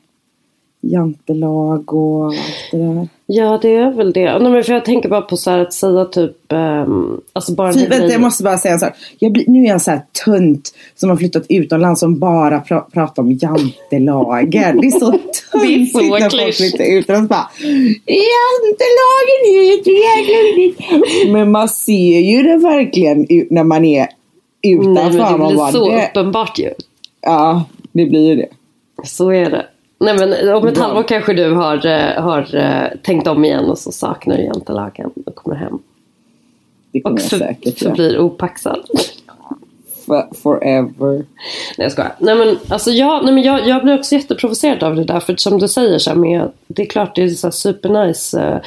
Jantelag 0.82 1.94
och 1.94 2.26
allt 2.26 2.72
det 2.72 2.78
där. 2.78 3.08
Ja, 3.26 3.60
det 3.62 3.76
är 3.76 3.92
väl 3.92 4.14
det. 4.14 4.40
Nej, 4.40 4.52
men 4.52 4.64
för 4.64 4.74
jag 4.74 4.86
tänker 4.86 5.10
bara 5.10 5.22
på 5.22 5.38
så 5.38 5.52
här 5.52 5.60
att 5.60 5.74
säga 5.74 6.06
typ, 6.06 6.36
um, 6.50 7.22
alltså 7.34 7.54
bara 7.54 7.72
här 7.72 7.90
vänta, 7.90 8.08
jag 8.08 8.22
måste 8.22 8.44
bara 8.44 8.58
säga. 8.58 8.94
Jag 9.20 9.32
blir, 9.32 9.44
nu 9.48 9.64
är 9.64 9.68
jag 9.68 9.82
så 9.82 9.92
här 9.92 10.02
tönt 10.26 10.74
som 10.96 11.10
har 11.10 11.18
flyttat 11.18 11.46
utomlands 11.50 12.00
som 12.00 12.20
bara 12.20 12.60
pra, 12.60 12.80
pratar 12.82 13.24
om 13.24 13.32
jantelagen. 13.32 14.82
Det 14.82 14.88
är 14.88 14.92
så 14.92 15.12
töntigt 15.52 15.92
så 15.92 16.02
när 16.02 16.30
folk 16.30 16.56
flyttar 16.56 16.84
utomlands 16.84 17.30
bara 17.30 17.50
Jantelagen 18.08 19.40
är 19.46 19.84
så 19.84 19.90
jäkla 19.90 20.56
viktigt. 20.56 21.32
Men 21.32 21.52
man 21.52 21.70
ser 21.70 22.20
ju 22.20 22.44
det 22.44 22.58
verkligen 22.58 23.28
när 23.50 23.64
man 23.64 23.86
är 23.86 24.08
Nej, 24.64 24.74
utanför. 24.74 25.18
men 25.20 25.40
det 25.40 25.48
blir 25.48 25.58
bara, 25.58 25.72
så 25.72 25.90
det, 25.90 26.08
uppenbart 26.10 26.60
ju. 26.60 26.70
Ja, 27.22 27.64
det 27.92 28.06
blir 28.06 28.30
ju 28.30 28.36
det. 28.36 28.48
Så 29.04 29.32
är 29.32 29.50
det. 29.50 29.66
Nej 30.00 30.18
men 30.18 30.56
om 30.56 30.68
ett 30.68 30.78
halvår 30.78 31.04
kanske 31.04 31.34
du 31.34 31.54
har, 31.54 31.86
eh, 31.86 32.22
har 32.24 32.56
eh, 32.56 33.00
tänkt 33.04 33.28
om 33.28 33.46
igen 33.46 33.66
och 33.66 33.78
så 33.78 33.92
saknar 33.92 34.38
du 34.38 34.44
jantelagen 34.44 35.12
och 35.26 35.36
kommer 35.36 35.56
hem. 35.56 35.80
Det 36.92 37.02
kommer 37.02 37.16
Och 37.16 37.22
jag 37.22 37.30
så, 37.30 37.38
säkert 37.38 37.82
göra. 37.82 37.94
blir 37.94 38.20
opaxad. 38.20 38.80
For, 40.06 40.28
forever. 40.44 41.12
Nej 41.12 41.26
jag 41.78 41.92
skojar. 41.92 42.16
Nej 42.20 42.36
men, 42.36 42.58
alltså 42.70 42.92
jag, 42.92 43.26
nej, 43.26 43.34
men 43.34 43.44
jag, 43.44 43.68
jag 43.68 43.84
blir 43.84 44.00
också 44.00 44.16
jätteprovocerad 44.16 44.84
av 44.84 44.96
det 44.96 45.04
där. 45.04 45.20
För 45.20 45.36
som 45.36 45.60
du 45.60 45.68
säger 45.68 45.98
så 45.98 46.10
här 46.10 46.18
med, 46.18 46.52
det 46.68 46.82
är 46.82 46.86
klart 46.86 47.16
det 47.16 47.24
är 47.24 47.30
så 47.30 47.52
supernice. 47.52 48.62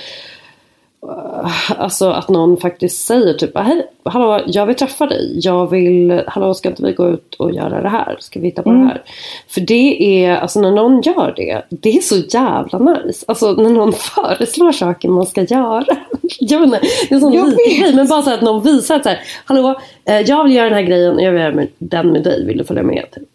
Eh, 1.02 1.80
Alltså 1.80 2.10
att 2.10 2.28
någon 2.28 2.56
faktiskt 2.56 3.06
säger 3.06 3.34
typ 3.34 3.58
hej, 3.58 3.86
hallå 4.04 4.40
jag 4.46 4.66
vill 4.66 4.76
träffa 4.76 5.06
dig. 5.06 5.38
Jag 5.42 5.70
vill, 5.70 6.22
hallå 6.26 6.54
ska 6.54 6.68
inte 6.68 6.82
vi 6.82 6.92
gå 6.92 7.08
ut 7.08 7.34
och 7.34 7.54
göra 7.54 7.82
det 7.82 7.88
här? 7.88 8.16
Ska 8.20 8.40
vi 8.40 8.46
hitta 8.46 8.62
på 8.62 8.70
det 8.70 8.78
här? 8.78 9.02
För 9.48 9.60
det 9.60 10.24
är, 10.24 10.36
alltså 10.36 10.60
när 10.60 10.70
någon 10.70 11.00
gör 11.00 11.34
det, 11.36 11.62
det 11.68 11.96
är 11.96 12.00
så 12.00 12.16
jävla 12.16 12.78
nice. 12.78 13.24
Alltså 13.28 13.52
när 13.52 13.70
någon 13.70 13.92
föreslår 14.14 14.72
saker 14.72 15.08
man 15.08 15.26
ska 15.26 15.42
göra. 15.42 15.84
Jag 16.40 16.60
vet 16.60 16.66
inte, 16.66 16.80
det 16.80 17.10
är 17.10 17.14
en 17.14 17.20
sån 17.20 17.32
liten 17.32 17.80
grej. 17.80 17.94
Men 17.94 18.08
bara 18.08 18.22
så 18.22 18.34
att 18.34 18.42
någon 18.42 18.62
visar 18.62 18.96
att 18.96 19.02
så 19.02 19.08
här, 19.08 19.18
hallå 19.44 19.80
eh, 20.04 20.20
jag 20.20 20.44
vill 20.44 20.54
göra 20.54 20.64
den 20.64 20.74
här 20.74 20.82
grejen 20.82 21.14
och 21.14 21.22
jag 21.22 21.32
vill 21.32 21.40
göra 21.40 21.66
den 21.78 22.12
med 22.12 22.22
dig. 22.22 22.46
Vill 22.46 22.58
du 22.58 22.64
följa 22.64 22.82
med? 22.82 23.04
Typ. 23.14 23.28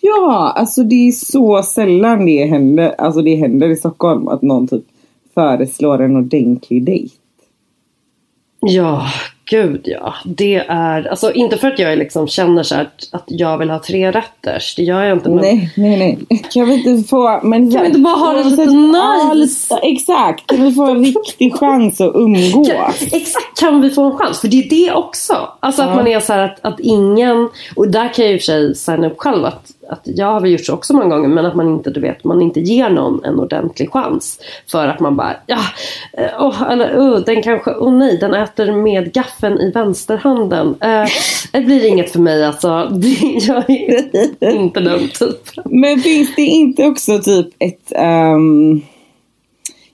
Ja, 0.00 0.52
alltså 0.56 0.82
det 0.82 1.08
är 1.08 1.12
så 1.12 1.62
sällan 1.62 2.26
det 2.26 2.44
händer. 2.44 2.94
Alltså 2.98 3.22
det 3.22 3.34
händer 3.34 3.68
i 3.68 3.76
Stockholm 3.76 4.28
att 4.28 4.42
någon 4.42 4.68
typ 4.68 4.84
föreslår 5.36 6.02
en 6.02 6.16
ordentlig 6.16 6.84
dejt. 6.84 7.14
Ja, 8.60 9.06
gud 9.50 9.80
ja. 9.84 10.14
Det 10.24 10.54
är, 10.68 11.08
alltså 11.08 11.32
inte 11.32 11.56
för 11.56 11.68
att 11.70 11.78
jag 11.78 11.98
liksom 11.98 12.26
känner 12.28 12.62
så 12.62 12.74
här 12.74 12.82
att, 12.82 13.08
att 13.12 13.24
jag 13.26 13.58
vill 13.58 13.70
ha 13.70 13.78
tre 13.78 14.10
rätters. 14.10 14.74
Det 14.76 14.82
gör 14.82 15.02
jag 15.02 15.16
inte. 15.16 15.28
Men 15.28 15.38
Nej, 15.38 15.72
nej, 15.76 15.98
nej. 16.28 16.42
Kan 16.52 16.66
vi 16.68 16.74
inte 16.88 17.08
få... 17.08 17.40
Men 17.42 17.72
Kan 17.72 17.80
vi 17.80 17.86
inte 17.86 18.00
bara 18.00 18.14
ha 18.14 18.32
det 18.32 18.44
lite 18.44 18.66
nice? 18.66 19.34
lite- 19.34 19.86
exakt. 19.86 20.46
Kan 20.46 20.62
vi 20.62 20.72
få 20.72 20.84
en 20.86 21.04
riktig 21.04 21.54
chans 21.54 22.00
att 22.00 22.14
umgås? 22.14 22.68
Kan, 22.68 22.92
exakt, 23.12 23.60
kan 23.60 23.80
vi 23.80 23.90
få 23.90 24.04
en 24.04 24.16
chans? 24.18 24.40
För 24.40 24.48
det 24.48 24.56
är 24.58 24.68
det 24.70 24.92
också. 24.92 25.48
Alltså 25.60 25.82
att 25.82 25.88
Ja. 25.88 25.94
man 25.94 26.06
är 26.06 26.20
så 26.20 26.32
här 26.32 26.44
att, 26.44 26.58
att 26.64 26.80
ingen, 26.80 27.48
och 27.76 27.88
där 27.88 28.14
kan 28.14 28.24
jag 28.24 28.34
i 28.34 28.36
och 28.36 28.40
för 28.40 28.44
sig 28.44 28.74
signa 28.74 29.06
upp 29.06 29.18
själv 29.18 29.44
att, 29.44 29.70
att 29.88 30.00
jag 30.04 30.26
har 30.26 30.40
väl 30.40 30.50
gjort 30.50 30.64
så 30.64 30.74
också 30.74 30.94
många 30.94 31.16
gånger 31.16 31.28
men 31.28 31.46
att 31.46 31.56
man 31.56 31.68
inte, 31.68 31.90
du 31.90 32.00
vet, 32.00 32.24
man 32.24 32.42
inte 32.42 32.60
ger 32.60 32.90
någon 32.90 33.24
en 33.24 33.40
ordentlig 33.40 33.90
chans. 33.92 34.40
För 34.66 34.88
att 34.88 35.00
man 35.00 35.16
bara, 35.16 35.36
ja, 35.46 35.58
oh, 36.38 36.46
åh, 36.46 36.72
eller 36.72 36.98
oh, 36.98 37.18
den 37.20 37.42
kanske, 37.42 37.70
oh 37.70 37.92
nej, 37.92 38.18
den 38.18 38.34
äter 38.34 38.72
med 38.72 39.12
gaffeln 39.12 39.58
i 39.58 39.70
vänsterhanden. 39.70 40.74
Eh, 40.80 41.08
det 41.52 41.60
blir 41.60 41.86
inget 41.88 42.10
för 42.10 42.18
mig 42.20 42.44
alltså. 42.44 42.68
Jag 43.48 43.70
är 43.70 44.54
inte 44.54 44.80
den 44.80 45.08
typen. 45.08 45.62
Men 45.64 45.98
finns 45.98 46.34
det 46.36 46.42
inte 46.42 46.86
också 46.86 47.18
typ 47.18 47.48
ett... 47.58 47.92
um... 48.34 48.82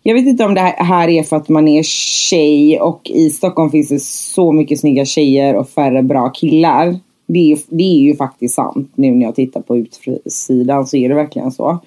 jag 0.02 0.14
vet 0.14 0.26
inte 0.26 0.44
om 0.44 0.54
det 0.54 0.60
här- 0.60 0.84
här 0.84 1.08
är 1.08 1.22
för 1.22 1.36
att 1.36 1.48
man 1.48 1.68
är 1.68 1.82
tjej 1.82 2.80
och 2.80 3.10
i 3.10 3.30
Stockholm 3.30 3.70
finns 3.70 3.88
det 3.88 4.00
så 4.02 4.52
mycket 4.52 4.80
snygga 4.80 5.04
tjejer 5.04 5.56
och 5.56 5.68
färre 5.68 6.02
bra 6.02 6.28
killar. 6.28 6.98
Det 7.26 7.52
är, 7.52 7.58
det 7.68 7.84
är 7.84 8.00
ju 8.00 8.16
faktiskt 8.16 8.54
sant. 8.54 8.90
Nu 8.94 9.10
när 9.10 9.26
jag 9.26 9.34
tittar 9.34 9.60
på 9.60 9.76
utsidan 9.76 10.86
så 10.86 10.96
är 10.96 11.08
det 11.08 11.14
verkligen 11.14 11.52
så. 11.52 11.78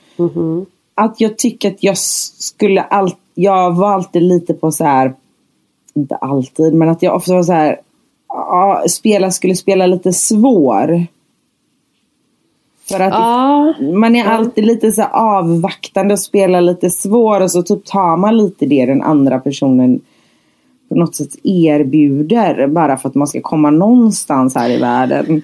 Att 0.96 1.22
jag 1.22 1.38
tycker 1.38 1.72
att 1.72 1.84
jag 1.84 1.98
skulle 1.98 2.82
allt... 2.82 3.18
Jag 3.34 3.76
var 3.76 3.94
alltid 3.94 4.24
lite 4.24 4.54
på 4.54 4.72
så 4.72 4.84
här... 4.84 5.14
Inte 5.94 6.16
alltid, 6.16 6.74
men 6.74 6.90
att 6.90 7.04
jag 7.04 7.16
ofta 7.16 7.34
var 7.34 7.44
så 7.44 7.54
här... 7.54 7.80
Ja, 8.28 8.84
spela, 8.90 9.32
skulle 9.32 9.56
spela 9.56 9.86
lite 9.86 10.14
svår. 10.14 11.06
För 12.90 13.00
att 13.00 13.14
Ja, 13.14 13.74
man 13.94 14.16
är 14.16 14.26
alltid 14.26 14.66
lite 14.66 14.92
så 14.92 15.04
avvaktande 15.04 16.14
och 16.14 16.20
spelar 16.20 16.62
lite 16.62 16.90
svår 16.90 17.42
och 17.42 17.52
så 17.52 17.64
typ 17.64 17.86
tar 17.86 18.18
man 18.18 18.38
lite 18.38 18.66
det 18.66 18.86
den 18.86 19.02
andra 19.02 19.40
personen 19.40 20.02
på 20.90 20.96
något 20.96 21.16
sätt 21.16 21.36
erbjuder 21.44 22.68
bara 22.68 22.98
för 22.98 23.10
att 23.10 23.16
man 23.16 23.28
ska 23.28 23.42
komma 23.42 23.70
någonstans 23.70 24.56
här 24.56 24.70
i 24.70 24.78
världen. 24.78 25.42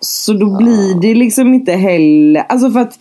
Så 0.00 0.32
då 0.32 0.56
blir 0.56 1.00
det 1.00 1.14
liksom 1.14 1.54
inte 1.54 1.72
heller, 1.72 2.42
alltså 2.48 2.70
för 2.70 2.80
att 2.80 2.98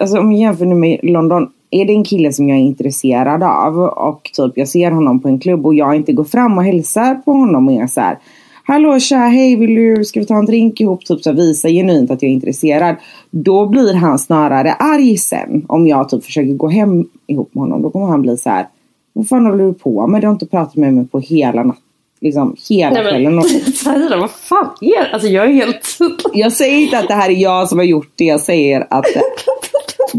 Alltså 0.00 0.18
om 0.18 0.32
jag 0.32 0.40
jämför 0.40 0.66
nu 0.66 0.74
med 0.74 1.00
London. 1.02 1.48
Är 1.70 1.84
det 1.84 1.92
en 1.92 2.04
kille 2.04 2.32
som 2.32 2.48
jag 2.48 2.58
är 2.58 2.62
intresserad 2.62 3.42
av 3.42 3.78
och 3.78 4.30
typ 4.32 4.52
jag 4.54 4.68
ser 4.68 4.90
honom 4.90 5.20
på 5.20 5.28
en 5.28 5.38
klubb 5.38 5.66
och 5.66 5.74
jag 5.74 5.96
inte 5.96 6.12
går 6.12 6.24
fram 6.24 6.58
och 6.58 6.64
hälsar 6.64 7.14
på 7.14 7.32
honom 7.32 7.68
och 7.68 7.74
är 7.74 7.86
så 7.86 8.00
här. 8.00 8.18
Hallå 8.64 9.00
tja, 9.00 9.16
hej 9.16 9.56
vill 9.56 9.74
du, 9.74 10.04
ska 10.04 10.20
vi 10.20 10.26
ta 10.26 10.36
en 10.36 10.46
drink 10.46 10.80
ihop? 10.80 11.04
Typ 11.04 11.20
så 11.20 11.32
visa 11.32 11.68
genuint 11.68 12.10
att 12.10 12.22
jag 12.22 12.30
är 12.30 12.34
intresserad. 12.34 12.96
Då 13.30 13.66
blir 13.66 13.94
han 13.94 14.18
snarare 14.18 14.72
arg 14.72 15.16
sen. 15.16 15.64
Om 15.68 15.86
jag 15.86 16.08
typ 16.08 16.24
försöker 16.24 16.52
gå 16.52 16.68
hem 16.68 17.04
ihop 17.26 17.54
med 17.54 17.60
honom. 17.62 17.82
Då 17.82 17.90
kommer 17.90 18.06
han 18.06 18.22
bli 18.22 18.36
så 18.36 18.50
här. 18.50 18.68
Vad 19.12 19.28
fan 19.28 19.46
håller 19.46 19.64
du 19.64 19.74
på 19.74 20.06
med? 20.06 20.20
Du 20.20 20.26
har 20.26 20.32
inte 20.32 20.46
pratat 20.46 20.76
med 20.76 20.94
mig 20.94 21.06
på 21.08 21.18
hela 21.18 21.62
natten. 21.62 21.82
Liksom 22.20 22.56
hela 22.68 22.90
nej 23.02 23.02
kvällen. 23.10 23.34
men 23.34 23.38
Och- 23.38 23.46
Saira, 23.74 24.16
vad 24.20 24.30
fan 24.30 24.68
är? 24.80 25.12
Alltså 25.12 25.28
jag 25.28 25.44
är 25.44 25.52
helt... 25.52 25.98
Jag 26.34 26.52
säger 26.52 26.76
inte 26.80 26.98
att 26.98 27.08
det 27.08 27.14
här 27.14 27.28
är 27.30 27.34
jag 27.34 27.68
som 27.68 27.78
har 27.78 27.84
gjort 27.84 28.12
det. 28.14 28.24
Jag 28.24 28.40
säger 28.40 28.86
att 28.90 29.04
det, 29.14 29.22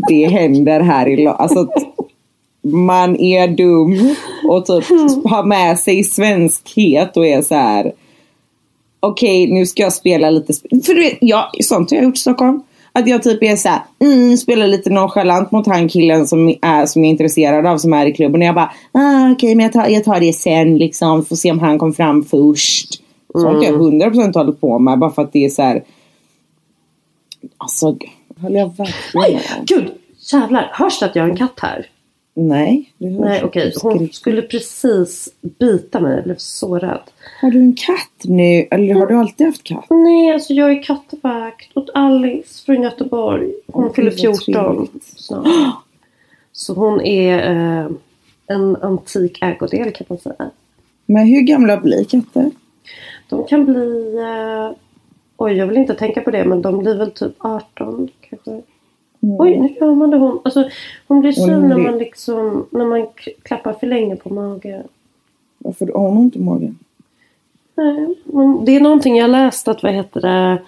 det 0.10 0.26
händer 0.28 0.80
här 0.80 1.08
i 1.20 1.28
Alltså 1.28 1.68
man 2.62 3.16
är 3.20 3.48
dum 3.48 4.16
och 4.50 4.66
typ 4.66 4.84
har 5.26 5.44
med 5.46 5.80
sig 5.80 6.04
svenskhet 6.04 7.18
och 7.18 7.28
är 7.28 7.42
så 7.42 7.56
här. 7.56 7.92
Okej, 9.00 9.52
nu 9.52 9.66
ska 9.66 9.84
jag 9.84 9.94
spela 9.94 10.30
lite. 10.30 10.54
sp- 10.54 10.84
För 10.86 10.94
du 10.94 11.00
vet, 11.02 11.18
ja, 11.22 11.52
sånt 11.62 11.90
har 11.92 11.98
jag 11.98 12.04
gjort 12.06 12.16
i 12.16 12.20
Stockholm. 12.20 12.62
Att 12.98 13.08
jag 13.08 13.24
typ 13.24 13.44
är 13.44 13.56
så 13.56 13.70
här, 13.70 13.82
mm, 14.00 14.38
spelar 14.38 14.68
lite 14.68 14.90
nonchalant 14.90 15.52
mot 15.52 15.68
han 15.68 15.90
killen 15.90 16.28
som, 16.28 16.48
är, 16.62 16.86
som 16.86 17.04
jag 17.04 17.08
är 17.08 17.12
intresserad 17.12 17.66
av 17.66 17.78
som 17.78 17.94
är 17.94 18.06
i 18.06 18.14
klubben. 18.14 18.42
Och 18.42 18.48
jag 18.48 18.56
bara, 18.56 18.72
ah, 18.92 19.32
okej 19.32 19.56
men 19.56 19.64
jag 19.64 19.74
tar, 19.74 19.88
jag 19.88 20.04
tar 20.04 20.20
det 20.20 20.34
sen 20.34 20.78
liksom. 20.78 21.26
Får 21.26 21.36
se 21.36 21.52
om 21.52 21.60
han 21.60 21.80
kom 21.80 21.94
fram 21.94 22.24
först. 22.24 23.02
Sånt 23.34 23.58
har 23.58 23.64
jag 23.64 23.76
100% 23.76 24.34
hållit 24.34 24.62
på 24.62 24.80
med 24.80 25.00
bara 25.00 25.12
för 25.12 25.22
att 25.22 25.34
det 25.34 25.46
är 25.46 25.50
så 25.50 25.62
här. 25.62 25.84
Alltså, 27.58 27.98
håller 28.42 28.60
jag 28.60 28.78
verkligen 28.78 29.42
om? 29.60 29.66
Gud, 29.66 29.92
jävlar. 30.32 30.70
Hörs 30.74 31.00
det 31.00 31.06
att 31.06 31.16
jag 31.16 31.24
har 31.24 31.30
en 31.30 31.38
katt 31.38 31.60
här? 31.62 31.86
Nej. 32.40 32.94
Nej 32.98 33.44
okej, 33.44 33.72
du 33.76 33.90
hon 33.90 34.10
skulle 34.10 34.42
precis 34.42 35.30
bita 35.42 36.00
mig. 36.00 36.16
Jag 36.16 36.24
blev 36.24 36.36
så 36.38 36.80
rädd. 36.80 37.02
Har 37.42 37.52
du 37.52 37.60
en 37.60 37.76
katt 37.76 38.24
nu? 38.24 38.68
Eller 38.72 38.94
har 38.94 39.08
du 39.08 39.16
alltid 39.16 39.48
haft 39.48 39.64
katt? 39.64 39.86
Nej, 39.90 40.34
alltså 40.34 40.54
jag 40.54 40.72
är 40.72 40.84
kattevakt 40.84 41.78
åt 41.78 41.90
Alice 41.94 42.66
från 42.66 42.82
Göteborg. 42.82 43.54
Hon 43.68 43.94
fyller 43.94 44.12
gud, 44.12 44.26
vad 44.26 44.44
14 44.44 44.76
trevligt. 44.76 45.04
snart. 45.04 45.48
Så 46.52 46.74
hon 46.74 47.02
är 47.02 47.52
eh, 47.52 47.92
en 48.48 48.76
antik 48.76 49.42
ägodel 49.42 49.92
kan 49.92 50.06
man 50.10 50.18
säga. 50.18 50.50
Men 51.06 51.28
hur 51.28 51.42
gamla 51.42 51.78
blir 51.78 52.04
katter? 52.04 52.52
De 53.30 53.48
kan 53.48 53.66
bli... 53.66 54.18
Eh, 54.18 54.78
oj, 55.38 55.54
jag 55.54 55.68
vill 55.68 55.78
inte 55.78 55.96
tänka 55.96 56.22
på 56.22 56.32
det 56.32 56.46
men 56.46 56.62
de 56.62 56.80
blir 56.80 56.98
väl 56.98 57.12
typ 57.12 57.34
18 57.40 58.10
kanske. 59.28 59.44
Oj, 59.44 59.58
nu 59.58 59.76
gör 59.80 59.96
man 59.96 60.10
det 60.10 60.18
hon. 60.18 60.40
Alltså, 60.44 60.70
hon 61.08 61.20
blir 61.22 61.32
sur 61.32 61.58
när 61.58 61.78
man 61.78 61.98
liksom 61.98 62.66
när 62.72 62.86
man 62.86 63.08
klappar 63.44 63.74
för 63.74 63.88
länge 63.88 64.16
på 64.16 64.34
magen. 64.34 64.84
Varför 65.58 65.88
har 65.88 66.00
hon 66.00 66.18
ont 66.18 66.36
i 66.36 66.40
magen? 66.40 66.80
Nej, 67.76 68.16
men 68.26 68.66
det 68.66 68.76
är 68.76 68.80
någonting 68.80 69.18
jag 69.18 69.30
läst 69.30 69.68
att 69.68 69.84
vad 69.84 69.94
heter 69.94 70.22
det 70.22 70.62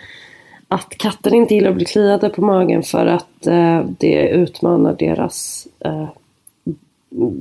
att 0.68 0.98
katter 0.98 1.34
inte 1.34 1.54
gillar 1.54 1.70
att 1.70 1.76
bli 1.76 1.86
kliade 1.86 2.30
på 2.30 2.42
magen 2.42 2.84
för 2.84 3.06
att 3.06 3.48
eh, 3.48 3.82
det 3.98 4.30
utmanar 4.30 4.96
deras 5.00 5.68
eh, 5.80 6.08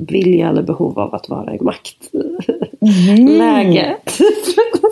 vilja 0.08 0.48
eller 0.48 0.62
behov 0.62 0.98
av 0.98 1.14
att 1.14 1.28
vara 1.28 1.54
i 1.54 1.58
maktläge. 1.60 2.26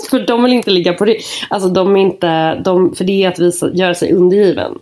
för 0.11 0.27
de 0.27 0.43
vill 0.43 0.53
inte 0.53 0.71
ligga 0.71 0.93
på 0.93 1.05
det. 1.05 1.19
Alltså 1.51 1.69
de 1.69 1.97
är 1.97 2.01
inte, 2.01 2.55
de, 2.55 2.95
för 2.95 3.05
det 3.05 3.25
är 3.25 3.29
att 3.29 3.39
visa, 3.39 3.71
göra 3.73 3.95
sig 3.95 4.13
undergiven. 4.13 4.79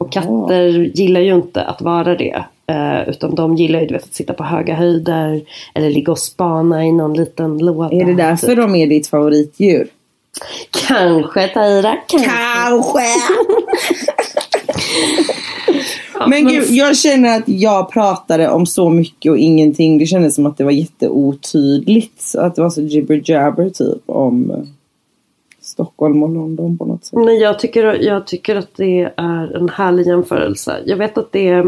Och 0.00 0.12
katter 0.12 0.68
gillar 0.94 1.20
ju 1.20 1.34
inte 1.34 1.62
att 1.64 1.82
vara 1.82 2.16
det. 2.16 2.44
Eh, 2.66 3.08
utan 3.08 3.34
de 3.34 3.56
gillar 3.56 3.80
ju 3.80 3.86
vet, 3.86 4.04
att 4.04 4.14
sitta 4.14 4.32
på 4.32 4.44
höga 4.44 4.74
höjder. 4.74 5.42
Eller 5.74 5.90
ligga 5.90 6.12
och 6.12 6.18
spana 6.18 6.84
i 6.84 6.92
någon 6.92 7.14
liten 7.14 7.58
låda. 7.58 7.96
Är 7.96 8.04
det 8.04 8.14
därför 8.14 8.46
typ. 8.46 8.56
de 8.56 8.74
är 8.74 8.86
ditt 8.86 9.06
favoritdjur? 9.06 9.88
Kanske 10.88 11.48
Taira, 11.48 11.96
kanske. 12.06 12.30
Kanske! 12.30 13.06
Men 16.28 16.48
gud, 16.48 16.64
jag 16.68 16.96
känner 16.96 17.36
att 17.36 17.48
jag 17.48 17.92
pratade 17.92 18.48
om 18.48 18.66
så 18.66 18.90
mycket 18.90 19.32
och 19.32 19.38
ingenting. 19.38 19.98
Det 19.98 20.06
kändes 20.06 20.34
som 20.34 20.46
att 20.46 20.58
det 20.58 20.64
var 20.64 20.70
jätteotydligt. 20.70 22.22
Så 22.22 22.40
att 22.40 22.54
det 22.54 22.62
var 22.62 22.70
så 22.70 22.80
jibber 22.80 23.30
jabber 23.30 23.70
typ 23.70 24.02
om 24.06 24.66
Stockholm 25.80 26.22
och 26.22 26.28
London 26.30 26.78
på 26.78 26.84
något 26.84 27.04
sätt. 27.04 27.12
Men 27.18 27.38
jag 27.38 27.58
tycker, 27.58 28.02
jag 28.02 28.26
tycker 28.26 28.56
att 28.56 28.76
det 28.76 29.12
är 29.16 29.56
en 29.56 29.68
härlig 29.68 30.06
jämförelse. 30.06 30.76
Jag 30.86 30.96
vet 30.96 31.18
att 31.18 31.32
det 31.32 31.48
är 31.48 31.64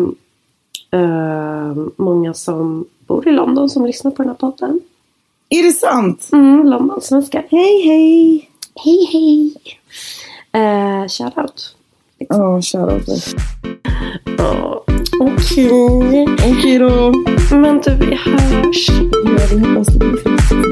eh, 0.90 1.76
många 1.96 2.34
som 2.34 2.84
bor 3.06 3.28
i 3.28 3.32
London 3.32 3.70
som 3.70 3.86
lyssnar 3.86 4.10
på 4.10 4.22
den 4.22 4.28
här 4.28 4.36
podden. 4.36 4.80
Är 5.48 5.62
det 5.62 5.72
sant? 5.72 6.28
Mm, 6.32 6.66
Londonsvenskar. 6.66 7.46
Hej 7.50 7.82
hej! 7.86 8.48
Hej 8.84 9.08
hej! 9.12 9.54
Eh, 10.62 11.08
shoutout. 11.08 11.76
Ja, 12.18 12.62
shoutout. 12.62 13.34
Ja, 14.38 14.84
Okej, 15.20 16.26
Okej 16.32 16.78
då. 16.78 17.12
men 17.56 17.80
du 17.80 17.94
vi 18.06 18.14
hörs. 18.14 18.88
Jag 19.24 19.48
vill 19.48 19.66
hoppas 19.66 19.86
det 19.86 19.98
blir 19.98 20.16
fint. 20.16 20.71